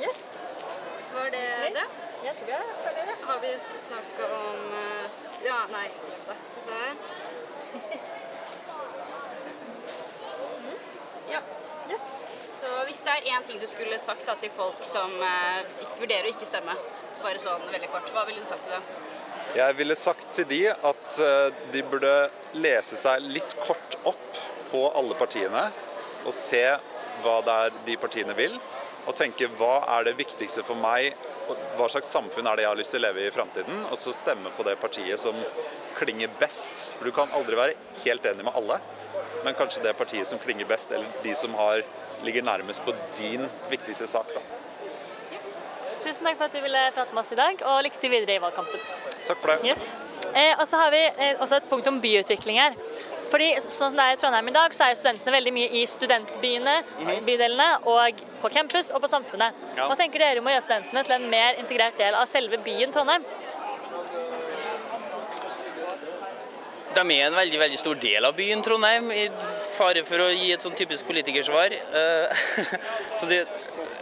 Yes. 0.00 0.18
Var 1.14 1.30
det 1.30 1.46
det? 1.76 1.86
Jeg 2.24 2.34
tror 2.36 2.50
jeg 2.50 2.60
er 2.60 2.80
ferdig. 2.84 3.14
Har 3.28 3.38
vi 3.44 3.52
snakka 3.86 4.26
om 4.40 4.74
eh, 4.80 5.20
Ja, 5.46 5.60
nei, 5.70 5.86
da 6.26 6.34
skal 6.42 6.58
vi 6.58 6.62
se. 6.66 6.80
Ja. 11.30 11.40
Så 12.60 12.70
hvis 12.84 13.00
det 13.06 13.12
er 13.14 13.28
én 13.32 13.44
ting 13.46 13.60
du 13.60 13.66
skulle 13.68 13.96
sagt 14.02 14.26
da, 14.28 14.34
til 14.40 14.52
folk 14.52 14.82
som 14.84 15.12
eh, 15.24 15.70
vurderer 16.00 16.28
å 16.28 16.32
ikke 16.34 16.48
stemme, 16.48 16.74
bare 17.22 17.40
sånn 17.40 17.64
veldig 17.72 17.88
kort, 17.92 18.10
hva 18.12 18.26
ville 18.28 18.42
du 18.42 18.48
sagt 18.48 18.66
til 18.66 18.76
dem? 18.76 18.90
Jeg 19.56 19.76
ville 19.78 19.96
sagt 19.98 20.28
til 20.34 20.46
de 20.50 20.60
at 20.70 21.16
eh, 21.24 21.62
de 21.72 21.84
burde 21.88 22.12
lese 22.60 22.98
seg 23.00 23.24
litt 23.24 23.56
kort 23.64 23.96
opp 24.04 24.42
på 24.70 24.84
alle 24.92 25.16
partiene 25.18 25.70
og 26.26 26.34
se 26.36 26.62
hva 27.24 27.38
det 27.46 27.56
er 27.64 27.80
de 27.88 27.96
partiene 28.00 28.36
vil, 28.36 28.60
og 29.08 29.16
tenke 29.16 29.48
hva 29.56 29.80
er 29.96 30.10
det 30.10 30.18
viktigste 30.20 30.62
for 30.66 30.76
meg, 30.80 31.16
hva 31.78 31.88
slags 31.90 32.12
samfunn 32.12 32.46
er 32.46 32.60
det 32.60 32.66
jeg 32.66 32.70
har 32.70 32.78
lyst 32.78 32.94
til 32.94 33.00
å 33.00 33.06
leve 33.08 33.24
i 33.24 33.28
i 33.30 33.34
framtiden, 33.34 33.86
og 33.88 33.96
så 33.98 34.12
stemme 34.14 34.52
på 34.56 34.66
det 34.68 34.76
partiet 34.82 35.20
som 35.20 35.36
klinger 35.96 36.30
best. 36.40 36.90
For 36.98 37.08
du 37.08 37.14
kan 37.16 37.32
aldri 37.36 37.58
være 37.58 37.76
helt 38.04 38.28
enig 38.30 38.46
med 38.46 38.56
alle, 38.56 38.78
men 39.44 39.56
kanskje 39.58 39.82
det 39.84 39.96
partiet 39.98 40.28
som 40.28 40.40
klinger 40.42 40.68
best, 40.68 40.92
eller 40.92 41.08
de 41.24 41.34
som 41.36 41.56
har, 41.58 41.82
ligger 42.24 42.42
nærmest 42.46 42.84
på 42.84 42.94
din 43.18 43.46
viktigste 43.70 44.06
sak. 44.06 44.34
da. 44.34 44.40
Tusen 46.04 46.26
takk 46.26 46.38
for 46.38 46.48
at 46.48 46.56
du 46.56 46.60
ville 46.64 46.84
prate 46.96 47.14
med 47.14 47.22
oss 47.22 47.32
i 47.32 47.38
dag, 47.38 47.62
og 47.68 47.82
lykke 47.84 48.00
til 48.00 48.12
videre 48.14 48.38
i 48.38 48.42
valgkampen. 48.42 48.80
Takk 49.28 49.40
for 49.40 49.52
det. 49.52 49.72
Yes. 49.72 49.90
Eh, 50.30 50.54
og 50.58 50.66
så 50.68 50.78
har 50.80 50.92
vi 50.94 51.00
eh, 51.06 51.40
også 51.40 51.58
et 51.58 51.68
punkt 51.70 51.88
om 51.90 52.00
byutvikling 52.00 52.60
her. 52.60 52.76
Fordi 53.30 53.50
sånn 53.68 53.92
som 53.92 53.98
det 53.98 54.04
er 54.04 54.16
i 54.16 54.18
Trondheim 54.18 54.48
i 54.50 54.54
dag, 54.54 54.72
så 54.74 54.84
er 54.84 54.94
jo 54.94 55.00
studentene 55.00 55.34
veldig 55.36 55.52
mye 55.54 55.68
i 55.78 55.84
studentbyene, 55.86 56.74
bydelene, 57.26 57.68
og 57.92 58.24
på 58.42 58.50
campus 58.50 58.90
og 58.90 59.04
på 59.04 59.10
Samfunnet. 59.10 59.60
Ja. 59.76 59.86
Hva 59.86 59.96
tenker 59.98 60.22
dere 60.22 60.42
om 60.42 60.50
å 60.50 60.54
gjøre 60.54 60.66
studentene 60.66 61.04
til 61.06 61.16
en 61.16 61.28
mer 61.30 61.60
integrert 61.62 62.00
del 62.00 62.18
av 62.18 62.26
selve 62.30 62.58
byen 62.64 62.94
Trondheim? 62.94 63.26
De 66.90 67.04
er 67.14 67.28
en 67.28 67.38
veldig 67.38 67.60
veldig 67.60 67.78
stor 67.78 68.00
del 68.02 68.26
av 68.26 68.34
byen 68.34 68.64
Trondheim, 68.66 69.12
i 69.14 69.28
fare 69.80 70.02
for 70.04 70.20
å 70.20 70.28
gi 70.34 70.50
et 70.52 70.64
sånn 70.64 70.76
typisk 70.76 71.08
politikersvar. 71.08 71.74
Eh, 71.74 72.44
Så 73.18 73.28
det, 73.30 73.42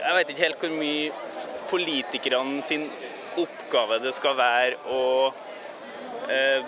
jeg 0.02 0.16
vet 0.16 0.32
ikke 0.32 0.46
helt 0.46 0.64
hvor 0.64 0.74
mye 0.74 1.12
politikerne 1.68 2.62
sin 2.64 2.88
oppgave 3.38 4.00
det 4.02 4.14
skal 4.16 4.36
være 4.38 4.78
å 4.90 5.02
eh, 6.32 6.66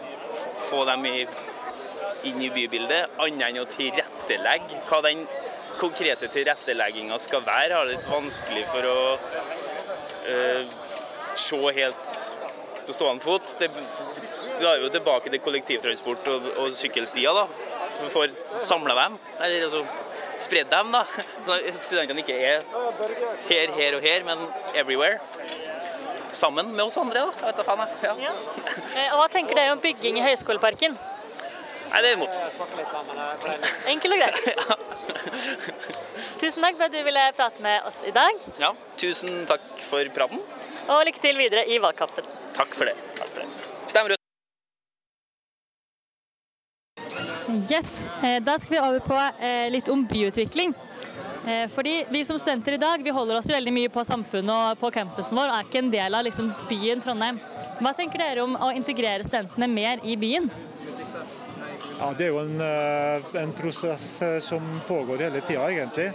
få 0.69 0.85
dem 0.89 1.07
inn 1.11 2.43
i 2.45 2.51
bybildet, 2.53 3.17
annet 3.23 3.49
enn 3.49 3.63
å 3.63 3.69
tilrettelegge. 3.71 4.83
Hva 4.89 5.01
den 5.07 5.25
konkrete 5.81 6.29
tilrettelegginga 6.31 7.17
skal 7.23 7.43
være, 7.47 7.79
har 7.79 7.89
litt 7.89 8.07
vanskelig 8.11 8.67
for 8.71 8.91
å 8.91 9.01
eh, 10.29 10.79
se 11.41 11.61
helt 11.81 12.15
på 12.87 12.95
stående 12.95 13.25
fot. 13.25 13.57
Det, 13.59 13.71
vi 14.61 14.69
er 14.69 14.85
jo 14.85 14.93
tilbake 14.93 15.33
til 15.33 15.43
kollektivtransport 15.43 16.31
og, 16.35 16.49
og 16.61 16.77
sykkelstier. 16.77 17.35
da. 17.35 17.70
Vi 18.01 18.09
får 18.13 18.33
samla 18.65 18.95
dem, 19.03 19.19
eller 19.41 19.67
altså 19.69 19.85
spredd 20.41 20.71
dem. 20.73 20.93
da. 20.95 21.05
Så 21.47 21.57
at 21.59 21.85
studentene 21.85 22.23
ikke 22.25 22.37
er 22.39 22.63
her, 23.49 23.73
her 23.77 23.97
og 23.99 24.03
her, 24.07 24.25
men 24.25 24.45
everywhere. 24.75 25.19
Sammen 26.33 26.71
med 26.77 26.85
oss 26.85 26.97
andre, 27.01 27.25
da. 27.27 27.33
Jeg 27.41 27.47
vet 27.51 27.57
da 27.57 27.65
faen, 27.67 27.81
jeg. 28.03 28.27
Ja. 28.27 28.35
Eh, 28.95 29.17
hva 29.19 29.27
tenker 29.33 29.59
dere 29.59 29.73
om 29.75 29.81
bygging 29.83 30.21
i 30.21 30.23
Høgskoleparken? 30.29 30.95
Nei, 31.91 32.03
det 32.05 32.13
er 32.13 32.17
imot. 32.21 32.37
Enkelt 33.91 34.15
og 34.15 34.21
greit. 34.23 34.39
Tusen 36.41 36.63
takk 36.65 36.79
for 36.79 36.87
at 36.87 36.95
du 36.95 37.01
ville 37.05 37.25
prate 37.37 37.65
med 37.67 37.89
oss 37.91 37.99
i 38.07 38.15
dag, 38.15 38.39
Ja, 38.63 38.71
tusen 39.01 39.43
takk 39.51 39.67
for 39.91 40.07
praten. 40.15 40.41
og 40.89 41.03
lykke 41.11 41.21
til 41.27 41.37
videre 41.43 41.67
i 41.67 41.83
valgkampen. 41.83 42.25
Takk 42.57 42.73
for 42.79 42.89
det. 42.89 42.97
Takk 43.19 43.35
for 43.35 44.09
det. 44.15 44.20
Yes, 47.51 47.87
eh, 48.23 48.43
Da 48.43 48.59
skal 48.59 48.71
vi 48.71 48.79
over 48.79 49.01
på 49.01 49.45
eh, 49.45 49.71
litt 49.71 49.89
om 49.89 50.05
byutvikling. 50.07 50.75
Eh, 51.47 51.69
Fordi 51.75 52.05
Vi 52.11 52.25
som 52.25 52.39
studenter 52.39 52.73
i 52.73 52.77
dag 52.77 53.03
vi 53.03 53.11
holder 53.11 53.39
oss 53.39 53.49
veldig 53.49 53.73
mye 53.75 53.91
på 53.91 54.05
samfunnet 54.05 54.55
og 54.55 54.79
på 54.81 54.91
campusen 54.95 55.37
vår, 55.37 55.49
og 55.51 55.57
er 55.57 55.67
ikke 55.67 55.83
en 55.83 55.91
del 55.91 56.15
av 56.15 56.27
liksom, 56.29 56.53
byen 56.69 57.03
Trondheim. 57.03 57.41
Hva 57.81 57.95
tenker 57.97 58.23
dere 58.23 58.45
om 58.45 58.55
å 58.55 58.71
integrere 58.77 59.27
studentene 59.27 59.67
mer 59.67 60.05
i 60.05 60.15
byen? 60.21 60.51
Ja, 61.99 62.13
Det 62.17 62.29
er 62.29 62.31
jo 62.31 62.45
en, 62.45 62.61
en 63.41 63.53
prosess 63.57 64.07
som 64.47 64.69
pågår 64.87 65.27
hele 65.27 65.41
tida, 65.41 65.67
egentlig. 65.73 66.13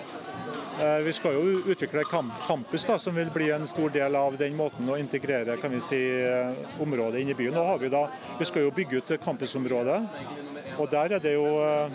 Vi 1.06 1.14
skal 1.16 1.38
jo 1.38 1.60
utvikle 1.72 2.04
Camp 2.10 2.34
campus, 2.48 2.84
da, 2.86 2.98
som 3.00 3.16
vil 3.16 3.30
bli 3.32 3.52
en 3.54 3.68
stor 3.68 3.90
del 3.94 4.16
av 4.16 4.36
den 4.38 4.58
måten 4.58 4.90
å 4.92 4.98
integrere 5.00 5.56
kan 5.62 5.72
vi 5.72 5.80
si, 5.88 6.02
området 6.84 7.22
inn 7.22 7.32
i 7.32 7.38
byen. 7.38 7.56
Nå 7.56 7.64
har 7.64 7.80
Vi 7.80 7.90
da, 7.90 8.08
vi 8.40 8.46
skal 8.46 8.66
jo 8.68 8.74
bygge 8.76 8.98
ut 9.00 9.14
campusområdet, 9.24 10.02
og 10.80 10.92
der 10.92 11.16
er 11.16 11.22
det 11.24 11.34
jo 11.36 11.46
eh, 11.64 11.92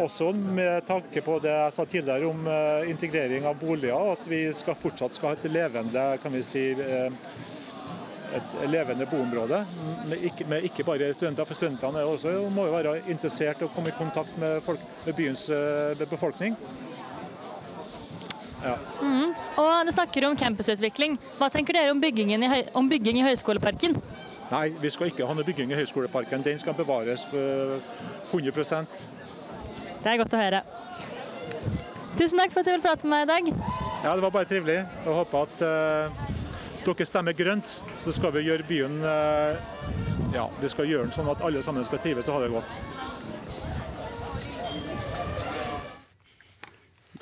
også 0.00 0.32
med 0.32 0.86
tanke 0.88 1.22
på 1.24 1.38
det 1.44 1.52
jeg 1.52 1.74
sa 1.76 1.84
tidligere 1.84 2.30
om 2.30 2.46
eh, 2.48 2.90
integrering 2.90 3.46
av 3.46 3.58
boliger, 3.60 4.12
at 4.16 4.24
vi 4.30 4.40
skal 4.56 4.78
fortsatt 4.80 5.16
skal 5.16 5.32
ha 5.32 5.36
et 5.38 5.52
levende 5.52 6.06
kan 6.22 6.34
vi 6.34 6.42
si, 6.46 6.64
eh, 6.72 7.10
et 8.36 8.56
levende 8.68 9.06
boområde, 9.08 9.62
med 10.10 10.24
ikke, 10.28 10.48
med 10.50 10.64
ikke 10.66 10.84
bare 10.84 11.12
studenter. 11.14 11.46
For 11.46 11.56
studentene 11.56 12.02
også, 12.04 12.34
må 12.52 12.66
jo 12.66 12.74
være 12.74 12.98
interessert 13.12 13.62
og 13.62 13.70
komme 13.76 13.92
i 13.92 13.96
kontakt 13.96 14.34
med, 14.42 14.60
folk, 14.66 14.82
med 15.06 15.16
byens 15.16 15.46
befolkning. 16.10 16.58
Ja. 18.64 18.74
Mm. 19.00 19.32
Og 19.62 19.86
Du 19.86 19.92
snakker 19.94 20.26
om 20.26 20.36
campusutvikling. 20.36 21.16
Hva 21.38 21.48
tenker 21.54 21.76
dere 21.76 21.94
om, 21.94 22.02
i, 22.02 22.62
om 22.74 22.88
bygging 22.90 23.20
i 23.20 23.26
Høgskoleparken? 23.28 23.94
Nei, 24.50 24.66
vi 24.78 24.90
skal 24.94 25.10
ikke 25.10 25.26
ha 25.26 25.34
noe 25.34 25.46
bygging 25.46 25.72
i 25.72 25.78
Høgskoleparken. 25.78 26.44
Den 26.46 26.60
skal 26.62 26.76
bevares 26.78 27.22
for 27.32 27.80
100% 28.30 29.00
Det 30.04 30.12
er 30.12 30.20
godt 30.20 30.36
å 30.36 30.42
høre. 30.42 30.60
Tusen 32.16 32.38
takk 32.38 32.54
for 32.54 32.62
at 32.62 32.68
du 32.68 32.72
ville 32.72 32.84
prate 32.84 33.04
med 33.04 33.12
meg 33.12 33.26
i 33.26 33.30
dag. 33.32 33.48
Ja, 34.04 34.14
det 34.14 34.22
var 34.22 34.32
bare 34.38 34.48
trivelig. 34.48 34.78
Jeg 35.04 35.16
håper 35.18 35.48
at 35.48 35.64
uh, 35.66 36.28
dere 36.86 37.06
stemmer 37.08 37.36
grønt, 37.36 37.80
så 38.04 38.14
skal 38.14 38.32
vi 38.36 38.46
gjøre 38.46 38.66
byen 38.68 39.00
uh, 39.02 39.58
Ja, 40.32 40.46
vi 40.62 40.70
skal 40.72 40.88
gjøre 40.88 41.08
den 41.08 41.16
sånn 41.16 41.28
at 41.32 41.42
alle 41.44 41.64
sammen 41.66 41.84
skal 41.88 42.00
trives 42.04 42.30
og 42.30 42.38
ha 42.38 42.46
det 42.46 42.54
godt. 42.54 42.78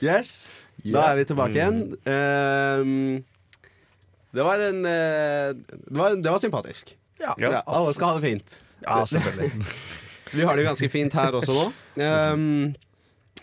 Yes. 0.04 0.60
Da 0.84 1.06
er 1.10 1.16
vi 1.16 1.24
tilbake 1.24 1.56
igjen. 1.56 1.78
Ehm, 2.10 3.24
det 4.34 4.44
var 4.44 4.60
en 4.60 4.82
eh, 4.84 5.54
det, 5.54 5.96
var, 5.96 6.16
det 6.18 6.30
var 6.30 6.42
sympatisk. 6.42 6.92
Ja. 7.20 7.62
alle 7.66 7.94
skal 7.94 8.08
ha 8.12 8.14
det 8.18 8.24
fint. 8.26 8.56
Ja, 8.84 9.04
selvfølgelig. 9.08 9.50
vi 10.38 10.42
har 10.48 10.56
det 10.58 10.64
ganske 10.66 10.88
fint 10.92 11.12
her 11.16 11.36
også 11.38 11.54
nå. 11.54 11.66
Um, 12.00 12.74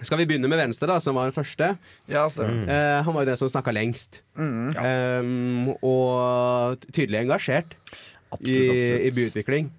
skal 0.01 0.17
vi 0.17 0.25
begynne 0.25 0.49
med 0.49 0.57
Venstre, 0.57 0.87
da, 0.89 0.97
som 1.03 1.15
var 1.17 1.29
den 1.29 1.35
første? 1.35 1.71
Ja, 2.09 2.23
mm. 2.27 2.63
uh, 2.67 3.01
han 3.05 3.13
var 3.13 3.21
jo 3.23 3.29
den 3.29 3.37
som 3.37 3.49
snakka 3.53 3.73
lengst. 3.75 4.21
Mm. 4.39 4.71
Um, 4.77 5.69
og 5.85 6.81
tydelig 6.91 7.21
engasjert 7.23 7.75
i, 7.75 7.97
Absolutt, 8.31 8.69
absolutt. 8.71 9.01
i 9.05 9.11
byutvikling. 9.17 9.71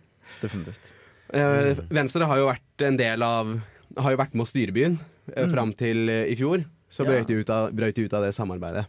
Definitivt. 0.43 0.93
Uh, 1.33 1.83
Venstre 1.95 2.29
har 2.29 2.43
jo 2.43 2.49
vært 2.51 2.83
en 2.85 2.99
del 3.01 3.23
av 3.25 3.55
Har 3.97 4.13
jo 4.13 4.19
vært 4.21 4.35
med 4.37 4.45
å 4.45 4.51
styre 4.51 4.73
byen 4.77 4.99
uh, 5.01 5.09
Mm. 5.47 5.53
fram 5.55 5.71
til 5.79 6.09
uh, 6.11 6.25
i 6.29 6.35
fjor. 6.37 6.65
Så 6.93 7.05
Ja. 7.07 7.09
brøt 7.13 7.29
de 7.31 7.39
ut 7.41 7.51
brøt 7.73 7.95
de 7.97 8.05
ut 8.05 8.13
av 8.19 8.25
det 8.27 8.35
samarbeidet. 8.37 8.85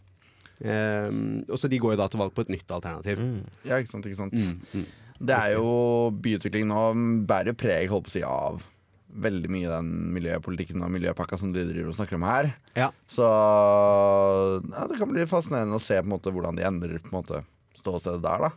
Um, 0.64 1.42
og 1.44 1.58
så 1.60 1.68
De 1.68 1.76
går 1.80 1.92
jo 1.92 2.00
da 2.00 2.06
til 2.08 2.22
valg 2.22 2.32
på 2.32 2.44
et 2.46 2.52
nytt 2.54 2.70
alternativ. 2.72 3.20
Ja, 3.68 3.76
ikke 3.76 3.92
sant. 3.92 4.06
ikke 4.08 4.20
sant. 4.22 4.36
Mm, 4.36 4.84
mm. 4.84 4.86
Det 5.24 5.34
er 5.36 5.56
jo 5.58 5.68
byutvikling 6.24 6.66
nå 6.70 6.84
bærer 7.28 7.52
jo 7.52 7.58
preg 7.60 7.92
holdt 7.92 8.08
på 8.08 8.12
å 8.12 8.14
si, 8.14 8.24
av 8.26 8.64
veldig 9.14 9.50
mye 9.52 9.70
den 9.70 9.90
miljøpolitikken 10.14 10.82
og 10.82 10.90
miljøpakka 10.94 11.38
som 11.38 11.52
de 11.54 11.62
driver 11.68 11.92
og 11.92 11.96
snakker 11.98 12.18
om 12.18 12.26
her. 12.26 12.50
Ja. 12.74 12.90
Så 13.06 13.26
ja, 13.26 14.86
det 14.90 14.98
kan 14.98 15.12
bli 15.12 15.26
fascinerende 15.30 15.78
å 15.78 15.82
se 15.82 16.00
på 16.00 16.08
en 16.08 16.14
måte 16.16 16.32
hvordan 16.34 16.58
de 16.58 16.66
endrer 16.66 16.98
på 17.02 17.12
en 17.12 17.18
måte 17.20 17.42
ståstedet 17.78 18.24
der. 18.24 18.48
da 18.48 18.50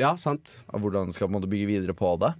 Ja, 0.00 0.14
sant 0.20 0.54
Og 0.70 0.84
Hvordan 0.84 1.10
de 1.10 1.16
skal 1.16 1.28
på 1.28 1.34
en 1.34 1.40
måte 1.40 1.50
bygge 1.50 1.68
videre 1.68 1.96
på 1.96 2.14
det. 2.22 2.32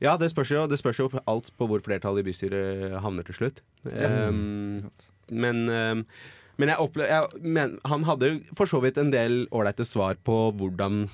Ja, 0.00 0.16
det 0.16 0.30
spørs, 0.30 0.52
jo, 0.54 0.64
det 0.70 0.78
spørs 0.78 1.00
jo 1.00 1.10
alt 1.26 1.50
på 1.58 1.66
hvor 1.68 1.82
flertallet 1.82 2.22
i 2.22 2.28
bystyret 2.30 2.98
havner 3.02 3.26
til 3.26 3.34
slutt. 3.34 3.62
Ja. 3.90 4.28
Um, 4.30 4.88
men, 5.28 5.64
um, 5.68 6.04
men 6.58 6.72
jeg 6.72 6.82
opplever 6.82 7.08
jeg, 7.12 7.42
men, 7.42 7.78
Han 7.86 8.04
hadde 8.08 8.32
for 8.58 8.66
så 8.70 8.80
vidt 8.82 8.98
en 8.98 9.12
del 9.14 9.46
ålreite 9.54 9.86
svar 9.86 10.18
på 10.26 10.36
hvordan 10.58 11.06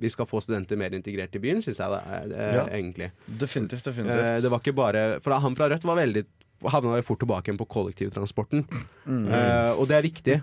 vi 0.00 0.08
skal 0.12 0.28
få 0.30 0.38
studenter 0.44 0.78
mer 0.78 0.94
integrert 0.94 1.34
i 1.34 1.40
byen, 1.42 1.58
syns 1.64 1.80
jeg 1.82 1.90
det 1.90 2.00
er, 2.06 2.34
eh, 2.36 2.54
Ja. 2.54 2.66
egentlig. 2.76 3.10
Definitivt, 3.26 3.82
definitivt. 3.84 4.28
Eh, 4.36 4.40
det 4.44 4.50
var 4.52 4.60
ikke 4.60 4.74
bare 4.76 5.20
For 5.20 5.34
han 5.34 5.56
fra 5.56 5.68
Rødt 5.68 5.84
var 5.84 5.96
veldig 5.98 6.24
havna 6.70 6.96
jo 7.00 7.02
fort 7.02 7.18
tilbake 7.24 7.48
igjen 7.48 7.58
på 7.58 7.66
kollektivtransporten. 7.66 8.64
Mm. 9.06 9.26
Eh, 9.32 9.72
og 9.80 9.88
det 9.88 9.96
er 9.96 10.02
viktig. 10.06 10.36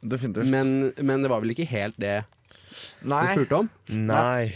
Definitivt. 0.00 0.48
Men, 0.50 0.92
men 1.02 1.22
det 1.22 1.30
var 1.30 1.40
vel 1.42 1.50
ikke 1.54 1.66
helt 1.68 1.98
det 2.00 2.24
Nei. 3.04 3.20
vi 3.26 3.34
spurte 3.34 3.58
om? 3.58 3.70
Nei. 3.88 4.52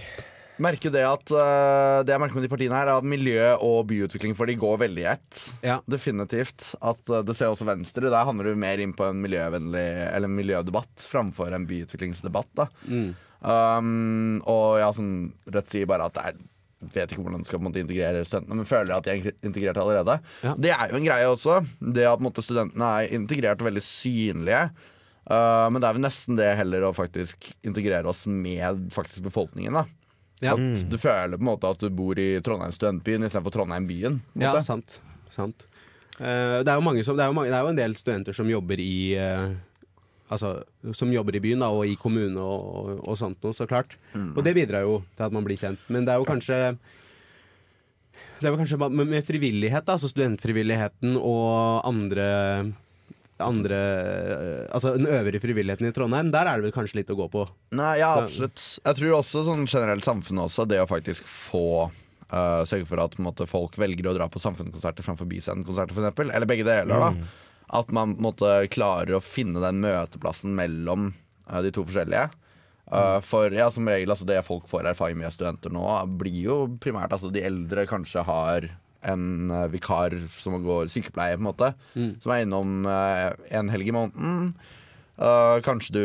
Merker 0.62 0.92
det 0.92 1.04
at 1.06 1.32
uh, 1.34 2.00
Det 2.06 2.14
jeg 2.14 2.22
merker 2.22 2.38
med 2.38 2.46
de 2.46 2.50
partiene 2.50 2.78
her, 2.78 2.90
er 2.90 2.98
at 3.00 3.06
miljø 3.06 3.44
og 3.64 3.86
byutvikling 3.90 4.34
for 4.38 4.50
de 4.50 4.58
går 4.58 4.80
veldig 4.82 5.04
i 5.04 5.08
ett. 5.12 5.42
Definitivt. 5.90 6.72
At 6.82 7.00
uh, 7.12 7.22
Du 7.26 7.32
ser 7.36 7.52
også 7.52 7.68
Venstre. 7.68 8.10
Der 8.10 8.26
handler 8.28 8.50
du 8.50 8.60
mer 8.60 8.82
inn 8.82 8.94
på 8.96 9.06
en 9.06 9.22
en 9.22 10.34
miljødebatt 10.34 11.06
framfor 11.06 11.54
en 11.54 11.66
byutviklingsdebatt. 11.68 12.50
da 12.58 12.68
Mm. 12.88 13.14
um, 13.42 14.42
Og 14.46 14.78
ja, 14.80 14.92
som 14.92 15.32
Rødt 15.46 15.70
sier 15.70 15.86
bare 15.86 16.08
at 16.08 16.16
det 16.18 16.24
er 16.30 16.38
Vet 16.78 17.10
ikke 17.10 17.24
hvordan 17.24 17.42
de 17.42 17.48
skal 17.48 17.58
måte, 17.58 17.80
integrere 17.82 18.20
studentene, 18.22 18.54
men 18.60 18.68
føler 18.68 18.92
at 18.94 19.02
de 19.02 19.10
er 19.10 19.32
integrert 19.42 19.80
allerede. 19.82 20.20
Det 20.62 20.70
er 20.70 20.92
jo 20.92 21.00
en 21.00 21.08
greie 21.08 21.26
også. 21.26 21.56
Det 21.82 22.04
at 22.06 22.22
måte, 22.22 22.44
studentene 22.46 22.90
er 23.00 23.14
integrert 23.16 23.58
og 23.58 23.66
veldig 23.66 23.82
synlige. 23.82 24.60
Uh, 25.26 25.66
men 25.74 25.82
det 25.82 25.88
er 25.88 25.96
vel 25.96 26.04
nesten 26.06 26.38
det 26.38 26.52
heller 26.60 26.86
å 26.86 26.94
faktisk 26.94 27.50
integrere 27.66 28.06
oss 28.06 28.28
med 28.30 28.92
faktisk 28.94 29.26
befolkningen. 29.26 29.74
da 29.74 29.97
Ja. 30.44 30.54
At 30.54 30.84
du 30.86 30.98
føler 31.00 31.38
på 31.38 31.42
en 31.42 31.50
måte 31.50 31.70
at 31.70 31.80
du 31.82 31.88
bor 31.94 32.18
i 32.18 32.28
Trondheim 32.44 32.74
studentbyen 32.74 33.26
istedenfor 33.26 33.54
Trondheim 33.54 33.88
byen. 33.88 34.20
Ja, 34.38 34.54
sant. 34.64 35.00
sant. 35.34 35.66
Uh, 36.18 36.62
det, 36.62 36.70
er 36.70 36.76
jo 36.78 36.84
mange 36.84 37.02
som, 37.06 37.18
det, 37.18 37.24
er 37.24 37.32
jo 37.32 37.38
mange, 37.38 37.50
det 37.50 37.58
er 37.58 37.66
jo 37.66 37.72
en 37.72 37.78
del 37.78 37.96
studenter 37.98 38.34
som 38.34 38.50
jobber 38.50 38.80
i 38.82 38.98
uh, 39.18 39.48
Altså, 40.28 40.58
som 40.92 41.08
jobber 41.08 41.38
i 41.38 41.40
byen 41.40 41.62
da, 41.62 41.70
og 41.72 41.88
i 41.88 41.94
kommune 41.96 42.36
og, 42.36 42.64
og, 42.68 42.88
og 43.08 43.14
sånt 43.16 43.40
noe, 43.40 43.56
så 43.56 43.64
klart. 43.64 43.94
Mm. 44.12 44.34
Og 44.36 44.42
det 44.44 44.52
bidrar 44.58 44.84
jo 44.84 44.98
til 45.16 45.24
at 45.24 45.32
man 45.32 45.46
blir 45.46 45.56
kjent. 45.56 45.80
Men 45.88 46.04
det 46.04 46.12
er 46.12 46.20
jo 46.20 46.26
kanskje 46.28 46.58
Det 48.36 48.44
er 48.44 48.52
jo 48.52 48.58
kanskje 48.60 48.76
med, 48.82 49.08
med 49.08 49.24
frivillighet, 49.24 49.86
da, 49.86 49.96
altså 49.96 50.10
studentfrivilligheten 50.12 51.16
og 51.16 51.80
andre 51.88 52.26
andre 53.44 53.78
eh, 53.78 54.74
Altså 54.74 54.94
den 54.96 55.06
øvrige 55.06 55.42
frivilligheten 55.42 55.88
i 55.88 55.94
Trondheim, 55.94 56.32
der 56.34 56.48
er 56.48 56.58
det 56.58 56.68
vel 56.68 56.74
kanskje 56.74 57.00
litt 57.00 57.12
å 57.14 57.18
gå 57.18 57.28
på. 57.32 57.44
Nei, 57.78 57.98
ja, 58.00 58.14
absolutt. 58.22 58.62
Jeg 58.82 58.98
tror 59.00 59.18
også 59.20 59.44
sånn 59.46 59.66
generelt 59.68 60.06
samfunnet 60.06 60.48
også, 60.48 60.66
det 60.68 60.80
å 60.82 60.88
faktisk 60.90 61.28
få 61.28 61.66
uh, 61.88 62.62
Sørge 62.68 62.88
for 62.88 63.02
at 63.02 63.14
på 63.14 63.22
en 63.22 63.28
måte, 63.28 63.48
folk 63.50 63.78
velger 63.80 64.10
å 64.10 64.16
dra 64.16 64.26
på 64.32 64.42
samfunnskonserter 64.42 65.06
framfor 65.06 65.28
Byscenen-konserter, 65.30 65.94
f.eks. 65.94 66.24
Eller 66.26 66.50
begge 66.50 66.66
deler. 66.68 66.94
da 66.94 67.12
Mm. 67.14 67.28
At 67.78 67.90
man 67.92 68.14
måte, 68.16 68.48
klarer 68.72 69.18
å 69.18 69.20
finne 69.20 69.60
den 69.60 69.82
møteplassen 69.82 70.54
mellom 70.56 71.10
uh, 71.50 71.58
de 71.60 71.72
to 71.74 71.82
forskjellige. 71.84 72.30
Uh, 72.88 73.18
for 73.20 73.52
ja, 73.52 73.66
som 73.68 73.84
regel, 73.88 74.08
altså, 74.08 74.24
det 74.24 74.40
folk 74.46 74.64
får 74.70 74.88
erfaring 74.88 75.18
med 75.20 75.34
studenter 75.34 75.72
nå, 75.74 75.84
blir 76.20 76.38
jo 76.46 76.56
primært 76.80 77.12
altså, 77.12 77.28
de 77.32 77.42
eldre 77.44 77.84
kanskje 77.90 78.24
har 78.24 78.70
en 79.06 79.52
uh, 79.52 79.66
vikar 79.70 80.16
som 80.32 80.58
går 80.64 80.90
sykepleie, 80.92 81.36
på 81.36 81.44
en 81.44 81.50
måte. 81.50 81.72
Som 82.22 82.34
er 82.34 82.44
innom 82.44 82.88
uh, 82.88 83.30
en 83.54 83.70
helg 83.72 83.90
i 83.90 83.94
måneden. 83.94 84.54
Uh, 85.18 85.58
kanskje 85.66 85.94
du 85.94 86.04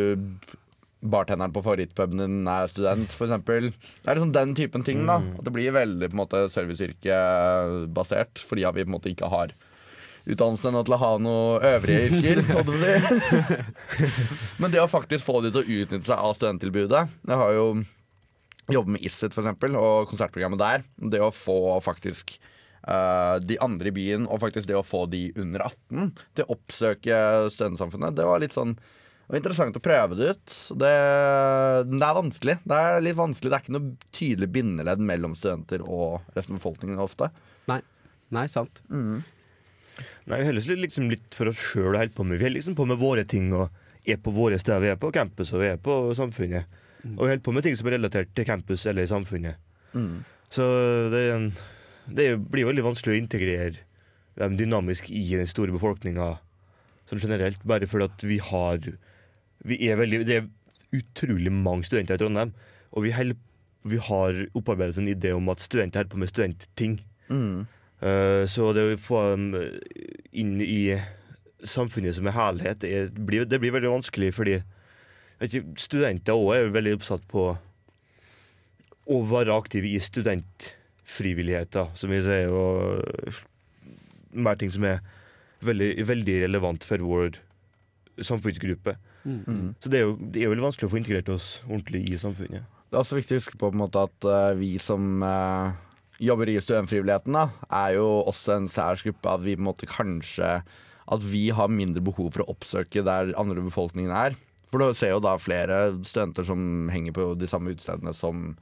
bartenderen 1.04 1.52
på 1.52 1.64
favorittpuben 1.64 2.22
din 2.22 2.48
er 2.48 2.70
student, 2.72 3.12
f.eks. 3.12 3.44
Det 3.44 4.08
er 4.08 4.18
liksom 4.18 4.32
den 4.36 4.56
typen 4.56 4.86
ting. 4.88 5.04
da 5.10 5.20
At 5.20 5.44
Det 5.46 5.54
blir 5.56 5.76
veldig 5.76 6.10
på 6.10 6.16
en 6.16 6.24
måte 6.24 6.46
serviceyrkebasert, 6.54 8.40
fordi 8.48 8.64
vi 8.64 8.86
på 8.86 8.88
en 8.88 8.96
måte 8.96 9.12
ikke 9.12 9.32
har 9.34 9.54
utdannelse 10.24 10.72
nå 10.72 10.86
til 10.88 10.96
å 10.96 11.02
ha 11.02 11.12
noen 11.20 11.66
øvrige 11.68 12.06
yrker. 12.08 12.40
Men 14.62 14.72
det 14.72 14.80
å 14.80 14.88
faktisk 14.88 15.28
få 15.28 15.42
de 15.44 15.52
til 15.52 15.64
å 15.64 15.82
utnytte 15.82 16.08
seg 16.08 16.16
av 16.16 16.38
studenttilbudet 16.38 17.04
Jeg 17.28 17.40
har 17.42 17.52
jo 17.58 17.68
jobbet 18.72 18.96
med 18.96 19.04
ISIT 19.04 19.36
for 19.36 19.44
eksempel, 19.44 19.76
og 19.76 20.08
konsertprogrammet 20.08 20.62
der. 20.62 20.86
Det 21.12 21.20
å 21.20 21.34
få 21.36 21.76
faktisk 21.84 22.38
eh, 22.88 23.36
de 23.44 23.60
andre 23.64 23.92
i 23.92 23.96
byen, 23.96 24.28
og 24.28 24.42
faktisk 24.44 24.70
det 24.70 24.78
å 24.80 24.86
få 24.86 25.06
de 25.12 25.28
under 25.40 25.66
18 25.70 26.12
til 26.36 26.46
å 26.46 26.58
oppsøke 26.58 27.22
studentsamfunnet, 27.54 28.18
det 28.18 28.28
var 28.28 28.44
litt 28.44 28.56
sånn 28.56 28.78
det 29.24 29.32
var 29.32 29.40
interessant 29.40 29.78
å 29.80 29.82
prøve 29.82 30.16
det 30.20 30.26
ut. 30.36 30.56
Det, 30.78 30.90
det 31.88 32.06
er 32.06 32.18
vanskelig. 32.18 32.58
Det 32.68 32.80
er 32.86 32.98
litt 33.06 33.16
vanskelig 33.16 33.50
Det 33.50 33.56
er 33.56 33.64
ikke 33.64 33.76
noe 33.78 34.10
tydelig 34.14 34.50
bindeledd 34.52 35.04
mellom 35.08 35.34
studenter 35.40 35.82
og 35.88 36.36
resten 36.36 36.58
av 36.58 36.60
befolkningen 36.60 37.00
ofte. 37.02 37.30
Nei, 37.72 37.80
Nei 38.36 38.44
sant. 38.52 38.82
Nei, 38.90 39.22
Vi 40.28 40.46
holder 40.48 40.60
oss 40.60 40.68
liksom 40.68 41.10
litt 41.12 41.38
for 41.38 41.52
oss 41.52 41.62
sjøl 41.62 41.94
og 41.94 42.02
holder 42.02 42.16
på 42.18 42.28
med 42.28 42.40
Vi 42.40 42.48
holder 42.48 42.60
liksom 42.60 42.78
på 42.78 42.88
med 42.90 43.00
våre 43.02 43.26
ting 43.30 43.52
og 43.56 43.70
er 44.04 44.20
på 44.20 44.34
våre 44.36 44.60
steder. 44.60 44.84
Vi 44.84 44.92
er 44.92 45.00
på 45.00 45.14
campus 45.16 45.54
og 45.56 45.64
vi 45.64 45.72
er 45.72 45.80
på 45.82 45.98
samfunnet. 46.20 46.82
Og 47.14 47.22
vi 47.24 47.30
holder 47.32 47.46
på 47.46 47.54
med 47.56 47.66
ting 47.66 47.80
som 47.80 47.88
er 47.90 47.98
relatert 47.98 48.32
til 48.36 48.48
campus 48.48 48.86
eller 48.92 49.08
samfunnet. 49.08 49.60
Mm. 49.96 50.24
Så 50.54 50.66
det, 51.14 51.22
er 51.22 51.36
en, 51.38 51.50
det 52.08 52.30
blir 52.52 52.68
veldig 52.70 52.86
vanskelig 52.86 53.16
å 53.16 53.22
integrere 53.22 53.86
dem 54.40 54.58
dynamisk 54.58 55.12
i 55.14 55.24
den 55.36 55.50
store 55.50 55.74
befolkninga 55.76 56.36
sånn 57.10 57.22
generelt, 57.22 57.62
bare 57.68 57.88
fordi 57.90 58.10
at 58.10 58.26
vi 58.26 58.40
har 58.42 58.94
vi 59.64 59.78
er 59.88 59.96
veldig, 59.96 60.26
Det 60.28 60.36
er 60.36 60.50
utrolig 60.94 61.52
mange 61.52 61.88
studenter 61.88 62.16
i 62.16 62.22
Trondheim, 62.22 62.54
og 62.92 63.04
vi, 63.04 63.14
held, 63.16 63.38
vi 63.84 63.98
har 63.98 64.46
opparbeidet 64.54 65.00
en 65.00 65.08
idé 65.08 65.32
om 65.34 65.50
at 65.50 65.64
studenter 65.64 66.04
holder 66.04 66.12
på 66.12 66.20
med 66.20 66.30
studentting. 66.30 67.00
Mm. 67.30 67.66
Uh, 68.04 68.44
så 68.46 68.74
det 68.76 68.84
å 68.84 69.00
få 69.00 69.22
dem 69.32 69.56
inn 70.32 70.60
i 70.62 71.00
samfunnet 71.64 72.18
som 72.18 72.28
en 72.28 72.36
helhet, 72.36 72.84
det 72.84 73.16
blir, 73.16 73.48
det 73.48 73.62
blir 73.64 73.74
veldig 73.74 73.96
vanskelig, 73.96 74.34
fordi 74.36 74.60
ikke, 75.44 75.64
studenter 75.80 76.36
òg 76.36 76.56
er 76.56 76.76
veldig 76.76 76.98
oppsatt 77.00 77.24
på 77.32 77.54
å 79.04 79.20
være 79.28 79.56
aktive 79.56 79.90
i 79.90 80.00
studentfrivilligheter, 81.04 81.92
som 81.96 82.10
vi 82.10 82.22
sier, 82.24 82.50
og 82.52 83.04
mer 84.34 84.56
ting 84.56 84.72
som 84.72 84.84
er 84.84 85.02
veldig, 85.64 86.08
veldig 86.08 86.42
relevant 86.44 86.84
for 86.84 86.98
vår 87.04 87.40
samfunnsgruppe. 88.22 88.96
Mm. 89.24 89.74
Så 89.80 89.90
det 89.90 90.00
er, 90.00 90.06
jo, 90.08 90.18
det 90.20 90.42
er 90.42 90.48
jo 90.48 90.54
veldig 90.54 90.68
vanskelig 90.68 90.88
å 90.90 90.92
få 90.92 91.00
integrert 91.00 91.30
oss 91.34 91.62
ordentlig 91.68 92.06
i 92.12 92.20
samfunnet. 92.20 92.64
Det 92.90 92.98
er 92.98 93.02
også 93.02 93.18
viktig 93.18 93.36
å 93.36 93.42
huske 93.42 93.58
på, 93.58 93.70
på 93.70 93.74
en 93.74 93.82
måte, 93.82 94.04
at 94.04 94.28
uh, 94.28 94.54
vi 94.58 94.76
som 94.82 95.24
uh, 95.24 95.74
jobber 96.22 96.52
i 96.52 96.60
studentfrivilligheten, 96.62 97.34
da, 97.34 97.48
er 97.74 97.96
jo 97.98 98.08
også 98.30 98.58
en 98.58 98.70
særs 98.70 99.06
gruppe. 99.06 99.32
At 99.32 99.46
vi 99.46 99.56
på 99.58 99.64
en 99.64 99.70
måte 99.72 99.90
kanskje 99.90 100.62
At 101.14 101.24
vi 101.28 101.50
har 101.52 101.68
mindre 101.68 102.00
behov 102.00 102.30
for 102.32 102.46
å 102.46 102.54
oppsøke 102.54 103.02
der 103.04 103.34
andre 103.36 103.60
befolkningen 103.66 104.12
er. 104.16 104.38
For 104.72 104.80
du 104.80 104.94
ser 104.96 105.12
jo 105.12 105.20
da 105.20 105.36
flere 105.38 105.98
studenter 106.08 106.48
som 106.48 106.88
henger 106.90 107.12
på 107.14 107.26
de 107.36 107.50
samme 107.50 107.74
utestedene 107.76 108.14
som 108.16 108.54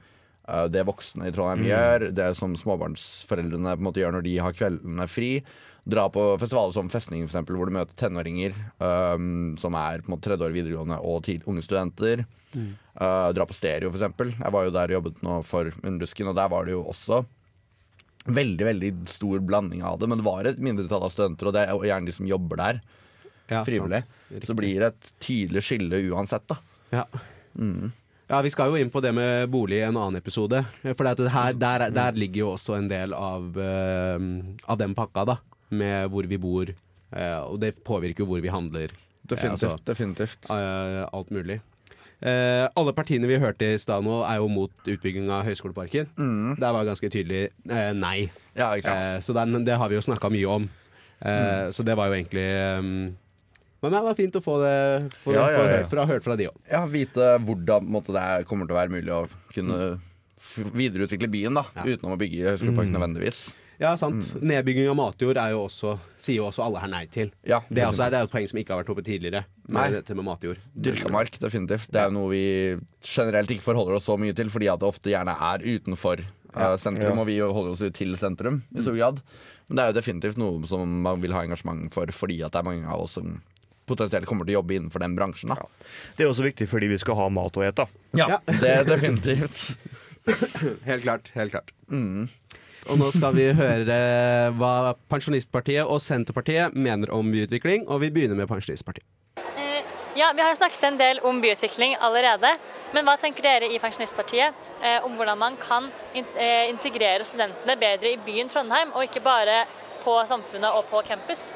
det 0.72 0.82
voksne 0.88 1.28
i 1.28 1.32
Trondheim 1.34 1.60
Mm. 1.62 1.68
gjør. 1.70 2.06
Det 2.14 2.30
som 2.36 2.54
småbarnsforeldrene 2.58 3.76
på 3.76 3.80
en 3.80 3.86
måte 3.86 4.00
gjør 4.02 4.12
når 4.16 4.24
de 4.26 4.36
har 4.42 4.52
kveldene 4.52 5.06
fri. 5.08 5.42
Dra 5.88 6.08
på 6.08 6.38
festivaler 6.38 6.72
som 6.72 6.88
Festningen, 6.90 7.26
for 7.28 7.34
eksempel, 7.38 7.56
hvor 7.58 7.66
du 7.66 7.74
møter 7.74 7.94
tenåringer 7.98 8.54
um, 8.78 9.56
som 9.58 9.74
er 9.74 9.98
på 10.02 10.10
en 10.10 10.14
måte 10.16 10.28
tredje 10.28 10.46
år 10.46 10.54
videregående 10.54 10.98
og 11.02 11.24
til 11.26 11.42
unge 11.50 11.62
studenter. 11.66 12.24
Mm. 12.54 12.68
Uh, 13.00 13.32
dra 13.34 13.46
på 13.48 13.54
stereo, 13.56 13.90
for 13.90 13.98
eksempel. 13.98 14.30
Jeg 14.36 14.52
var 14.54 14.64
jo 14.68 14.74
der 14.74 14.92
og 14.92 14.96
jobbet 14.98 15.22
nå 15.26 15.38
for 15.46 15.72
Underdusken, 15.82 16.28
og 16.30 16.36
der 16.38 16.48
var 16.52 16.66
det 16.66 16.76
jo 16.76 16.84
også 16.86 17.24
veldig 18.30 18.66
veldig 18.68 18.90
stor 19.10 19.40
blanding 19.42 19.82
av 19.82 19.98
det. 19.98 20.08
Men 20.08 20.18
det 20.20 20.26
var 20.28 20.46
et 20.46 20.60
mindretall 20.62 21.02
av 21.02 21.10
studenter, 21.14 21.48
og 21.50 21.56
det 21.56 21.64
er 21.66 21.86
gjerne 21.88 22.06
de 22.06 22.12
som 22.14 22.26
jobber 22.30 22.56
der 22.62 22.80
Ja, 23.50 23.64
frivillig. 23.66 24.04
Så 24.46 24.54
blir 24.54 24.78
det 24.80 24.92
et 24.92 25.12
tydelig 25.20 25.64
skille 25.66 25.98
uansett, 26.14 26.46
da. 26.46 26.56
Ja. 26.94 27.04
Mm. 27.58 27.90
Ja, 28.32 28.38
Vi 28.40 28.50
skal 28.50 28.72
jo 28.72 28.78
inn 28.80 28.88
på 28.88 29.02
det 29.04 29.10
med 29.12 29.50
bolig 29.52 29.82
i 29.82 29.84
en 29.84 29.96
annen 30.00 30.16
episode. 30.16 30.62
For 30.96 31.04
det 31.04 31.28
her, 31.34 31.52
der, 31.52 31.90
der 31.92 32.16
ligger 32.16 32.46
jo 32.46 32.52
også 32.54 32.78
en 32.78 32.88
del 32.88 33.12
av, 33.12 33.50
uh, 33.52 34.16
av 34.72 34.78
den 34.80 34.94
pakka, 34.96 35.26
da. 35.28 35.36
Med 35.68 36.08
hvor 36.08 36.24
vi 36.30 36.38
bor. 36.40 36.72
Uh, 37.12 37.42
og 37.50 37.58
det 37.60 37.74
påvirker 37.84 38.24
jo 38.24 38.30
hvor 38.30 38.40
vi 38.40 38.48
handler. 38.48 38.94
Definitivt. 39.28 39.68
Altså, 39.68 39.84
definitivt. 39.84 40.48
Uh, 40.48 41.04
alt 41.12 41.28
mulig. 41.28 41.58
Uh, 42.24 42.70
alle 42.78 42.94
partiene 42.96 43.28
vi 43.28 43.36
hørte 43.42 43.68
i 43.74 43.78
stad 43.82 44.04
nå, 44.06 44.22
er 44.24 44.40
jo 44.40 44.48
mot 44.48 44.72
utbygging 44.88 45.28
av 45.28 45.44
Høgskoleparken. 45.50 46.08
Mm. 46.16 46.54
Der 46.56 46.72
var 46.72 46.88
ganske 46.88 47.12
tydelig 47.12 47.50
uh, 47.68 47.90
nei. 47.98 48.30
Ja, 48.56 48.72
ikke 48.72 48.86
sant. 48.88 49.04
Eh, 49.04 49.18
så 49.28 49.36
den, 49.36 49.60
det 49.66 49.76
har 49.76 49.92
vi 49.92 49.96
jo 50.00 50.04
snakka 50.08 50.32
mye 50.32 50.56
om. 50.56 50.70
Eh, 51.20 51.68
Så 51.72 51.84
det 51.84 51.94
var 51.96 52.08
jo 52.08 52.16
egentlig 52.16 52.48
um, 52.78 53.12
Men 53.82 53.90
det 53.96 54.02
var 54.04 54.14
fint 54.14 54.36
å 54.38 54.42
få 54.44 54.60
det 54.62 55.10
få, 55.24 55.32
Ja, 55.34 55.48
ja, 55.50 55.62
ja. 55.78 55.84
fra, 55.90 56.06
hørt 56.06 56.22
fra 56.24 56.36
de 56.38 56.46
òg. 56.48 56.56
Ja, 56.70 56.84
vite 56.86 57.32
hvordan 57.42 57.88
måte, 57.90 58.12
det 58.14 58.22
er- 58.22 58.44
kommer 58.44 58.66
til 58.66 58.76
å 58.76 58.80
være 58.80 58.90
mulig 58.94 59.10
å 59.10 59.28
kunne 59.52 59.98
f- 60.38 60.70
videreutvikle 60.72 61.28
byen, 61.30 61.54
da. 61.54 61.62
Utenom 61.82 62.14
å 62.14 62.18
bygge 62.18 62.46
Høgskolepark 62.56 62.88
Mm. 62.88 62.94
nødvendigvis. 62.96 63.52
Ja, 63.80 63.96
sant. 63.96 64.22
Nedbygging 64.40 64.88
av 64.88 64.94
matjord 64.94 65.36
er 65.36 65.50
jo 65.50 65.66
også, 65.66 65.98
sier 66.16 66.36
jo 66.36 66.44
også 66.46 66.62
alle 66.62 66.78
her 66.78 66.86
nei 66.88 67.06
til. 67.06 67.32
Ja, 67.44 67.58
det, 67.68 67.78
er 67.82 67.86
også, 67.88 68.08
det 68.10 68.14
er 68.14 68.20
jo 68.22 68.28
et 68.28 68.30
poeng 68.30 68.48
som 68.48 68.58
ikke 68.60 68.68
har 68.76 68.84
vært 68.84 68.90
oppe 68.94 69.02
tidligere. 69.02 69.44
Nei. 69.68 69.90
Med 69.90 70.04
dette 70.04 70.14
med 70.14 70.24
matjord. 70.24 70.58
Dyrka 70.80 71.10
mark, 71.10 71.32
definitivt. 71.40 71.90
Det 71.90 71.96
er 71.98 72.04
jo 72.04 72.14
noe 72.14 72.30
vi 72.30 72.78
generelt 73.02 73.48
ikke 73.50 73.62
forholder 73.66 73.96
oss 73.96 74.06
så 74.06 74.16
mye 74.16 74.32
til, 74.36 74.46
fordi 74.46 74.72
at 74.72 74.78
det 74.78 74.86
ofte 74.88 75.10
gjerne 75.10 75.34
er 75.34 75.58
utenfor 75.66 76.20
eh, 76.20 76.60
Ja. 76.60 76.76
sentrum, 76.76 77.16
Ja. 77.16 77.20
og 77.20 77.26
vi 77.26 77.38
holder 77.38 77.70
oss 77.72 77.80
jo 77.80 77.90
til 77.90 78.14
sentrum 78.16 78.62
i 78.76 78.80
stor 78.82 78.94
grad. 78.94 79.22
Men 79.68 79.76
det 79.76 79.82
er 79.82 79.92
jo 79.92 80.00
definitivt 80.00 80.36
noe 80.36 80.64
som 80.66 81.02
man 81.02 81.20
vil 81.20 81.32
ha 81.32 81.40
engasjement 81.42 81.90
for, 81.90 82.06
fordi 82.06 82.42
at 82.44 82.52
det 82.52 82.58
er 82.60 82.62
mange 82.70 82.84
av 82.86 83.00
oss 83.00 83.12
som 83.12 83.40
potensielt 83.92 84.28
kommer 84.28 84.48
til 84.48 84.56
å 84.56 84.60
jobbe 84.60 84.78
innenfor 84.78 85.04
den 85.04 85.14
bransjen. 85.18 85.52
Da. 85.52 85.68
Det 86.16 86.26
er 86.26 86.32
også 86.32 86.48
viktig 86.48 86.68
fordi 86.70 86.90
vi 86.92 86.98
skal 87.02 87.20
ha 87.20 87.28
mat 87.32 87.56
å 87.60 87.64
ete. 87.68 87.86
Ja, 88.18 88.40
det 88.48 88.74
er 88.80 88.88
definitivt. 88.88 89.76
helt 90.88 91.06
klart. 91.06 91.30
Helt 91.36 91.54
klart. 91.54 91.72
Mm. 91.92 92.28
Og 92.90 92.98
nå 92.98 93.08
skal 93.14 93.34
vi 93.36 93.44
høre 93.54 93.96
hva 94.58 94.74
Pensjonistpartiet 95.10 95.86
og 95.86 96.00
Senterpartiet 96.02 96.74
mener 96.74 97.12
om 97.14 97.28
byutvikling, 97.30 97.86
og 97.86 98.02
vi 98.02 98.10
begynner 98.14 98.38
med 98.40 98.50
Pensjonistpartiet. 98.50 99.06
Eh, 99.56 99.84
Ja, 100.18 100.32
Vi 100.36 100.42
har 100.42 100.54
snakket 100.54 100.82
en 100.84 100.98
del 100.98 101.20
om 101.24 101.38
byutvikling 101.40 101.94
allerede. 102.00 102.50
Men 102.92 103.06
hva 103.06 103.14
tenker 103.16 103.46
dere 103.46 103.70
i 103.72 103.78
Pensjonistpartiet 103.80 104.52
eh, 104.82 104.98
om 105.06 105.14
hvordan 105.16 105.38
man 105.40 105.56
kan 105.56 105.86
in 106.12 106.26
eh, 106.36 106.68
integrere 106.68 107.24
studentene 107.24 107.78
bedre 107.80 108.12
i 108.12 108.18
byen 108.26 108.50
Trondheim, 108.52 108.92
og 108.92 109.06
ikke 109.06 109.22
bare 109.24 109.62
på 110.02 110.18
Samfunnet 110.28 110.74
og 110.74 110.90
på 110.90 111.00
campus? 111.06 111.52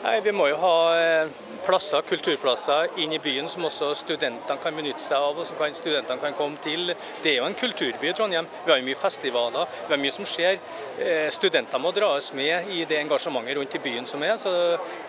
Nei, 0.00 0.20
Vi 0.24 0.32
må 0.32 0.46
jo 0.48 0.56
ha 0.62 0.76
eh, 0.96 1.32
plasser, 1.66 2.00
kulturplasser 2.08 2.96
inn 3.04 3.12
i 3.12 3.18
byen 3.20 3.48
som 3.52 3.66
også 3.68 3.90
studentene 3.98 4.56
kan 4.62 4.72
benytte 4.76 5.02
seg 5.04 5.20
av, 5.20 5.36
og 5.36 5.44
som 5.44 5.60
studentene 5.76 6.22
kan 6.22 6.36
komme 6.38 6.56
til. 6.64 6.94
Det 7.20 7.34
er 7.34 7.42
jo 7.42 7.48
en 7.50 7.58
kulturby 7.60 8.14
Trondheim. 8.16 8.48
Vi 8.64 8.72
har 8.72 8.80
jo 8.80 8.88
mye 8.88 8.96
festivaler, 8.96 9.68
vi 9.84 9.92
har 9.92 10.00
mye 10.00 10.16
som 10.16 10.28
skjer. 10.28 10.56
Eh, 10.96 11.28
Studenter 11.36 11.84
må 11.84 11.92
dras 11.92 12.32
med 12.32 12.72
i 12.72 12.86
det 12.88 13.02
engasjementet 13.02 13.60
rundt 13.60 13.76
i 13.76 13.84
byen 13.90 14.08
som 14.08 14.24
er, 14.24 14.38
så 14.40 14.54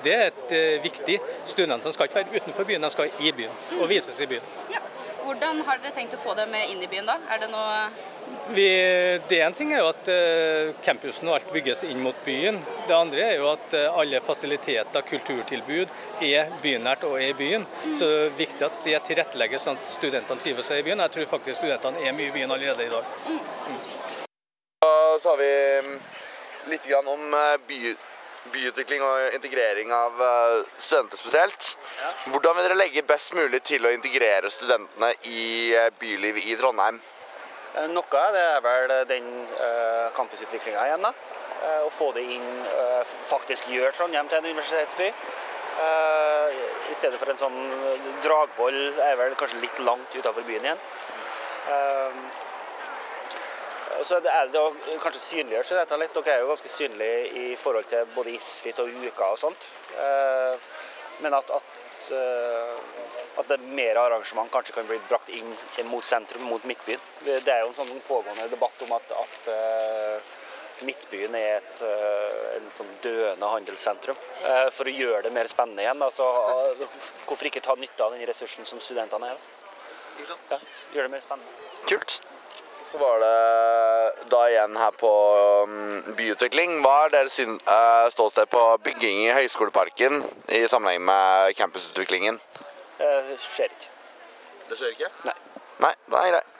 det 0.03 0.17
er 0.17 0.27
et 0.27 0.55
eh, 0.59 0.77
viktig. 0.83 1.21
Studentene 1.47 1.95
skal 1.95 2.11
ikke 2.11 2.25
være 2.25 2.41
utenfor 2.41 2.67
byen, 2.67 2.83
de 2.83 2.95
skal 2.97 3.21
i 3.23 3.35
byen 3.39 3.59
og 3.79 3.87
vises 3.95 4.19
i 4.19 4.33
byen. 4.35 4.90
Hvordan 5.21 5.61
har 5.67 5.79
dere 5.81 5.93
tenkt 5.95 6.15
å 6.17 6.19
få 6.21 6.33
dem 6.37 6.53
inn 6.57 6.81
i 6.81 6.89
byen 6.89 7.07
da? 7.07 7.17
Er 7.31 7.41
det 7.43 7.49
noe 7.51 7.89
Vi, 8.55 8.65
det 9.29 9.39
en 9.45 9.55
ting 9.55 9.71
er 9.73 9.81
jo 9.83 9.89
at 9.91 10.07
eh, 10.11 10.71
campusen 10.83 11.29
og 11.29 11.37
alt 11.37 11.51
bygges 11.53 11.83
inn 11.87 12.01
mot 12.03 12.17
byen. 12.25 12.57
Det 12.87 12.95
andre 12.95 13.23
er 13.29 13.35
jo 13.39 13.49
at 13.51 13.75
eh, 13.77 13.99
alle 14.01 14.21
fasiliteter, 14.23 15.05
kulturtilbud, 15.07 15.93
er 16.25 16.51
bynært 16.63 17.05
og 17.07 17.17
er 17.19 17.29
i 17.29 17.37
byen. 17.37 17.67
Så 17.85 18.07
det 18.07 18.19
er 18.25 18.37
viktig 18.41 18.67
at 18.67 18.81
det 18.87 18.97
tilrettelegges 19.07 19.67
sånn 19.67 19.79
at 19.79 19.93
studentene 19.93 20.43
trives 20.43 20.71
i 20.73 20.81
byen. 20.87 21.05
Jeg 21.05 21.15
tror 21.15 21.31
faktisk 21.37 21.61
studentene 21.61 22.03
er 22.03 22.17
mye 22.17 22.31
i 22.31 22.35
byen 22.35 22.55
allerede 22.57 22.87
i 22.87 22.91
dag. 22.91 23.15
Og 24.87 25.21
så 25.21 25.29
har 25.29 25.39
vi 25.39 25.51
mm, 25.85 25.97
litt 26.73 26.87
grann 26.89 27.13
om 27.13 27.37
eh, 27.37 27.57
by, 27.67 27.95
byutvikling 28.49 29.03
og 29.05 29.35
integrering 29.35 29.91
av 29.93 30.21
eh, 30.25 30.69
studenter 30.77 31.19
spesielt. 31.19 31.71
Hvordan 32.31 32.57
vil 32.57 32.67
dere 32.67 32.79
legge 32.79 33.05
best 33.07 33.35
mulig 33.37 33.61
til 33.67 33.85
å 33.85 33.93
integrere 33.93 34.49
studentene 34.53 35.13
i 35.29 35.43
eh, 35.77 35.91
byliv 36.01 36.41
i 36.41 36.55
Trondheim? 36.59 36.99
Eh, 37.75 37.87
Noe 37.93 38.23
av 38.23 38.33
det 38.35 38.45
er 38.47 38.65
vel 38.65 38.95
den 39.09 39.29
campusutviklinga 40.17 40.87
igjen. 40.89 41.07
da. 41.07 41.13
Å 41.85 41.89
få 41.93 42.07
det 42.15 42.23
inn, 42.25 42.45
faktisk 43.29 43.67
gjøre 43.69 43.93
Trondheim 43.93 44.25
til 44.29 44.39
en 44.39 44.47
universitetsby. 44.49 45.11
I 46.89 46.95
stedet 46.97 47.19
for 47.21 47.29
en 47.29 47.37
sånn 47.37 47.59
Dragvoll 48.25 48.79
er 49.05 49.13
vel 49.19 49.37
kanskje 49.37 49.61
litt 49.61 49.81
langt 49.85 50.17
utafor 50.17 50.41
byen 50.47 50.65
igjen. 50.65 50.81
Og 53.99 54.05
så 54.07 54.17
er 54.17 54.23
det 54.25 54.31
er 54.33 54.49
det 54.53 54.61
å 54.61 54.97
kanskje 55.01 55.21
synliggjøre 55.25 55.67
studentene 55.67 56.05
litt. 56.05 56.15
Dere 56.15 56.35
er 56.35 56.43
jo 56.43 56.49
ganske 56.51 56.71
synlige 56.71 57.21
i 57.41 57.45
forhold 57.59 57.87
til 57.91 58.09
både 58.15 58.33
Isfit 58.35 58.79
og 58.83 58.91
Uka 59.03 59.31
og 59.33 59.39
sånt. 59.41 59.67
Eh, 59.99 60.69
Men 61.21 61.35
at, 61.37 61.51
at, 61.53 62.07
eh, 62.17 62.77
at 63.37 63.49
det 63.51 63.59
mer 63.61 63.99
arrangement 64.01 64.49
kanskje 64.49 64.73
kan 64.73 64.87
bli 64.89 64.97
brakt 65.09 65.29
inn 65.29 65.51
mot 65.85 66.05
sentrum, 66.05 66.47
mot 66.49 66.63
Midtbyen. 66.65 67.03
Det 67.21 67.45
er 67.45 67.61
jo 67.61 67.67
en 67.69 67.77
sånn 67.77 68.01
pågående 68.07 68.47
debatt 68.49 68.81
om 68.81 68.95
at, 68.97 69.13
at 69.13 69.51
eh, 69.53 70.31
Midtbyen 70.81 71.37
er 71.37 71.59
et 71.59 71.83
en 71.85 72.71
sånn 72.73 72.89
døende 73.03 73.51
handelssentrum. 73.53 74.17
For 74.73 74.89
å 74.89 74.95
gjøre 74.97 75.27
det 75.27 75.33
mer 75.35 75.45
spennende 75.51 75.85
igjen, 75.85 76.01
altså, 76.01 76.25
hvorfor 77.27 77.51
ikke 77.51 77.61
ta 77.61 77.77
nytte 77.77 78.01
av 78.01 78.15
den 78.17 78.25
ressursen 78.25 78.65
som 78.65 78.81
studentene 78.81 79.29
er? 79.29 79.45
Ja, 80.49 80.57
gjøre 80.95 81.05
det 81.05 81.13
mer 81.19 81.21
spennende. 81.21 81.53
Kult. 81.85 82.17
Så 82.91 82.97
var 82.97 83.19
det 83.19 84.27
da 84.31 84.41
igjen 84.49 84.73
her 84.75 84.91
på 84.99 85.11
mm, 85.67 86.15
byutvikling. 86.17 86.73
Hva 86.83 87.05
er 87.05 87.13
deres 87.13 87.37
eh, 87.39 88.07
ståsted 88.11 88.49
på 88.51 88.63
bygging 88.83 89.21
i 89.29 89.31
Høgskoleparken 89.31 90.19
i 90.51 90.65
sammenheng 90.67 91.05
med 91.07 91.55
campusutviklingen? 91.55 92.41
Det 92.99 93.37
skjer 93.45 93.71
ikke. 93.71 93.93
Det 94.67 94.79
skjer 94.81 94.97
ikke? 94.97 95.11
Nei. 95.29 95.37
Nei, 95.81 95.93
det 96.11 96.19
er 96.19 96.33
greit. 96.33 96.59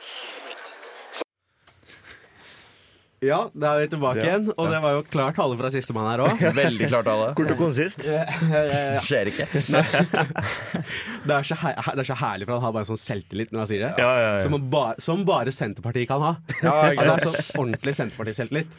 Ja, 3.22 3.38
da 3.54 3.76
er 3.78 3.84
vi 3.84 3.90
tilbake 3.92 4.18
Ja. 4.18 4.24
igjen, 4.32 4.48
og 4.58 4.66
Ja. 4.66 4.72
det 4.72 4.80
var 4.82 4.92
jo 4.96 5.02
klart 5.04 5.36
tale 5.38 5.58
fra 5.60 5.70
sistemann 5.70 6.08
her 6.10 6.24
òg. 6.26 6.40
Veldig 6.58 6.88
klart 6.90 7.06
tale. 7.06 7.28
Kort 7.38 7.52
og 7.54 7.58
konsist. 7.60 8.08
Skjer 9.06 9.30
ikke. 9.30 9.46
Det 11.22 11.36
er, 11.36 11.44
så 11.46 11.54
her, 11.62 11.76
det 11.94 12.02
er 12.02 12.08
så 12.10 12.16
herlig, 12.18 12.48
for 12.48 12.56
han 12.58 12.64
har 12.66 12.72
bare 12.74 12.88
sånn 12.90 12.98
selvtillit 12.98 13.52
når 13.54 13.62
han 13.62 13.68
sier 13.70 13.84
det. 13.86 13.92
Ja, 14.02 14.10
ja, 14.18 14.30
ja. 14.34 14.40
Som, 14.42 14.56
ba, 14.74 14.96
som 14.98 15.22
bare 15.28 15.54
Senterpartiet 15.54 16.08
kan 16.10 16.24
ha. 16.26 16.32
Ja, 16.64 16.74
ikke 16.90 17.06
sant? 17.06 17.28
altså, 17.28 17.44
så 17.46 17.62
ordentlig 17.62 17.94
Senterparti-selvtillit. 18.00 18.74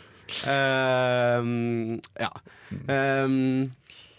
Ehm, 0.50 2.00
ja. 2.18 2.32
Ehm, 2.90 3.70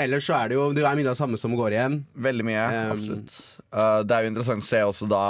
ellers 0.02 0.26
så 0.28 0.34
er 0.38 0.50
det 0.50 0.56
jo 0.58 0.66
Det 0.74 0.84
er 0.84 0.96
mye 0.98 1.06
av 1.08 1.14
det 1.14 1.20
samme 1.20 1.38
som 1.38 1.54
går 1.58 1.76
igjen. 1.76 2.00
Veldig 2.16 2.46
mye, 2.48 2.64
Um, 2.74 2.92
absolutt. 2.96 3.38
Uh, 3.74 4.02
det 4.04 4.16
er 4.16 4.24
jo 4.26 4.32
interessant 4.34 4.64
å 4.64 4.68
se 4.68 4.82
også 4.90 5.08
da 5.12 5.24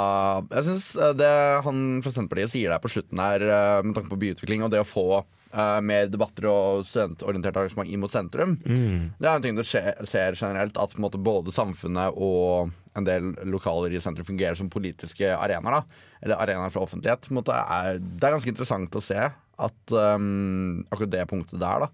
Jeg 0.59 0.68
syns 0.70 0.88
det 1.20 1.32
han 1.66 1.80
fra 2.03 2.11
Senterpartiet 2.16 2.53
sier 2.53 2.70
der 2.74 2.80
på 2.84 2.91
slutten 2.93 3.20
her, 3.20 3.45
uh, 3.49 3.80
med 3.84 3.95
tanke 3.97 4.11
på 4.11 4.20
byutvikling 4.22 4.64
og 4.64 4.72
det 4.74 4.82
å 4.84 4.88
få 4.88 5.05
uh, 5.24 5.80
mer 5.86 6.07
debatter 6.11 6.47
og 6.49 6.86
studentorientert 6.89 7.57
arrangement 7.59 7.89
inn 7.89 8.01
mot 8.01 8.11
sentrum, 8.14 8.55
Mm. 8.64 9.11
det 9.20 9.28
er 9.28 9.36
en 9.36 9.43
ting 9.43 9.55
du 9.57 9.64
ser 9.64 10.34
generelt, 10.39 10.78
at 10.78 10.93
på 10.95 11.01
en 11.01 11.05
måte, 11.05 11.22
både 11.22 11.51
samfunnet 11.53 12.16
og 12.16 12.72
en 12.95 13.03
del 13.07 13.34
lokaler 13.49 13.93
i 13.93 14.01
sentrum 14.01 14.26
fungerer 14.26 14.55
som 14.55 14.70
politiske 14.70 15.26
arenaer. 15.34 15.82
da 15.82 15.84
Eller 16.24 16.38
arenaer 16.41 16.72
for 16.72 16.86
offentlighet. 16.86 17.26
På 17.28 17.34
en 17.34 17.39
måte 17.41 17.53
er, 17.57 17.97
det 17.99 18.24
er 18.24 18.36
ganske 18.38 18.49
interessant 18.53 18.95
å 18.95 19.01
se 19.01 19.18
at 19.64 19.91
um, 19.93 20.84
akkurat 20.91 21.11
det 21.14 21.28
punktet 21.30 21.59
der, 21.61 21.86
da. 21.86 21.89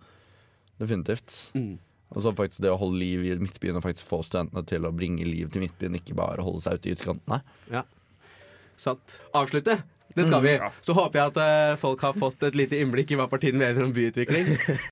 Definitivt. 0.80 1.52
Og 1.56 1.89
så 2.18 2.34
faktisk 2.34 2.64
det 2.66 2.72
å 2.74 2.80
holde 2.82 2.98
liv 3.04 3.28
i 3.28 3.36
Midtbyen 3.38 3.78
og 3.78 3.86
faktisk 3.86 4.10
få 4.10 4.24
studentene 4.26 4.66
til 4.66 4.88
å 4.88 4.94
bringe 4.96 5.28
liv 5.28 5.52
til 5.54 5.62
Midtbyen, 5.62 6.00
ikke 6.00 6.18
bare 6.18 6.46
holde 6.46 6.64
seg 6.66 6.80
ute 6.80 6.90
i 6.90 6.96
utkantene. 6.98 7.42
Ja. 7.70 7.86
Sant. 8.80 9.20
Avslutte. 9.38 9.78
Det 10.16 10.26
skal 10.26 10.42
vi. 10.42 10.56
Mm. 10.58 10.78
Så 10.82 10.96
håper 10.98 11.20
jeg 11.20 11.32
at 11.32 11.38
eh, 11.44 11.76
folk 11.80 12.02
har 12.02 12.16
fått 12.18 12.42
et 12.48 12.58
lite 12.58 12.80
innblikk 12.82 13.14
i 13.14 13.20
hva 13.20 13.28
partiet 13.30 13.58
mener 13.58 13.86
om 13.86 13.94
byutvikling. 13.94 14.48